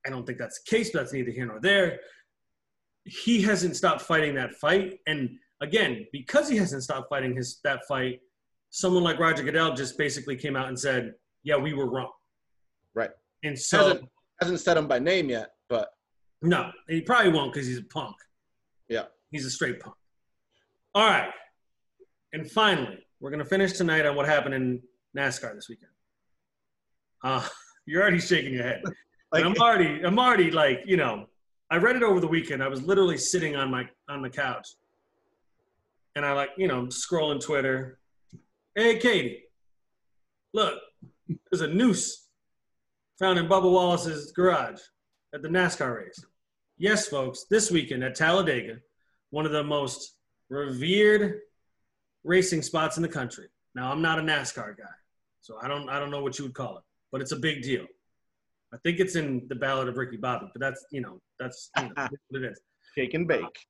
I 0.07 0.11
don't 0.11 0.27
think 0.27 0.39
that's 0.39 0.61
the 0.63 0.77
case, 0.77 0.91
but 0.91 1.01
that's 1.01 1.13
neither 1.13 1.31
here 1.31 1.47
nor 1.47 1.61
there. 1.61 1.99
He 3.05 3.43
hasn't 3.43 3.77
stopped 3.77 4.03
fighting 4.03 4.35
that 4.35 4.55
fight, 4.55 4.99
and 5.07 5.31
again, 5.61 6.07
because 6.13 6.49
he 6.49 6.57
hasn't 6.57 6.83
stopped 6.83 7.09
fighting 7.09 7.35
his 7.35 7.61
that 7.65 7.81
fight, 7.89 8.21
someone 8.71 9.03
like 9.03 9.19
Roger 9.19 9.43
Goodell 9.43 9.75
just 9.75 9.97
basically 9.99 10.37
came 10.37 10.57
out 10.57 10.69
and 10.69 10.79
said, 10.79 11.15
"Yeah, 11.43 11.57
we 11.57 11.73
were 11.73 11.91
wrong." 11.91 12.11
Right. 12.95 13.11
And 13.45 13.59
so, 13.59 13.79
Hasn't 13.79 14.09
hasn't 14.41 14.61
said 14.61 14.77
him 14.77 14.87
by 14.89 14.99
name 14.99 15.31
yet, 15.31 15.51
but 15.69 15.89
no, 16.43 16.71
he 16.89 17.01
probably 17.01 17.33
won't 17.33 17.53
because 17.53 17.67
he's 17.67 17.79
a 17.79 17.85
punk. 17.85 18.17
yeah. 18.89 19.05
He's 19.31 19.45
a 19.45 19.51
straight 19.51 19.79
punk. 19.81 19.97
All 20.95 21.07
right. 21.07 21.31
And 22.33 22.51
finally, 22.51 22.99
we're 23.21 23.31
going 23.31 23.43
to 23.43 23.49
finish 23.49 23.73
tonight 23.73 24.07
on 24.07 24.17
what 24.17 24.27
happened 24.27 24.55
in 24.55 24.83
NASCAR 25.17 25.55
this 25.55 25.69
weekend. 25.69 25.91
Uh, 27.23 27.47
you're 27.87 28.03
already 28.03 28.21
shaking 28.21 28.55
your 28.55 28.65
head. 28.65 28.83
Like 29.31 29.45
I'm 29.45 29.55
already, 29.61 30.01
I'm 30.03 30.19
already 30.19 30.51
like, 30.51 30.85
you 30.87 30.97
know, 30.97 31.27
I 31.71 31.77
read 31.77 31.97
it 31.97 32.03
over 32.03 32.19
the 32.19 32.27
weekend. 32.27 32.63
I 32.63 32.69
was 32.69 32.81
literally 32.81 33.19
sitting 33.19 33.57
on 33.57 33.71
my 33.71 33.87
on 34.09 34.23
the 34.23 34.31
couch, 34.31 34.67
and 36.17 36.25
I 36.25 36.33
like, 36.33 36.49
you 36.57 36.67
know, 36.67 36.87
scrolling 36.87 37.39
Twitter. 37.39 37.99
Hey, 38.75 38.97
Katie, 38.97 39.43
look, 40.55 40.79
there's 41.29 41.61
a 41.61 41.67
noose 41.67 42.31
found 43.19 43.39
in 43.39 43.47
Bubba 43.47 43.71
Wallace's 43.71 44.33
garage 44.33 44.81
at 45.35 45.43
the 45.43 45.49
NASCAR 45.49 45.95
race. 45.95 46.25
Yes, 46.79 47.07
folks, 47.09 47.45
this 47.51 47.71
weekend 47.71 48.03
at 48.05 48.15
Talladega, 48.15 48.79
one 49.29 49.45
of 49.45 49.53
the 49.53 49.65
most 49.65 50.15
revered 50.49 51.41
racing 52.25 52.63
spots 52.63 52.97
in 52.97 53.03
the 53.03 53.09
country. 53.09 53.47
Now, 53.75 53.93
I'm 53.93 54.03
not 54.03 54.19
a 54.19 54.23
NASCAR 54.23 54.77
guy, 54.77 54.85
so 55.41 55.57
I 55.63 55.69
don't 55.69 55.89
I 55.89 55.99
don't 55.99 56.11
know 56.11 56.23
what 56.23 56.39
you 56.39 56.45
would 56.45 56.55
call 56.55 56.79
it, 56.79 56.85
but 57.13 57.21
it's 57.21 57.33
a 57.33 57.37
big 57.37 57.63
deal. 57.63 57.87
I 58.73 58.77
think 58.79 59.01
it's 59.01 59.17
in 59.17 59.47
the 59.49 59.55
Ballad 59.55 59.89
of 59.89 59.97
Ricky 59.97 60.17
Bobby, 60.17 60.47
but 60.53 60.61
that's 60.61 60.85
you 60.91 61.01
know 61.01 61.21
that's 61.39 61.71
you 61.77 61.85
know, 61.85 61.91
what 62.29 62.43
it 62.43 62.53
is. 62.53 62.61
shake 62.97 63.15
and 63.15 63.27
bake. 63.27 63.67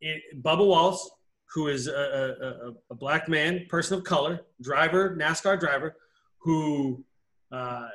It, 0.00 0.42
Bubba 0.42 0.66
Wallace, 0.66 1.10
who 1.54 1.68
is 1.68 1.88
a, 1.88 1.92
a, 1.92 2.68
a, 2.68 2.72
a 2.90 2.94
black 2.94 3.28
man, 3.28 3.66
person 3.68 3.98
of 3.98 4.04
color, 4.04 4.42
driver, 4.62 5.16
NASCAR 5.16 5.58
driver, 5.58 5.96
who 6.38 7.04
uh, 7.50 7.88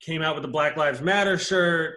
came 0.00 0.22
out 0.22 0.34
with 0.34 0.42
the 0.42 0.48
Black 0.48 0.76
Lives 0.76 1.00
Matter 1.00 1.38
shirt, 1.38 1.96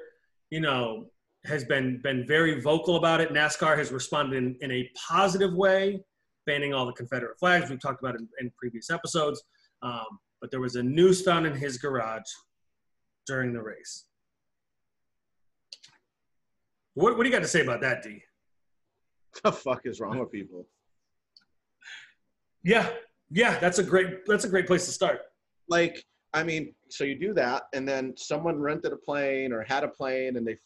you 0.50 0.62
know, 0.62 1.08
has 1.48 1.64
been 1.64 2.00
been 2.02 2.26
very 2.28 2.62
vocal 2.62 2.98
about 2.98 3.22
it. 3.22 3.34
NASCAR 3.34 3.78
has 3.78 3.92
responded 3.92 4.38
in, 4.38 4.56
in 4.62 4.72
a 4.72 4.90
positive 5.08 5.54
way, 5.54 6.00
banning 6.46 6.74
all 6.74 6.86
the 6.86 6.94
Confederate 6.94 7.40
flags. 7.40 7.70
We've 7.70 7.82
talked 7.82 8.02
about 8.02 8.16
in, 8.16 8.28
in 8.40 8.52
previous 8.58 8.90
episodes. 8.90 9.44
Um, 9.82 10.20
but 10.42 10.52
there 10.52 10.60
was 10.60 10.76
a 10.76 10.84
noose 10.84 11.22
found 11.24 11.46
in 11.46 11.56
his 11.56 11.78
garage 11.78 12.30
during 13.26 13.54
the 13.54 13.62
race. 13.62 14.06
What, 16.94 17.18
what 17.18 17.24
do 17.24 17.30
you 17.30 17.36
got 17.36 17.44
to 17.44 17.48
say 17.48 17.62
about 17.62 17.82
that, 17.82 18.02
D? 18.02 18.24
the 19.44 19.52
fuck 19.52 19.82
is 19.86 20.00
wrong 20.00 20.18
with 20.18 20.32
people? 20.32 20.68
Yeah, 22.64 22.90
yeah, 23.30 23.60
that's 23.60 23.80
a 23.80 23.84
great 23.84 24.26
that's 24.26 24.46
a 24.46 24.50
great 24.50 24.68
place 24.68 24.86
to 24.86 24.92
start. 24.92 25.20
Like, 25.70 26.04
I 26.34 26.44
mean, 26.44 26.74
so 26.90 27.04
you 27.04 27.20
do 27.20 27.34
that, 27.34 27.64
and 27.74 27.88
then 27.88 28.16
someone 28.18 28.60
rented 28.60 28.94
a 28.94 28.98
plane 28.98 29.54
or 29.54 29.64
had 29.64 29.84
a 29.84 29.88
plane, 29.88 30.38
and 30.38 30.48
they 30.48 30.58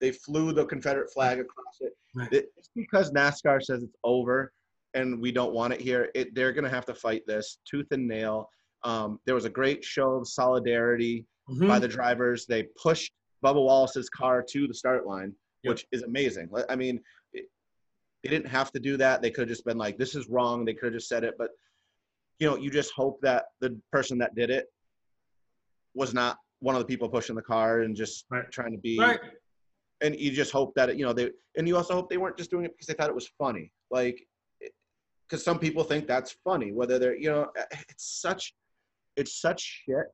they 0.00 0.12
flew 0.12 0.52
the 0.52 0.64
Confederate 0.64 1.12
flag 1.12 1.38
across 1.38 1.76
it. 1.80 1.92
Right. 2.14 2.28
It's 2.32 2.70
because 2.74 3.10
NASCAR 3.12 3.62
says 3.62 3.82
it's 3.82 3.96
over, 4.02 4.52
and 4.94 5.20
we 5.20 5.30
don't 5.30 5.52
want 5.52 5.72
it 5.74 5.80
here. 5.80 6.10
It, 6.14 6.34
they're 6.34 6.52
gonna 6.52 6.68
have 6.70 6.86
to 6.86 6.94
fight 6.94 7.22
this 7.26 7.58
tooth 7.68 7.86
and 7.92 8.08
nail. 8.08 8.48
Um, 8.82 9.20
there 9.26 9.34
was 9.34 9.44
a 9.44 9.50
great 9.50 9.84
show 9.84 10.12
of 10.14 10.26
solidarity 10.26 11.26
Mhm. 11.50 11.68
by 11.68 11.78
the 11.78 11.88
drivers. 11.88 12.46
They 12.46 12.64
pushed 12.82 13.12
Bubba 13.44 13.62
Wallace's 13.62 14.08
car 14.08 14.42
to 14.50 14.66
the 14.66 14.74
start 14.74 15.06
line, 15.06 15.34
Yep. 15.62 15.70
which 15.70 15.86
is 15.92 16.02
amazing. 16.02 16.50
I 16.68 16.76
mean, 16.76 17.02
it, 17.32 17.46
they 18.22 18.30
didn't 18.30 18.48
have 18.48 18.72
to 18.72 18.80
do 18.80 18.96
that. 18.96 19.20
They 19.22 19.30
could 19.30 19.42
have 19.42 19.48
just 19.48 19.64
been 19.64 19.78
like, 19.78 19.98
"This 19.98 20.14
is 20.14 20.28
wrong." 20.28 20.64
They 20.64 20.74
could 20.74 20.86
have 20.92 20.94
just 20.94 21.08
said 21.08 21.24
it, 21.24 21.34
but 21.38 21.50
you 22.38 22.48
know, 22.48 22.56
you 22.56 22.70
just 22.70 22.92
hope 22.92 23.20
that 23.20 23.46
the 23.60 23.78
person 23.92 24.16
that 24.18 24.34
did 24.34 24.48
it 24.48 24.72
was 25.94 26.14
not 26.14 26.38
one 26.60 26.74
of 26.74 26.80
the 26.80 26.86
people 26.86 27.06
pushing 27.08 27.36
the 27.36 27.42
car 27.42 27.80
and 27.80 27.94
just 27.94 28.24
Right. 28.30 28.50
trying 28.50 28.72
to 28.72 28.78
be. 28.78 28.98
right. 28.98 29.20
And 30.02 30.18
you 30.18 30.30
just 30.30 30.52
hope 30.52 30.74
that 30.76 30.96
you 30.96 31.04
know 31.04 31.12
they, 31.12 31.30
and 31.56 31.68
you 31.68 31.76
also 31.76 31.94
hope 31.94 32.08
they 32.08 32.16
weren't 32.16 32.38
just 32.38 32.50
doing 32.50 32.64
it 32.64 32.72
because 32.72 32.86
they 32.86 32.94
thought 32.94 33.10
it 33.10 33.14
was 33.14 33.30
funny, 33.38 33.70
like, 33.90 34.26
because 35.28 35.44
some 35.44 35.58
people 35.58 35.84
think 35.84 36.06
that's 36.06 36.36
funny. 36.42 36.72
Whether 36.72 36.98
they're, 36.98 37.16
you 37.16 37.30
know, 37.30 37.48
eh, 37.56 37.64
it's 37.88 38.20
such, 38.20 38.54
it's 39.16 39.40
such 39.40 39.84
shit 39.86 40.06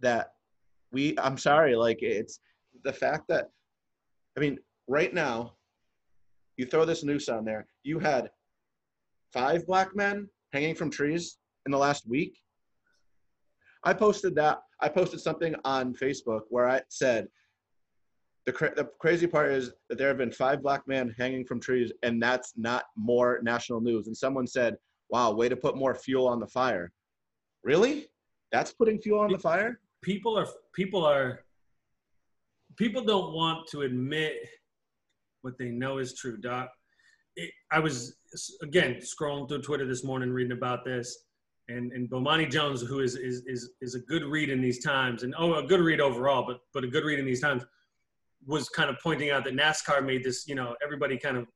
that 0.00 0.28
we. 0.92 1.14
I'm 1.18 1.36
sorry, 1.36 1.76
like 1.76 1.98
it's 2.00 2.40
the 2.84 2.92
fact 2.92 3.24
that, 3.28 3.50
I 4.36 4.40
mean, 4.40 4.58
right 4.88 5.12
now, 5.12 5.54
you 6.56 6.66
throw 6.66 6.84
this 6.84 7.04
noose 7.04 7.28
on 7.28 7.44
there. 7.44 7.66
You 7.82 7.98
had 7.98 8.30
five 9.32 9.66
black 9.66 9.94
men 9.94 10.28
hanging 10.52 10.74
from 10.74 10.90
trees 10.90 11.38
in 11.66 11.72
the 11.72 11.78
last 11.78 12.08
week. 12.08 12.38
I 13.84 13.92
posted 13.92 14.34
that. 14.36 14.60
I 14.80 14.88
posted 14.88 15.20
something 15.20 15.54
on 15.64 15.94
Facebook 15.94 16.42
where 16.48 16.68
I 16.68 16.80
said, 16.88 17.28
the, 18.46 18.52
cra- 18.52 18.74
the 18.74 18.90
crazy 18.98 19.26
part 19.26 19.50
is 19.50 19.72
that 19.88 19.98
there 19.98 20.08
have 20.08 20.18
been 20.18 20.32
five 20.32 20.62
black 20.62 20.86
men 20.86 21.14
hanging 21.16 21.44
from 21.44 21.60
trees, 21.60 21.92
and 22.02 22.22
that's 22.22 22.52
not 22.56 22.84
more 22.96 23.40
national 23.42 23.80
news. 23.80 24.06
And 24.06 24.16
someone 24.16 24.46
said, 24.46 24.76
wow, 25.08 25.32
way 25.32 25.48
to 25.48 25.56
put 25.56 25.76
more 25.76 25.94
fuel 25.94 26.26
on 26.28 26.40
the 26.40 26.46
fire. 26.46 26.92
Really? 27.62 28.06
That's 28.52 28.72
putting 28.72 29.00
fuel 29.00 29.20
on 29.20 29.32
the 29.32 29.38
fire? 29.38 29.80
people 30.04 30.38
are 30.38 30.46
people 30.74 31.04
are 31.04 31.40
people 32.76 33.02
don't 33.02 33.32
want 33.32 33.66
to 33.66 33.82
admit 33.82 34.34
what 35.40 35.56
they 35.58 35.70
know 35.70 35.98
is 35.98 36.14
true 36.14 36.36
doc 36.36 36.68
it, 37.36 37.50
i 37.72 37.78
was 37.78 38.16
again 38.62 38.96
scrolling 38.96 39.48
through 39.48 39.62
twitter 39.62 39.86
this 39.86 40.04
morning 40.04 40.30
reading 40.30 40.56
about 40.56 40.84
this 40.84 41.24
and 41.68 41.90
and 41.92 42.10
bomani 42.10 42.48
jones 42.48 42.82
who 42.82 43.00
is 43.00 43.16
is 43.16 43.42
is, 43.46 43.70
is 43.80 43.94
a 43.94 44.00
good 44.00 44.24
read 44.24 44.50
in 44.50 44.60
these 44.60 44.84
times 44.84 45.22
and 45.22 45.34
oh 45.38 45.54
a 45.54 45.66
good 45.66 45.80
read 45.80 46.00
overall 46.00 46.44
but 46.46 46.60
but 46.74 46.84
a 46.84 46.86
good 46.86 47.04
read 47.04 47.18
in 47.18 47.24
these 47.24 47.40
times 47.40 47.64
was 48.46 48.68
kind 48.68 48.90
of 48.90 48.96
pointing 49.02 49.30
out 49.30 49.44
that 49.44 49.54
nascar 49.54 50.04
made 50.04 50.22
this 50.24 50.46
you 50.46 50.54
know 50.54 50.74
everybody 50.82 51.18
kind 51.18 51.36
of 51.36 51.46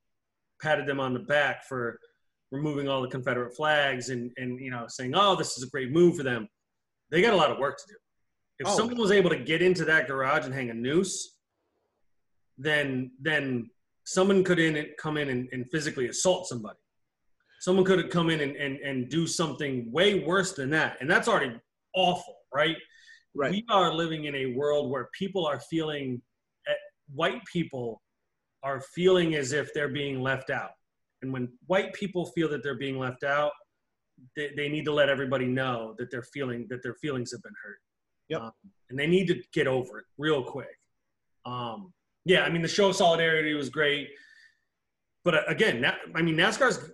patted 0.62 0.86
them 0.86 1.00
on 1.00 1.12
the 1.12 1.20
back 1.20 1.64
for 1.68 1.98
removing 2.50 2.88
all 2.88 3.02
the 3.02 3.08
confederate 3.08 3.54
flags 3.54 4.08
and 4.08 4.30
and 4.36 4.60
you 4.60 4.70
know 4.70 4.84
saying 4.88 5.12
oh 5.14 5.36
this 5.36 5.56
is 5.56 5.64
a 5.64 5.68
great 5.70 5.90
move 5.92 6.16
for 6.16 6.22
them 6.22 6.48
they 7.10 7.20
got 7.20 7.34
a 7.34 7.36
lot 7.36 7.50
of 7.50 7.58
work 7.58 7.76
to 7.78 7.84
do 7.88 7.94
if 8.58 8.66
Oh. 8.66 8.76
someone 8.76 8.98
was 8.98 9.12
able 9.12 9.30
to 9.30 9.38
get 9.38 9.62
into 9.62 9.84
that 9.84 10.08
garage 10.08 10.44
and 10.44 10.54
hang 10.54 10.70
a 10.70 10.74
noose, 10.74 11.36
then 12.56 13.12
then 13.20 13.70
someone 14.04 14.42
could 14.42 14.58
in 14.58 14.84
come 14.98 15.16
in 15.16 15.28
and, 15.28 15.48
and 15.52 15.66
physically 15.70 16.08
assault 16.08 16.48
somebody. 16.48 16.78
Someone 17.60 17.84
could 17.84 17.98
have 17.98 18.10
come 18.10 18.30
in 18.30 18.40
and, 18.40 18.56
and, 18.56 18.78
and 18.78 19.08
do 19.08 19.26
something 19.26 19.90
way 19.90 20.20
worse 20.24 20.52
than 20.52 20.70
that. 20.70 20.96
And 21.00 21.10
that's 21.10 21.26
already 21.28 21.60
awful, 21.94 22.36
right? 22.54 22.76
Right. 23.34 23.50
We 23.50 23.64
are 23.68 23.92
living 23.92 24.24
in 24.24 24.34
a 24.34 24.46
world 24.54 24.90
where 24.90 25.08
people 25.16 25.44
are 25.44 25.60
feeling, 25.60 26.22
white 27.14 27.44
people 27.44 28.02
are 28.62 28.80
feeling 28.80 29.34
as 29.34 29.52
if 29.52 29.72
they're 29.72 29.88
being 29.88 30.20
left 30.20 30.50
out. 30.50 30.70
And 31.22 31.32
when 31.32 31.48
white 31.66 31.92
people 31.92 32.26
feel 32.26 32.48
that 32.50 32.62
they're 32.62 32.78
being 32.78 32.98
left 32.98 33.24
out, 33.24 33.52
they, 34.36 34.50
they 34.56 34.68
need 34.68 34.84
to 34.84 34.92
let 34.92 35.08
everybody 35.08 35.46
know 35.46 35.94
that 35.98 36.10
they're 36.10 36.22
feeling 36.22 36.66
that 36.70 36.82
their 36.82 36.94
feelings 36.94 37.32
have 37.32 37.42
been 37.42 37.54
hurt. 37.64 37.78
Yep. 38.28 38.40
Um, 38.40 38.52
and 38.90 38.98
they 38.98 39.06
need 39.06 39.26
to 39.28 39.40
get 39.52 39.66
over 39.66 40.00
it 40.00 40.04
real 40.16 40.42
quick. 40.42 40.76
Um, 41.44 41.92
yeah, 42.24 42.42
I 42.42 42.50
mean 42.50 42.62
the 42.62 42.68
show 42.68 42.88
of 42.90 42.96
solidarity 42.96 43.54
was 43.54 43.70
great, 43.70 44.10
but 45.24 45.34
uh, 45.34 45.42
again, 45.48 45.80
Na- 45.80 45.94
I 46.14 46.22
mean 46.22 46.36
NASCAR's 46.36 46.90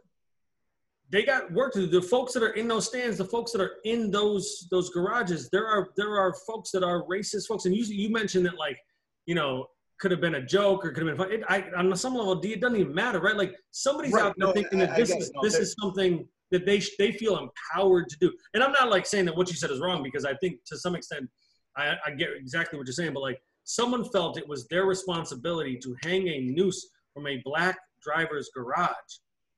they 1.11 1.23
got 1.23 1.53
work 1.53 1.73
to 1.75 1.81
do. 1.81 1.87
The 1.87 2.03
folks 2.03 2.33
that 2.35 2.43
are 2.43 2.53
in 2.53 2.69
those 2.69 2.87
stands, 2.87 3.19
the 3.19 3.25
folks 3.25 3.53
that 3.53 3.61
are 3.61 3.77
in 3.85 4.11
those 4.11 4.67
those 4.71 4.91
garages, 4.91 5.51
there 5.51 5.67
are 5.67 5.89
there 5.97 6.17
are 6.17 6.35
folks 6.47 6.71
that 6.71 6.85
are 6.85 7.03
racist 7.05 7.47
folks, 7.47 7.67
and 7.67 7.75
you 7.75 7.85
you 7.85 8.11
mentioned 8.11 8.47
that 8.47 8.59
like 8.59 8.79
you 9.27 9.35
know 9.35 9.67
could 9.99 10.11
have 10.11 10.21
been 10.21 10.37
a 10.37 10.45
joke 10.45 10.85
or 10.85 10.91
could 10.91 11.07
have 11.07 11.17
been 11.17 11.27
fun. 11.27 11.33
It, 11.33 11.43
I, 11.49 11.65
on 11.77 11.95
some 11.97 12.15
level, 12.15 12.35
D, 12.37 12.53
it 12.55 12.61
doesn't 12.61 12.79
even 12.79 12.95
matter, 12.95 13.21
right? 13.21 13.37
Like 13.37 13.55
somebody's 13.71 14.13
Right, 14.13 14.25
out 14.25 14.35
there 14.37 14.49
no, 14.49 14.53
thinking 14.53 14.83
I- 14.83 14.87
that 14.87 14.97
this 14.97 15.11
is. 15.11 15.31
No, 15.35 15.43
this 15.43 15.55
is 15.55 15.75
something 15.81 16.27
that 16.51 16.67
they 16.67 16.81
sh- 16.81 16.97
they 16.99 17.13
feel 17.13 17.39
empowered 17.39 18.09
to 18.11 18.17
do. 18.21 18.33
And 18.55 18.63
I'm 18.63 18.73
not 18.73 18.91
like 18.91 19.07
saying 19.07 19.25
that 19.27 19.37
what 19.37 19.49
you 19.49 19.57
said 19.57 19.71
is 19.71 19.81
wrong 19.81 20.03
because 20.03 20.25
I 20.25 20.35
think 20.37 20.61
to 20.67 20.77
some 20.79 20.95
extent 20.95 21.29
I, 21.77 21.95
I 22.07 22.11
get 22.11 22.31
exactly 22.37 22.79
what 22.79 22.87
you're 22.87 22.93
saying, 22.93 23.13
but 23.15 23.21
like 23.21 23.41
someone 23.65 24.05
felt 24.11 24.39
it 24.39 24.47
was 24.49 24.67
their 24.69 24.85
responsibility 24.85 25.77
to 25.79 25.97
hang 26.03 26.29
a 26.29 26.41
noose 26.41 26.89
from 27.13 27.27
a 27.27 27.41
black 27.45 27.79
driver's 28.03 28.51
garage. 28.55 28.93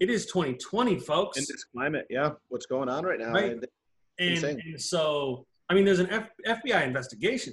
It 0.00 0.10
is 0.10 0.26
2020, 0.26 0.98
folks. 1.00 1.38
In 1.38 1.44
this 1.48 1.64
climate, 1.64 2.06
yeah, 2.10 2.30
what's 2.48 2.66
going 2.66 2.88
on 2.88 3.04
right 3.04 3.18
now? 3.18 3.32
Right. 3.32 3.52
And- 3.52 4.44
And, 4.44 4.80
so, 4.80 5.46
I 5.68 5.74
mean, 5.74 5.84
there's 5.84 5.98
an 5.98 6.08
F, 6.10 6.28
FBI 6.46 6.84
investigation. 6.86 7.52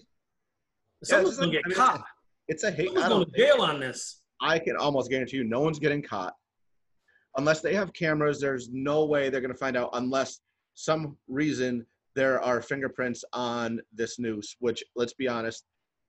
Someone's 1.03 1.31
it's 1.31 1.39
gonna 1.39 1.51
get 1.51 1.63
I 1.65 1.67
mean, 1.69 1.75
caught. 1.77 2.05
It's 2.47 2.63
a 2.63 2.71
hate. 2.71 2.87
Someone's 2.87 3.05
I, 3.05 3.09
going 3.09 3.25
to 3.25 3.37
jail 3.37 3.61
on 3.61 3.79
this. 3.79 4.21
I 4.41 4.59
can 4.59 4.75
almost 4.75 5.09
guarantee 5.09 5.37
you, 5.37 5.43
no 5.43 5.61
one's 5.61 5.79
getting 5.79 6.01
caught 6.01 6.33
unless 7.37 7.61
they 7.61 7.73
have 7.73 7.93
cameras. 7.93 8.39
There's 8.39 8.69
no 8.71 9.05
way 9.05 9.29
they're 9.29 9.41
going 9.41 9.53
to 9.53 9.57
find 9.57 9.77
out 9.77 9.89
unless 9.93 10.39
some 10.75 11.17
reason 11.27 11.85
there 12.15 12.41
are 12.41 12.61
fingerprints 12.61 13.23
on 13.33 13.79
this 13.93 14.19
noose. 14.19 14.55
Which, 14.59 14.83
let's 14.95 15.13
be 15.13 15.27
honest, 15.27 15.63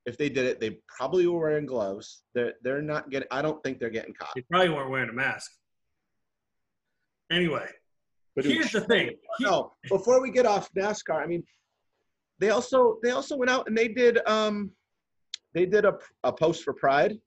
if 0.07 0.19
they 0.19 0.29
did 0.29 0.47
it, 0.47 0.61
they 0.61 0.79
probably 0.89 1.27
were 1.27 1.39
wearing 1.39 1.67
gloves. 1.67 2.25
They're 2.35 2.55
they're 2.63 2.83
not 2.83 3.11
getting. 3.11 3.29
I 3.31 3.43
don't 3.43 3.63
think 3.63 3.79
they're 3.79 3.91
getting 3.91 4.15
caught. 4.15 4.33
They 4.35 4.43
probably 4.51 4.71
weren't 4.71 4.91
wearing 4.91 5.11
a 5.11 5.15
mask. 5.15 5.51
Anyway, 7.31 7.67
But 8.37 8.45
here's 8.45 8.73
the 8.73 8.83
thing. 8.83 9.11
No, 9.41 9.73
before 9.89 10.21
we 10.21 10.31
get 10.31 10.45
off 10.45 10.69
NASCAR, 10.75 11.23
I 11.23 11.27
mean, 11.27 11.43
they 12.39 12.51
also 12.51 12.99
they 13.03 13.11
also 13.11 13.37
went 13.37 13.51
out 13.51 13.67
and 13.67 13.77
they 13.77 13.89
did 13.89 14.19
um 14.27 14.71
they 15.55 15.67
did 15.67 15.85
a, 15.85 15.97
a 16.25 16.33
post 16.33 16.63
for 16.65 16.73
Pride, 16.73 17.19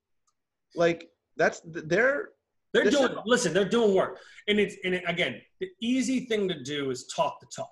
like 0.75 1.09
that's 1.37 1.61
they're 1.65 2.29
They're 2.73 2.83
This 2.85 2.95
doing 2.95 3.11
is- 3.13 3.17
listen, 3.25 3.53
they're 3.53 3.65
doing 3.69 3.95
work. 3.95 4.19
And 4.47 4.59
it's 4.59 4.75
and 4.83 4.93
it, 4.95 5.03
again, 5.07 5.41
the 5.59 5.69
easy 5.81 6.21
thing 6.25 6.47
to 6.49 6.61
do 6.61 6.91
is 6.91 7.07
talk 7.07 7.39
the 7.39 7.47
talk, 7.47 7.71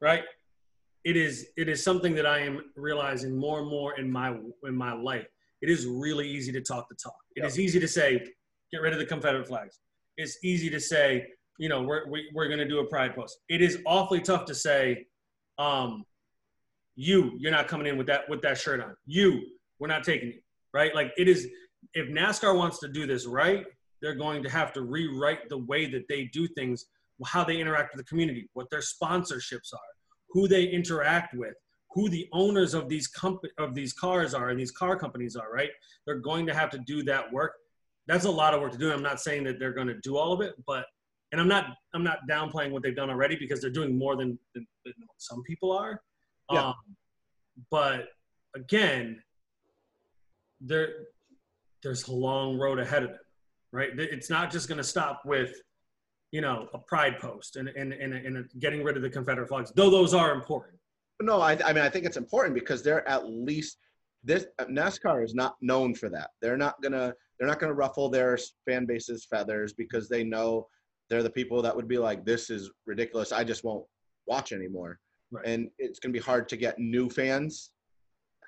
right? 0.00 0.24
It 1.04 1.16
is 1.16 1.48
it 1.56 1.68
is 1.68 1.82
something 1.82 2.14
that 2.14 2.26
I 2.26 2.38
am 2.40 2.54
realizing 2.76 3.36
more 3.36 3.60
and 3.60 3.68
more 3.68 3.98
in 3.98 4.10
my 4.10 4.36
in 4.64 4.74
my 4.74 4.92
life. 4.92 5.26
It 5.62 5.70
is 5.70 5.86
really 5.86 6.28
easy 6.28 6.52
to 6.52 6.60
talk 6.60 6.88
the 6.88 6.94
talk. 6.96 7.16
It 7.34 7.44
is 7.44 7.58
easy 7.58 7.80
to 7.80 7.88
say, 7.88 8.24
get 8.72 8.80
rid 8.82 8.92
of 8.92 8.98
the 8.98 9.06
Confederate 9.06 9.46
flags. 9.46 9.78
It's 10.16 10.38
easy 10.44 10.68
to 10.70 10.80
say, 10.80 11.26
you 11.58 11.68
know, 11.68 11.82
we're 11.82 12.08
we, 12.08 12.28
we're 12.34 12.48
gonna 12.48 12.68
do 12.68 12.78
a 12.80 12.86
pride 12.86 13.14
post. 13.14 13.38
It 13.48 13.62
is 13.62 13.78
awfully 13.86 14.20
tough 14.20 14.44
to 14.46 14.54
say, 14.54 15.06
um, 15.58 16.04
you, 16.96 17.36
you're 17.38 17.52
not 17.52 17.68
coming 17.68 17.86
in 17.86 17.96
with 17.96 18.06
that 18.08 18.28
with 18.28 18.42
that 18.42 18.58
shirt 18.58 18.80
on. 18.80 18.96
You, 19.06 19.42
we're 19.78 19.88
not 19.88 20.04
taking 20.04 20.28
you. 20.28 20.40
Right? 20.72 20.94
Like 20.94 21.12
it 21.16 21.28
is 21.28 21.48
if 21.94 22.08
NASCAR 22.08 22.56
wants 22.56 22.78
to 22.80 22.88
do 22.88 23.06
this 23.06 23.26
right, 23.26 23.64
they're 24.02 24.14
going 24.14 24.42
to 24.42 24.50
have 24.50 24.72
to 24.74 24.82
rewrite 24.82 25.48
the 25.48 25.58
way 25.58 25.86
that 25.86 26.06
they 26.08 26.24
do 26.24 26.46
things, 26.48 26.86
how 27.24 27.44
they 27.44 27.58
interact 27.58 27.94
with 27.94 28.04
the 28.04 28.08
community, 28.08 28.48
what 28.52 28.68
their 28.70 28.80
sponsorships 28.80 29.72
are, 29.72 29.92
who 30.30 30.46
they 30.48 30.64
interact 30.64 31.34
with, 31.34 31.54
who 31.92 32.08
the 32.08 32.28
owners 32.32 32.74
of 32.74 32.88
these 32.88 33.08
comp- 33.08 33.40
of 33.58 33.74
these 33.74 33.92
cars 33.92 34.34
are 34.34 34.50
and 34.50 34.60
these 34.60 34.70
car 34.70 34.98
companies 34.98 35.34
are, 35.36 35.50
right? 35.50 35.70
They're 36.04 36.18
going 36.18 36.46
to 36.46 36.54
have 36.54 36.70
to 36.70 36.78
do 36.78 37.02
that 37.04 37.32
work. 37.32 37.52
That's 38.06 38.26
a 38.26 38.30
lot 38.30 38.54
of 38.54 38.60
work 38.60 38.72
to 38.72 38.78
do. 38.78 38.92
I'm 38.92 39.02
not 39.02 39.20
saying 39.20 39.44
that 39.44 39.58
they're 39.58 39.72
going 39.72 39.88
to 39.88 39.98
do 40.02 40.16
all 40.16 40.32
of 40.32 40.40
it, 40.40 40.54
but 40.66 40.84
and 41.32 41.40
I'm 41.40 41.48
not 41.48 41.66
I'm 41.94 42.04
not 42.04 42.18
downplaying 42.28 42.70
what 42.70 42.82
they've 42.82 42.94
done 42.94 43.10
already 43.10 43.36
because 43.36 43.60
they're 43.60 43.70
doing 43.70 43.98
more 43.98 44.14
than, 44.16 44.38
than, 44.54 44.66
than 44.84 44.94
some 45.16 45.42
people 45.42 45.72
are. 45.72 46.02
Yeah. 46.52 46.68
Um, 46.68 46.74
but 47.70 48.08
again, 48.54 49.20
there 50.60 50.88
there's 51.82 52.08
a 52.08 52.12
long 52.12 52.58
road 52.58 52.78
ahead 52.78 53.02
of 53.02 53.10
them, 53.10 53.18
right? 53.72 53.90
It's 53.98 54.30
not 54.30 54.50
just 54.50 54.68
going 54.68 54.78
to 54.78 54.84
stop 54.84 55.22
with, 55.24 55.52
you 56.32 56.40
know, 56.40 56.68
a 56.74 56.78
pride 56.78 57.18
post 57.20 57.56
and 57.56 57.68
and, 57.68 57.92
and, 57.92 58.14
and 58.14 58.50
getting 58.58 58.82
rid 58.82 58.96
of 58.96 59.02
the 59.02 59.10
Confederate 59.10 59.48
flags, 59.48 59.72
though 59.74 59.90
those 59.90 60.14
are 60.14 60.32
important. 60.32 60.78
no. 61.20 61.40
I 61.40 61.52
I 61.64 61.72
mean 61.72 61.84
I 61.84 61.88
think 61.88 62.04
it's 62.06 62.16
important 62.16 62.54
because 62.54 62.82
they're 62.82 63.06
at 63.08 63.28
least 63.28 63.78
this 64.24 64.46
NASCAR 64.60 65.24
is 65.24 65.34
not 65.34 65.56
known 65.60 65.94
for 65.94 66.08
that. 66.10 66.30
They're 66.40 66.56
not 66.56 66.80
gonna 66.82 67.14
they're 67.38 67.48
not 67.48 67.60
gonna 67.60 67.74
ruffle 67.74 68.08
their 68.08 68.38
fan 68.66 68.86
base's 68.86 69.26
feathers 69.26 69.72
because 69.72 70.08
they 70.08 70.24
know 70.24 70.66
they're 71.08 71.22
the 71.22 71.30
people 71.30 71.62
that 71.62 71.76
would 71.76 71.86
be 71.86 71.98
like 71.98 72.24
this 72.24 72.50
is 72.50 72.70
ridiculous. 72.86 73.30
I 73.30 73.44
just 73.44 73.62
won't 73.64 73.84
watch 74.26 74.52
anymore. 74.52 74.98
Right. 75.32 75.44
and 75.46 75.70
it's 75.80 75.98
going 75.98 76.12
to 76.12 76.18
be 76.20 76.24
hard 76.24 76.48
to 76.50 76.56
get 76.56 76.78
new 76.78 77.10
fans 77.10 77.72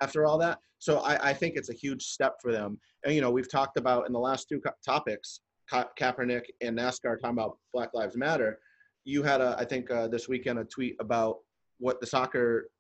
after 0.03 0.27
all 0.27 0.39
that. 0.39 0.59
So 0.79 0.99
I, 0.99 1.31
I 1.31 1.33
think 1.33 1.55
it's 1.57 1.71
a 1.71 1.75
huge 1.75 2.03
step 2.03 2.37
for 2.41 2.53
them. 2.53 2.79
And 3.05 3.15
you 3.15 3.21
know, 3.21 3.31
we've 3.31 3.51
talked 3.51 3.77
about 3.77 4.07
in 4.07 4.13
the 4.13 4.19
last 4.19 4.49
two 4.49 4.61
co- 4.61 4.73
topics, 4.85 5.41
Ka- 5.69 5.89
Kaepernick 5.99 6.45
and 6.61 6.79
NASCAR 6.79 7.21
talking 7.21 7.31
about 7.31 7.59
Black 7.73 7.91
Lives 7.95 8.17
Matter. 8.17 8.59
You 9.05 9.23
had 9.23 9.41
a, 9.41 9.57
I 9.59 9.65
think 9.65 9.91
uh, 9.91 10.09
this 10.09 10.29
weekend, 10.29 10.59
a 10.59 10.65
tweet 10.65 10.97
about 11.01 11.39
what 11.79 12.01
the 12.01 12.07
soccer 12.07 12.71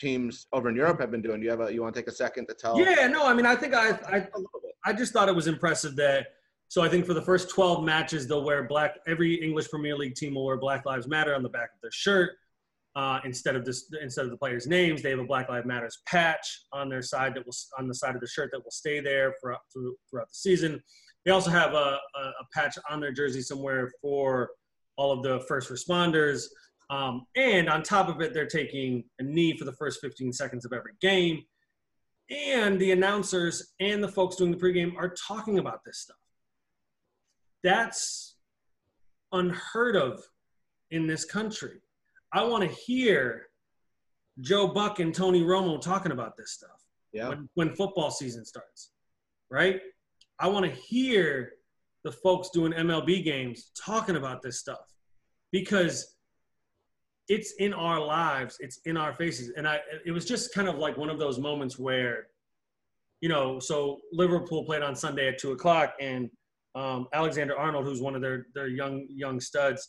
teams 0.00 0.46
over 0.52 0.68
in 0.68 0.76
Europe 0.76 1.00
have 1.00 1.10
been 1.10 1.22
doing. 1.22 1.40
Do 1.40 1.44
you 1.44 1.50
have 1.50 1.60
a, 1.60 1.72
you 1.72 1.82
want 1.82 1.94
to 1.94 2.00
take 2.00 2.08
a 2.08 2.14
second 2.14 2.46
to 2.48 2.54
tell? 2.54 2.78
Yeah, 2.78 3.06
no, 3.06 3.26
I 3.26 3.34
mean, 3.34 3.46
I 3.46 3.54
think 3.54 3.74
I, 3.74 3.90
I 3.90 4.16
a 4.18 4.38
little 4.38 4.60
bit. 4.62 4.72
I 4.84 4.92
just 4.92 5.12
thought 5.12 5.28
it 5.28 5.34
was 5.34 5.46
impressive 5.46 5.96
that. 5.96 6.28
So 6.68 6.82
I 6.82 6.88
think 6.88 7.06
for 7.06 7.14
the 7.14 7.22
first 7.22 7.48
12 7.50 7.84
matches, 7.84 8.26
they'll 8.26 8.42
wear 8.42 8.64
black. 8.64 8.96
Every 9.06 9.34
English 9.34 9.68
Premier 9.70 9.96
League 9.96 10.16
team 10.16 10.34
will 10.34 10.44
wear 10.44 10.56
Black 10.56 10.84
Lives 10.84 11.06
Matter 11.06 11.32
on 11.32 11.44
the 11.44 11.48
back 11.48 11.70
of 11.74 11.80
their 11.80 11.92
shirt. 11.92 12.32
Uh, 12.96 13.20
instead 13.26 13.54
of 13.54 13.62
this, 13.62 13.92
instead 14.00 14.24
of 14.24 14.30
the 14.30 14.36
players' 14.38 14.66
names, 14.66 15.02
they 15.02 15.10
have 15.10 15.18
a 15.18 15.24
Black 15.24 15.50
Lives 15.50 15.66
Matters 15.66 15.98
patch 16.06 16.64
on 16.72 16.88
their 16.88 17.02
side 17.02 17.34
that 17.34 17.44
will 17.44 17.52
on 17.78 17.86
the 17.88 17.94
side 17.94 18.14
of 18.14 18.22
the 18.22 18.26
shirt 18.26 18.48
that 18.52 18.64
will 18.64 18.70
stay 18.70 19.00
there 19.00 19.34
for 19.38 19.54
through, 19.70 19.94
throughout 20.08 20.28
the 20.28 20.34
season. 20.34 20.82
They 21.26 21.30
also 21.30 21.50
have 21.50 21.74
a, 21.74 21.98
a, 22.14 22.20
a 22.20 22.46
patch 22.54 22.78
on 22.88 23.00
their 23.00 23.12
jersey 23.12 23.42
somewhere 23.42 23.92
for 24.00 24.50
all 24.96 25.12
of 25.12 25.22
the 25.22 25.44
first 25.46 25.70
responders. 25.70 26.44
Um, 26.88 27.26
and 27.36 27.68
on 27.68 27.82
top 27.82 28.08
of 28.08 28.20
it, 28.22 28.32
they're 28.32 28.46
taking 28.46 29.04
a 29.18 29.22
knee 29.24 29.56
for 29.58 29.64
the 29.64 29.72
first 29.72 30.00
15 30.00 30.32
seconds 30.32 30.64
of 30.64 30.72
every 30.72 30.92
game. 31.02 31.42
And 32.30 32.80
the 32.80 32.92
announcers 32.92 33.74
and 33.78 34.02
the 34.02 34.08
folks 34.08 34.36
doing 34.36 34.52
the 34.52 34.56
pregame 34.56 34.96
are 34.96 35.14
talking 35.28 35.58
about 35.58 35.80
this 35.84 35.98
stuff. 35.98 36.16
That's 37.62 38.36
unheard 39.32 39.96
of 39.96 40.22
in 40.90 41.06
this 41.06 41.24
country. 41.24 41.80
I 42.32 42.44
want 42.44 42.62
to 42.68 42.68
hear 42.68 43.46
Joe 44.40 44.68
Buck 44.68 44.98
and 45.00 45.14
Tony 45.14 45.42
Romo 45.42 45.80
talking 45.80 46.12
about 46.12 46.36
this 46.36 46.52
stuff 46.52 46.82
Yeah. 47.12 47.28
when, 47.28 47.48
when 47.54 47.74
football 47.74 48.10
season 48.10 48.44
starts, 48.44 48.90
right? 49.50 49.80
I 50.38 50.48
want 50.48 50.66
to 50.66 50.70
hear 50.70 51.52
the 52.04 52.12
folks 52.12 52.50
doing 52.50 52.72
MLB 52.72 53.24
games 53.24 53.70
talking 53.76 54.16
about 54.16 54.42
this 54.42 54.58
stuff 54.60 54.92
because 55.50 56.16
it's 57.28 57.54
in 57.54 57.72
our 57.72 57.98
lives, 58.00 58.58
it's 58.60 58.78
in 58.84 58.96
our 58.96 59.12
faces. 59.12 59.52
And 59.56 59.66
I, 59.66 59.80
it 60.04 60.12
was 60.12 60.24
just 60.24 60.54
kind 60.54 60.68
of 60.68 60.76
like 60.76 60.96
one 60.96 61.10
of 61.10 61.18
those 61.18 61.38
moments 61.38 61.78
where, 61.78 62.28
you 63.20 63.28
know, 63.28 63.58
so 63.58 63.98
Liverpool 64.12 64.64
played 64.64 64.82
on 64.82 64.94
Sunday 64.94 65.26
at 65.28 65.38
two 65.38 65.52
o'clock, 65.52 65.94
and 66.00 66.30
um, 66.74 67.08
Alexander 67.14 67.56
Arnold, 67.58 67.84
who's 67.86 68.00
one 68.02 68.14
of 68.14 68.20
their 68.20 68.46
their 68.54 68.68
young 68.68 69.06
young 69.08 69.40
studs, 69.40 69.88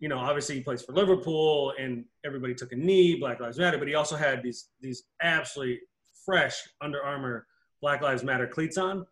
you 0.00 0.08
know, 0.08 0.18
obviously 0.18 0.56
he 0.56 0.62
plays 0.62 0.82
for 0.82 0.92
Liverpool, 0.92 1.72
and 1.78 2.04
everybody 2.24 2.54
took 2.54 2.72
a 2.72 2.76
knee, 2.76 3.16
Black 3.16 3.38
Lives 3.38 3.58
Matter, 3.58 3.78
but 3.78 3.86
he 3.86 3.94
also 3.94 4.16
had 4.16 4.42
these 4.42 4.70
these 4.80 5.04
absolutely 5.22 5.80
fresh 6.24 6.56
Under 6.80 7.02
Armour 7.02 7.46
Black 7.80 8.02
Lives 8.02 8.24
Matter 8.24 8.46
cleats 8.46 8.78
on, 8.78 9.06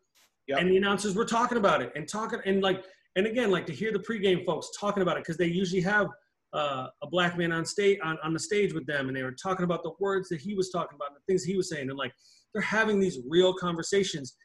Yep. 0.48 0.60
and 0.60 0.70
the 0.70 0.76
announcers 0.78 1.14
were 1.14 1.26
talking 1.26 1.58
about 1.58 1.82
it 1.82 1.92
and 1.94 2.08
talking 2.08 2.40
and 2.46 2.62
like 2.62 2.82
and 3.16 3.26
again 3.26 3.50
like 3.50 3.66
to 3.66 3.72
hear 3.72 3.92
the 3.92 3.98
pregame 3.98 4.46
folks 4.46 4.70
talking 4.78 5.02
about 5.02 5.18
it 5.18 5.20
because 5.20 5.36
they 5.36 5.46
usually 5.46 5.82
have 5.82 6.08
uh, 6.54 6.86
a 7.02 7.06
black 7.06 7.36
man 7.36 7.52
on 7.52 7.66
stage 7.66 7.98
on, 8.02 8.16
on 8.22 8.32
the 8.32 8.38
stage 8.38 8.72
with 8.72 8.86
them 8.86 9.08
and 9.08 9.16
they 9.16 9.22
were 9.22 9.32
talking 9.32 9.64
about 9.64 9.82
the 9.82 9.92
words 10.00 10.30
that 10.30 10.40
he 10.40 10.54
was 10.54 10.70
talking 10.70 10.96
about 10.96 11.08
and 11.08 11.16
the 11.16 11.20
things 11.30 11.44
he 11.44 11.54
was 11.54 11.68
saying 11.68 11.90
and 11.90 11.98
like 11.98 12.14
they're 12.54 12.62
having 12.62 12.98
these 12.98 13.18
real 13.28 13.52
conversations 13.52 14.36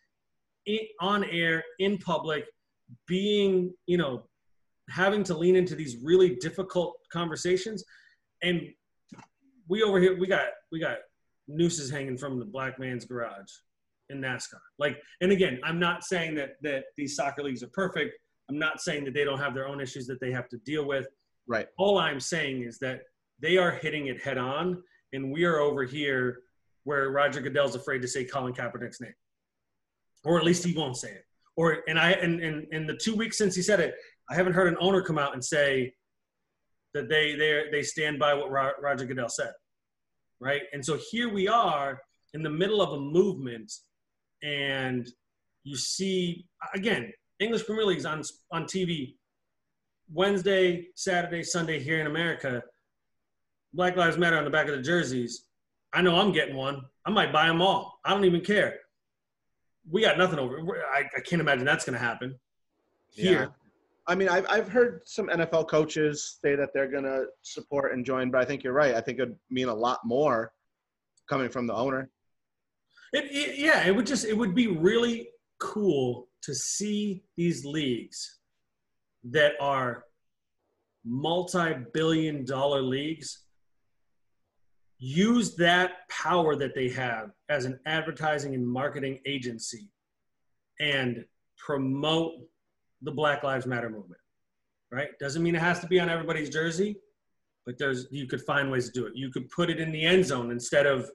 in, 0.65 0.79
on 0.99 1.23
air 1.23 1.63
in 1.79 1.97
public 1.97 2.43
being 3.07 3.73
you 3.85 3.97
know 3.97 4.25
having 4.89 5.23
to 5.23 5.37
lean 5.37 5.55
into 5.55 5.75
these 5.75 5.97
really 6.03 6.35
difficult 6.35 6.95
conversations 7.11 7.83
and 8.41 8.61
we 9.69 9.81
over 9.81 9.99
here 9.99 10.17
we 10.19 10.27
got 10.27 10.47
we 10.71 10.79
got 10.79 10.97
nooses 11.47 11.89
hanging 11.89 12.17
from 12.17 12.39
the 12.39 12.45
black 12.45 12.79
man's 12.79 13.05
garage 13.05 13.51
in 14.09 14.21
NASCAR. 14.21 14.59
Like, 14.79 14.97
and 15.21 15.31
again, 15.31 15.59
I'm 15.63 15.79
not 15.79 16.03
saying 16.03 16.35
that 16.35 16.55
that 16.61 16.85
these 16.97 17.15
soccer 17.15 17.43
leagues 17.43 17.63
are 17.63 17.69
perfect. 17.73 18.17
I'm 18.49 18.59
not 18.59 18.81
saying 18.81 19.05
that 19.05 19.13
they 19.13 19.23
don't 19.23 19.39
have 19.39 19.53
their 19.53 19.67
own 19.67 19.79
issues 19.79 20.05
that 20.07 20.19
they 20.19 20.31
have 20.31 20.49
to 20.49 20.57
deal 20.57 20.85
with. 20.85 21.07
Right. 21.47 21.67
All 21.77 21.97
I'm 21.97 22.19
saying 22.19 22.63
is 22.63 22.79
that 22.79 23.01
they 23.39 23.57
are 23.57 23.71
hitting 23.71 24.07
it 24.07 24.21
head 24.21 24.37
on, 24.37 24.81
and 25.11 25.31
we 25.31 25.43
are 25.45 25.59
over 25.59 25.83
here 25.83 26.39
where 26.83 27.09
Roger 27.11 27.41
Goodell's 27.41 27.75
afraid 27.75 28.01
to 28.01 28.07
say 28.07 28.25
Colin 28.25 28.53
Kaepernick's 28.53 29.01
name, 29.01 29.13
or 30.23 30.37
at 30.37 30.43
least 30.43 30.65
he 30.65 30.73
won't 30.73 30.97
say 30.97 31.11
it. 31.11 31.25
Or 31.55 31.83
and 31.87 31.99
I 31.99 32.11
and 32.11 32.41
and 32.41 32.67
in 32.71 32.87
the 32.87 32.95
two 32.95 33.15
weeks 33.15 33.37
since 33.37 33.55
he 33.55 33.61
said 33.61 33.79
it, 33.79 33.95
I 34.29 34.35
haven't 34.35 34.53
heard 34.53 34.67
an 34.67 34.77
owner 34.79 35.01
come 35.01 35.17
out 35.17 35.33
and 35.33 35.43
say 35.43 35.93
that 36.93 37.09
they 37.09 37.35
they 37.35 37.63
they 37.71 37.81
stand 37.83 38.19
by 38.19 38.33
what 38.33 38.51
Roger 38.51 39.05
Goodell 39.05 39.29
said, 39.29 39.51
right? 40.39 40.61
And 40.73 40.83
so 40.85 40.97
here 41.11 41.31
we 41.31 41.47
are 41.47 41.99
in 42.33 42.43
the 42.43 42.49
middle 42.49 42.81
of 42.81 42.93
a 42.93 42.99
movement, 42.99 43.71
and 44.41 45.07
you 45.63 45.75
see 45.75 46.45
again 46.73 47.11
English 47.39 47.65
Premier 47.65 47.85
League's 47.85 48.05
on 48.05 48.21
on 48.51 48.65
TV 48.65 49.15
Wednesday, 50.11 50.87
Saturday, 50.95 51.43
Sunday 51.43 51.79
here 51.79 51.99
in 51.99 52.07
America. 52.07 52.61
Black 53.73 53.97
Lives 53.97 54.17
Matter 54.17 54.37
on 54.37 54.43
the 54.43 54.51
back 54.51 54.67
of 54.67 54.75
the 54.75 54.81
jerseys. 54.81 55.45
I 55.93 56.01
know 56.01 56.15
I'm 56.19 56.31
getting 56.31 56.55
one. 56.55 56.83
I 57.05 57.09
might 57.11 57.33
buy 57.33 57.47
them 57.47 57.61
all. 57.61 57.99
I 58.05 58.11
don't 58.11 58.25
even 58.25 58.41
care. 58.41 58.79
We 59.89 60.01
got 60.01 60.17
nothing 60.17 60.39
over. 60.39 60.59
I, 60.93 61.03
I 61.17 61.21
can't 61.21 61.41
imagine 61.41 61.65
that's 61.65 61.85
going 61.85 61.97
to 61.97 61.99
happen. 61.99 62.35
here. 63.09 63.51
I 64.07 64.15
mean, 64.15 64.27
I've, 64.27 64.45
I've 64.49 64.67
heard 64.67 65.01
some 65.05 65.27
NFL 65.27 65.69
coaches 65.69 66.37
say 66.41 66.55
that 66.55 66.69
they're 66.73 66.91
going 66.91 67.05
to 67.05 67.25
support 67.41 67.93
and 67.93 68.05
join, 68.05 68.31
but 68.31 68.41
I 68.41 68.45
think 68.45 68.63
you're 68.63 68.73
right. 68.73 68.95
I 68.95 69.01
think 69.01 69.19
it 69.19 69.29
would 69.29 69.37
mean 69.49 69.69
a 69.69 69.73
lot 69.73 69.99
more 70.03 70.51
coming 71.29 71.49
from 71.49 71.67
the 71.67 71.73
owner. 71.73 72.09
It, 73.13 73.25
it, 73.25 73.59
yeah, 73.59 73.85
it 73.85 73.95
would 73.95 74.05
just 74.05 74.25
it 74.25 74.37
would 74.37 74.55
be 74.55 74.67
really 74.67 75.29
cool 75.59 76.27
to 76.41 76.53
see 76.53 77.23
these 77.37 77.63
leagues 77.63 78.39
that 79.23 79.53
are 79.61 80.05
multi-billion 81.05 82.45
dollar 82.45 82.81
leagues 82.81 83.43
use 84.97 85.55
that 85.55 86.09
power 86.09 86.55
that 86.55 86.73
they 86.73 86.89
have 86.89 87.31
as 87.49 87.65
an 87.65 87.79
advertising 87.85 88.55
and 88.55 88.67
marketing 88.67 89.19
agency 89.25 89.89
and 90.79 91.25
promote 91.57 92.33
the 93.03 93.11
Black 93.11 93.43
Lives 93.43 93.65
Matter 93.65 93.89
movement. 93.89 94.19
Right? 94.91 95.09
Doesn't 95.19 95.41
mean 95.41 95.55
it 95.55 95.61
has 95.61 95.79
to 95.79 95.87
be 95.87 95.99
on 95.99 96.09
everybody's 96.09 96.49
jersey, 96.49 96.95
but 97.65 97.77
there's 97.79 98.07
you 98.11 98.27
could 98.27 98.41
find 98.41 98.69
ways 98.71 98.85
to 98.89 98.91
do 98.91 99.07
it. 99.07 99.13
You 99.15 99.31
could 99.31 99.49
put 99.49 99.69
it 99.69 99.79
in 99.79 99.91
the 99.91 100.03
end 100.03 100.25
zone 100.25 100.51
instead 100.51 100.85
of 100.85 101.09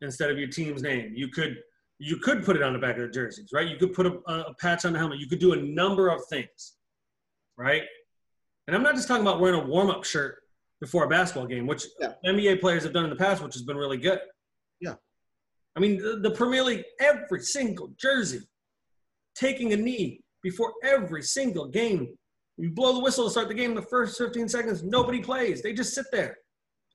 instead 0.00 0.30
of 0.30 0.38
your 0.38 0.48
team's 0.48 0.82
name. 0.82 1.12
You 1.14 1.28
could 1.28 1.56
you 1.98 2.16
could 2.18 2.44
put 2.44 2.56
it 2.56 2.62
on 2.62 2.72
the 2.72 2.78
back 2.78 2.96
of 2.96 3.02
the 3.02 3.08
jerseys, 3.08 3.50
right? 3.52 3.66
You 3.68 3.76
could 3.76 3.92
put 3.94 4.06
a, 4.06 4.12
a 4.30 4.54
patch 4.60 4.84
on 4.84 4.92
the 4.92 4.98
helmet. 4.98 5.18
You 5.18 5.26
could 5.28 5.38
do 5.38 5.52
a 5.52 5.56
number 5.56 6.08
of 6.08 6.20
things, 6.28 6.74
right? 7.56 7.82
And 8.66 8.74
I'm 8.76 8.82
not 8.82 8.94
just 8.94 9.08
talking 9.08 9.22
about 9.22 9.40
wearing 9.40 9.60
a 9.60 9.64
warm 9.64 9.90
up 9.90 10.04
shirt 10.04 10.36
before 10.80 11.04
a 11.04 11.08
basketball 11.08 11.46
game, 11.46 11.66
which 11.66 11.84
Yeah. 12.00 12.12
NBA 12.24 12.60
players 12.60 12.82
have 12.82 12.92
done 12.92 13.04
in 13.04 13.10
the 13.10 13.16
past, 13.16 13.42
which 13.42 13.54
has 13.54 13.62
been 13.62 13.76
really 13.76 13.96
good. 13.96 14.18
Yeah. 14.80 14.94
I 15.74 15.80
mean, 15.80 15.98
the, 15.98 16.18
the 16.22 16.30
Premier 16.32 16.62
League, 16.62 16.84
every 17.00 17.40
single 17.40 17.92
jersey 17.98 18.40
taking 19.34 19.72
a 19.72 19.76
knee 19.76 20.22
before 20.46 20.74
every 20.84 21.24
single 21.24 21.66
game. 21.66 22.16
You 22.56 22.70
blow 22.70 22.92
the 22.94 23.00
whistle 23.00 23.24
to 23.24 23.30
start 23.30 23.48
the 23.48 23.54
game 23.54 23.74
the 23.74 23.82
first 23.82 24.16
15 24.16 24.48
seconds, 24.48 24.84
nobody 24.84 25.20
plays. 25.20 25.60
They 25.60 25.72
just 25.72 25.92
sit 25.92 26.06
there 26.12 26.36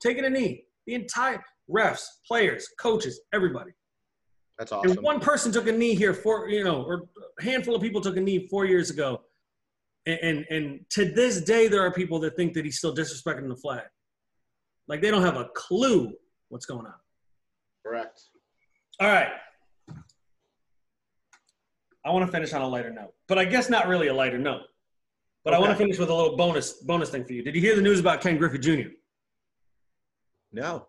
taking 0.01 0.23
a 0.23 0.29
knee. 0.29 0.63
The 0.87 0.93
entire 0.95 1.43
refs, 1.69 2.03
players, 2.25 2.65
coaches, 2.79 3.19
everybody. 3.33 3.71
That's 4.57 4.71
And 4.71 4.85
awesome. 4.91 5.03
one 5.03 5.19
person 5.19 5.51
took 5.51 5.67
a 5.67 5.71
knee 5.71 5.95
here 5.95 6.13
for 6.13 6.47
you 6.47 6.63
know, 6.63 6.83
or 6.83 7.03
a 7.39 7.43
handful 7.43 7.75
of 7.75 7.81
people 7.81 7.99
took 7.99 8.15
a 8.15 8.21
knee 8.21 8.47
four 8.47 8.63
years 8.65 8.89
ago, 8.89 9.21
and, 10.05 10.19
and 10.21 10.45
and 10.49 10.79
to 10.91 11.11
this 11.11 11.41
day 11.41 11.67
there 11.67 11.81
are 11.85 11.91
people 11.91 12.19
that 12.19 12.35
think 12.37 12.53
that 12.53 12.63
he's 12.63 12.77
still 12.77 12.95
disrespecting 12.95 13.49
the 13.49 13.55
flag, 13.55 13.83
like 14.87 15.01
they 15.01 15.11
don't 15.11 15.23
have 15.23 15.37
a 15.37 15.49
clue 15.55 16.13
what's 16.49 16.65
going 16.65 16.85
on. 16.85 16.99
Correct. 17.85 18.21
All 18.99 19.07
right, 19.07 19.31
I 22.03 22.09
want 22.11 22.25
to 22.25 22.31
finish 22.31 22.53
on 22.53 22.61
a 22.61 22.67
lighter 22.67 22.91
note, 22.91 23.13
but 23.27 23.37
I 23.37 23.45
guess 23.45 23.69
not 23.69 23.87
really 23.87 24.07
a 24.07 24.13
lighter 24.13 24.39
note. 24.39 24.61
But 25.43 25.53
I 25.55 25.59
want 25.59 25.71
to 25.71 25.77
finish 25.77 25.97
with 25.97 26.09
a 26.09 26.13
little 26.13 26.37
bonus 26.37 26.73
bonus 26.73 27.09
thing 27.09 27.25
for 27.25 27.33
you. 27.33 27.43
Did 27.43 27.55
you 27.55 27.61
hear 27.61 27.75
the 27.75 27.81
news 27.81 27.99
about 27.99 28.21
Ken 28.21 28.37
Griffey 28.37 28.59
Jr.? 28.59 28.89
No. 30.51 30.87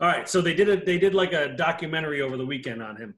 All 0.00 0.08
right, 0.08 0.28
so 0.28 0.40
they 0.40 0.54
did 0.54 0.68
a 0.68 0.84
they 0.84 0.98
did 0.98 1.14
like 1.14 1.32
a 1.32 1.54
documentary 1.56 2.22
over 2.22 2.36
the 2.36 2.46
weekend 2.46 2.82
on 2.82 2.96
him. 2.96 3.14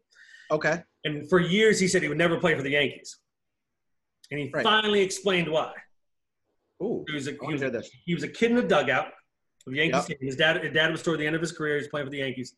Okay. 0.51 0.83
And 1.05 1.29
for 1.29 1.41
years, 1.41 1.81
he 1.81 1.89
said 1.89 2.03
he 2.03 2.09
would 2.09 2.19
never 2.19 2.39
play 2.39 2.55
for 2.55 2.63
the 2.63 2.71
Yankees. 2.71 3.19
And 4.31 4.41
he 4.41 4.51
Right. 4.53 4.63
finally 4.65 5.01
explained 5.01 5.51
why. 5.51 5.73
Ooh. 6.83 7.05
He 7.09 7.15
was, 7.15 7.29
a, 7.29 7.33
he, 7.33 7.53
was 7.53 7.91
he 8.05 8.15
was 8.15 8.23
a 8.25 8.29
kid 8.29 8.51
in 8.51 8.57
the 8.57 8.63
dugout 8.63 9.09
of 9.67 9.75
Yankees. 9.75 10.09
Yep. 10.09 10.19
His 10.21 10.37
dad, 10.37 10.63
his 10.63 10.73
dad 10.73 10.91
was 10.91 11.03
toward 11.03 11.21
the 11.21 11.27
end 11.27 11.37
of 11.37 11.41
his 11.43 11.53
career. 11.53 11.75
He 11.77 11.83
was 11.83 11.89
playing 11.89 12.07
for 12.07 12.11
the 12.11 12.19
Yankees. 12.19 12.55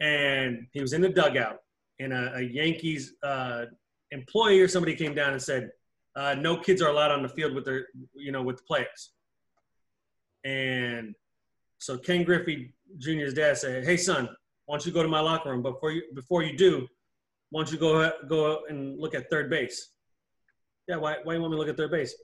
And 0.00 0.66
he 0.72 0.80
was 0.80 0.92
in 0.92 1.00
the 1.00 1.08
dugout. 1.08 1.58
And 2.02 2.12
a, 2.12 2.36
a 2.36 2.40
Yankees 2.42 3.14
uh, 3.22 3.66
employee 4.10 4.60
or 4.60 4.68
somebody 4.68 4.94
came 4.96 5.14
down 5.14 5.32
and 5.32 5.42
said, 5.42 5.70
uh, 6.16 6.34
no 6.34 6.56
kids 6.56 6.82
are 6.82 6.90
allowed 6.90 7.10
on 7.10 7.22
the 7.22 7.28
field 7.28 7.54
with 7.54 7.64
their, 7.64 7.86
you 8.14 8.32
know, 8.32 8.42
with 8.42 8.56
the 8.58 8.62
players. 8.64 9.12
And 10.44 11.14
so 11.78 11.96
Ken 11.96 12.24
Griffey 12.24 12.74
Jr.'s 12.98 13.34
dad 13.34 13.56
said, 13.56 13.84
"Hey 13.84 13.96
son, 13.96 14.28
why 14.66 14.76
don't 14.76 14.84
you 14.86 14.92
go 14.92 15.02
to 15.02 15.08
my 15.08 15.20
locker 15.20 15.50
room? 15.50 15.62
Before 15.62 15.92
you 15.92 16.02
before 16.14 16.42
you 16.42 16.56
do, 16.56 16.86
why 17.50 17.62
don't 17.62 17.72
you 17.72 17.78
go 17.78 18.10
go 18.28 18.60
and 18.68 18.98
look 18.98 19.14
at 19.14 19.30
third 19.30 19.48
base?" 19.48 19.90
Yeah, 20.88 20.96
why 20.96 21.16
why 21.22 21.34
you 21.34 21.40
want 21.40 21.52
me 21.52 21.56
to 21.56 21.60
look 21.60 21.68
at 21.68 21.76
third 21.76 21.92
base? 21.92 22.14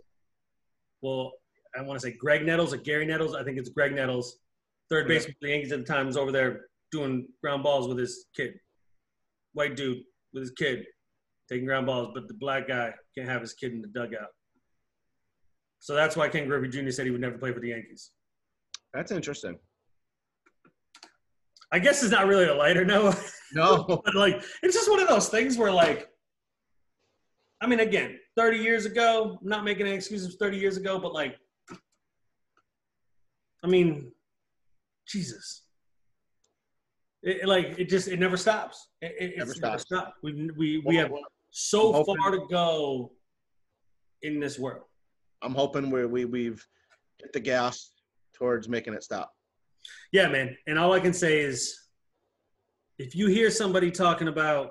Well, 1.01 1.33
I 1.79 1.83
want 1.83 2.01
to 2.01 2.07
say 2.07 2.17
Graig 2.23 2.45
Nettles 2.45 2.75
or 2.75 2.79
Gary 2.79 3.07
Nettles. 3.07 3.35
I 3.35 3.45
think 3.45 3.57
it's 3.57 3.71
Graig 3.71 3.95
Nettles. 3.95 4.39
Third 4.91 5.09
Yeah. 5.09 5.15
baseman 5.15 5.33
for 5.35 5.47
the 5.47 5.51
Yankees 5.51 5.73
at 5.73 5.79
the 5.79 5.85
time 5.85 6.07
was 6.07 6.17
over 6.17 6.33
there 6.33 6.67
doing 6.91 7.29
ground 7.43 7.63
balls 7.63 7.89
with 7.89 7.99
his 7.99 8.27
kid. 8.35 8.59
White 9.59 9.75
dude 9.75 9.99
with 10.33 10.43
his 10.43 10.53
kid 10.53 10.85
taking 11.51 11.67
ground 11.67 11.87
balls, 11.87 12.11
but 12.15 12.29
the 12.29 12.35
black 12.35 12.69
guy 12.69 12.93
can't 13.17 13.29
have 13.29 13.41
his 13.41 13.55
kid 13.55 13.73
in 13.73 13.81
the 13.83 13.89
dugout. 13.89 14.29
So 15.81 15.95
that's 15.97 16.17
why 16.17 16.29
Ken 16.29 16.47
Griffey 16.47 16.69
Jr. 16.69 16.91
said 16.93 17.07
he 17.07 17.11
would 17.11 17.21
never 17.21 17.39
play 17.39 17.53
for 17.53 17.59
the 17.59 17.71
Yankees. 17.71 18.13
That's 18.95 19.11
interesting. 19.11 19.59
I 21.73 21.81
guess 21.81 22.05
it's 22.05 22.13
not 22.13 22.29
really 22.29 22.47
a 22.47 22.55
lighter 22.55 22.85
note, 22.85 23.17
No. 23.53 24.01
but 24.05 24.15
like 24.15 24.41
it's 24.63 24.75
just 24.77 24.89
one 24.89 25.01
of 25.01 25.09
those 25.09 25.29
things 25.29 25.59
where 25.59 25.73
like, 25.73 26.09
I 27.61 27.67
mean, 27.67 27.81
again, 27.81 28.17
30 28.37 28.59
years 28.59 28.87
ago, 28.87 29.39
I'm 29.43 29.49
not 29.49 29.65
making 29.65 29.87
any 29.87 29.97
excuses. 29.97 30.37
30 30.39 30.57
years 30.57 30.77
ago, 30.77 31.01
but 31.01 31.13
like, 31.13 31.37
I 33.65 33.67
mean, 33.67 34.13
Jesus, 35.09 35.65
it, 37.23 37.47
like 37.47 37.79
it 37.79 37.89
just 37.89 38.09
it 38.09 38.19
never 38.19 38.37
stops. 38.37 38.89
It, 39.03 39.15
it, 39.19 39.39
Never 39.39 39.51
it's 39.51 39.61
never 39.61 39.79
stops. 39.79 40.13
We 40.23 40.51
we 40.57 40.83
we 40.85 40.97
have 40.97 41.11
so 41.51 41.93
hoping- 41.93 42.17
far 42.17 42.31
to 42.33 42.47
go 42.51 43.13
in 44.23 44.41
this 44.41 44.59
world. 44.59 44.85
I'm 45.43 45.55
hoping 45.55 45.91
we 45.91 46.05
we 46.07 46.25
we've 46.25 46.65
hit 47.21 47.33
the 47.33 47.41
gas 47.41 47.93
towards 48.35 48.69
making 48.69 48.95
it 48.95 49.03
stop. 49.03 49.33
Yeah, 50.13 50.29
man. 50.29 50.57
And 50.67 50.79
all 50.79 50.93
I 50.93 51.01
can 51.01 51.13
say 51.13 51.41
is 51.41 51.77
if 52.99 53.15
you 53.15 53.29
hear 53.29 53.51
somebody 53.51 53.91
talking 53.91 54.29
about, 54.29 54.71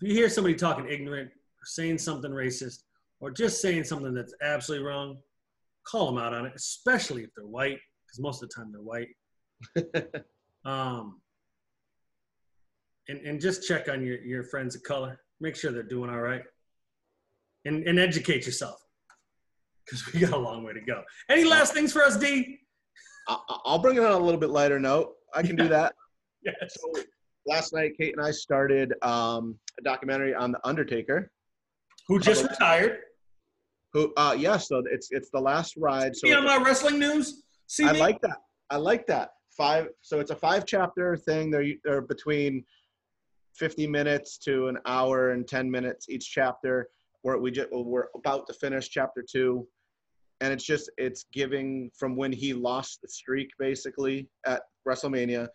if 0.00 0.08
you 0.08 0.14
hear 0.14 0.28
somebody 0.28 0.54
talking 0.54 0.88
ignorant 0.88 1.28
or 1.28 1.64
saying 1.66 1.98
something 1.98 2.30
racist 2.30 2.82
or 3.20 3.30
just 3.30 3.60
saying 3.60 3.84
something 3.84 4.14
that's 4.14 4.34
absolutely 4.42 4.86
wrong, 4.86 5.18
call 5.86 6.06
them 6.06 6.18
out 6.18 6.32
on 6.32 6.46
it, 6.46 6.52
especially 6.54 7.22
if 7.24 7.30
they're 7.36 7.46
white, 7.46 7.78
because 8.06 8.20
most 8.20 8.42
of 8.42 8.48
the 8.48 8.54
time 8.54 8.72
they're 8.72 8.82
white. 8.82 9.08
Um, 10.64 11.20
and, 13.08 13.20
and 13.20 13.40
just 13.40 13.66
check 13.66 13.88
on 13.88 14.04
your, 14.04 14.18
your 14.20 14.44
friends 14.44 14.74
of 14.74 14.82
color. 14.82 15.20
Make 15.40 15.56
sure 15.56 15.72
they're 15.72 15.82
doing 15.82 16.10
all 16.10 16.20
right. 16.20 16.42
And, 17.64 17.86
and 17.86 17.98
educate 17.98 18.46
yourself 18.46 18.80
because 19.84 20.12
we 20.12 20.20
got 20.20 20.32
a 20.32 20.38
long 20.38 20.62
way 20.64 20.72
to 20.72 20.80
go. 20.80 21.02
Any 21.28 21.44
last 21.44 21.74
things 21.74 21.92
for 21.92 22.02
us, 22.02 22.16
D? 22.16 22.58
I- 23.28 23.38
I'll 23.64 23.78
bring 23.78 23.96
it 23.96 24.04
on 24.04 24.12
a 24.12 24.18
little 24.24 24.40
bit 24.40 24.50
lighter 24.50 24.78
note. 24.78 25.14
I 25.34 25.42
can 25.42 25.56
do 25.56 25.68
that. 25.68 25.94
Yes. 26.42 26.54
So 26.80 27.02
last 27.44 27.74
night, 27.74 27.90
Kate 28.00 28.14
and 28.16 28.24
I 28.24 28.30
started 28.30 28.94
um, 29.02 29.58
a 29.78 29.82
documentary 29.82 30.34
on 30.34 30.52
the 30.52 30.66
Undertaker. 30.66 31.30
Who 32.08 32.18
just 32.18 32.48
retired. 32.48 33.00
Who? 33.92 34.10
Uh, 34.16 34.34
yeah. 34.38 34.56
So 34.56 34.82
it's 34.90 35.08
it's 35.10 35.28
the 35.34 35.38
last 35.38 35.74
ride. 35.76 36.16
So 36.16 36.28
See 36.28 36.34
on 36.34 36.44
my 36.44 36.56
wrestling 36.56 36.98
news? 36.98 37.42
See 37.66 37.84
I 37.84 37.92
me? 37.92 38.00
like 38.00 38.22
that. 38.22 38.38
I 38.70 38.76
like 38.76 39.06
that. 39.08 39.32
Five. 39.60 39.88
So 40.00 40.20
it's 40.20 40.30
a 40.30 40.36
five 40.36 40.64
chapter 40.64 41.16
thing. 41.18 41.50
They're 41.50 41.74
they're 41.84 42.00
between 42.00 42.64
fifty 43.54 43.86
minutes 43.86 44.38
to 44.38 44.68
an 44.68 44.78
hour 44.86 45.32
and 45.32 45.46
ten 45.46 45.70
minutes 45.70 46.08
each 46.08 46.30
chapter. 46.32 46.88
Where 47.20 47.36
we 47.36 47.50
just 47.50 47.68
we're 47.70 48.06
about 48.14 48.46
to 48.46 48.54
finish 48.54 48.88
chapter 48.88 49.22
two, 49.22 49.68
and 50.40 50.50
it's 50.50 50.64
just 50.64 50.90
it's 50.96 51.26
giving 51.30 51.90
from 51.94 52.16
when 52.16 52.32
he 52.32 52.54
lost 52.54 53.02
the 53.02 53.08
streak 53.08 53.50
basically 53.58 54.30
at 54.46 54.62
WrestleMania 54.88 55.46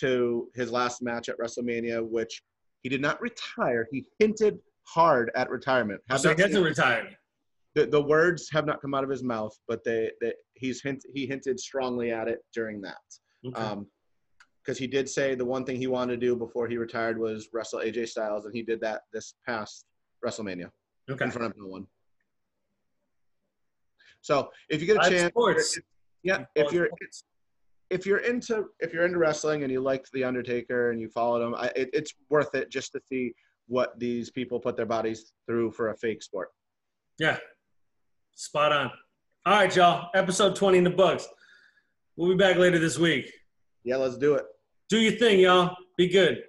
to 0.00 0.48
his 0.54 0.70
last 0.70 1.00
match 1.00 1.30
at 1.30 1.38
WrestleMania, 1.38 2.06
which 2.06 2.42
he 2.82 2.90
did 2.90 3.00
not 3.00 3.18
retire. 3.22 3.88
He 3.90 4.04
hinted 4.18 4.58
hard 4.86 5.30
at 5.36 5.48
retirement. 5.48 6.02
Have 6.10 6.20
so 6.20 6.28
he 6.28 6.34
not 6.34 6.36
seen 6.36 6.46
hasn't 6.48 6.66
it 6.66 6.68
retired. 6.68 7.16
the, 7.74 7.86
the 7.86 8.02
words 8.02 8.50
have 8.52 8.66
not 8.66 8.82
come 8.82 8.92
out 8.92 9.04
of 9.04 9.10
his 9.10 9.22
mouth, 9.22 9.58
but 9.66 9.82
they, 9.84 10.10
they 10.20 10.34
he's 10.52 10.82
hint, 10.82 11.02
he 11.14 11.26
hinted 11.26 11.58
strongly 11.58 12.12
at 12.12 12.28
it 12.28 12.40
during 12.52 12.82
that. 12.82 12.98
Okay. 13.46 13.60
Um, 13.60 13.86
because 14.64 14.78
he 14.78 14.86
did 14.86 15.08
say 15.08 15.34
the 15.34 15.44
one 15.44 15.64
thing 15.64 15.76
he 15.76 15.86
wanted 15.86 16.18
to 16.18 16.26
do 16.26 16.34
before 16.34 16.66
he 16.66 16.78
retired 16.78 17.18
was 17.18 17.48
wrestle 17.52 17.80
AJ 17.80 18.08
Styles, 18.08 18.46
and 18.46 18.54
he 18.54 18.62
did 18.62 18.80
that 18.80 19.02
this 19.12 19.34
past 19.46 19.84
WrestleMania 20.24 20.70
okay. 21.10 21.24
in 21.26 21.30
front 21.30 21.52
of 21.52 21.58
no 21.58 21.66
one. 21.66 21.86
So 24.22 24.48
if 24.70 24.80
you 24.80 24.86
get 24.86 24.96
a 24.96 25.00
Live 25.00 25.12
chance, 25.12 25.28
sports. 25.28 25.78
yeah, 26.22 26.44
if 26.54 26.72
you're 26.72 26.88
if 27.90 28.06
you're 28.06 28.18
into 28.18 28.66
if 28.80 28.94
you're 28.94 29.04
into 29.04 29.18
wrestling 29.18 29.64
and 29.64 29.70
you 29.72 29.82
liked 29.82 30.10
the 30.12 30.24
Undertaker 30.24 30.90
and 30.90 31.00
you 31.00 31.08
followed 31.08 31.46
him, 31.46 31.54
I, 31.54 31.66
it, 31.76 31.90
it's 31.92 32.14
worth 32.30 32.54
it 32.54 32.70
just 32.70 32.92
to 32.92 33.00
see 33.06 33.34
what 33.66 33.98
these 33.98 34.30
people 34.30 34.58
put 34.58 34.76
their 34.76 34.86
bodies 34.86 35.32
through 35.46 35.72
for 35.72 35.90
a 35.90 35.96
fake 35.96 36.22
sport. 36.22 36.48
Yeah. 37.18 37.38
Spot 38.34 38.72
on. 38.72 38.90
All 39.46 39.54
right, 39.54 39.76
y'all. 39.76 40.08
Episode 40.14 40.56
20 40.56 40.78
in 40.78 40.84
the 40.84 40.90
books. 40.90 41.28
We'll 42.16 42.30
be 42.30 42.36
back 42.36 42.56
later 42.56 42.78
this 42.78 42.98
week. 42.98 43.30
Yeah, 43.82 43.96
let's 43.96 44.16
do 44.16 44.34
it. 44.34 44.44
Do 44.88 44.98
your 44.98 45.12
thing, 45.12 45.40
y'all. 45.40 45.76
Be 45.96 46.08
good. 46.08 46.42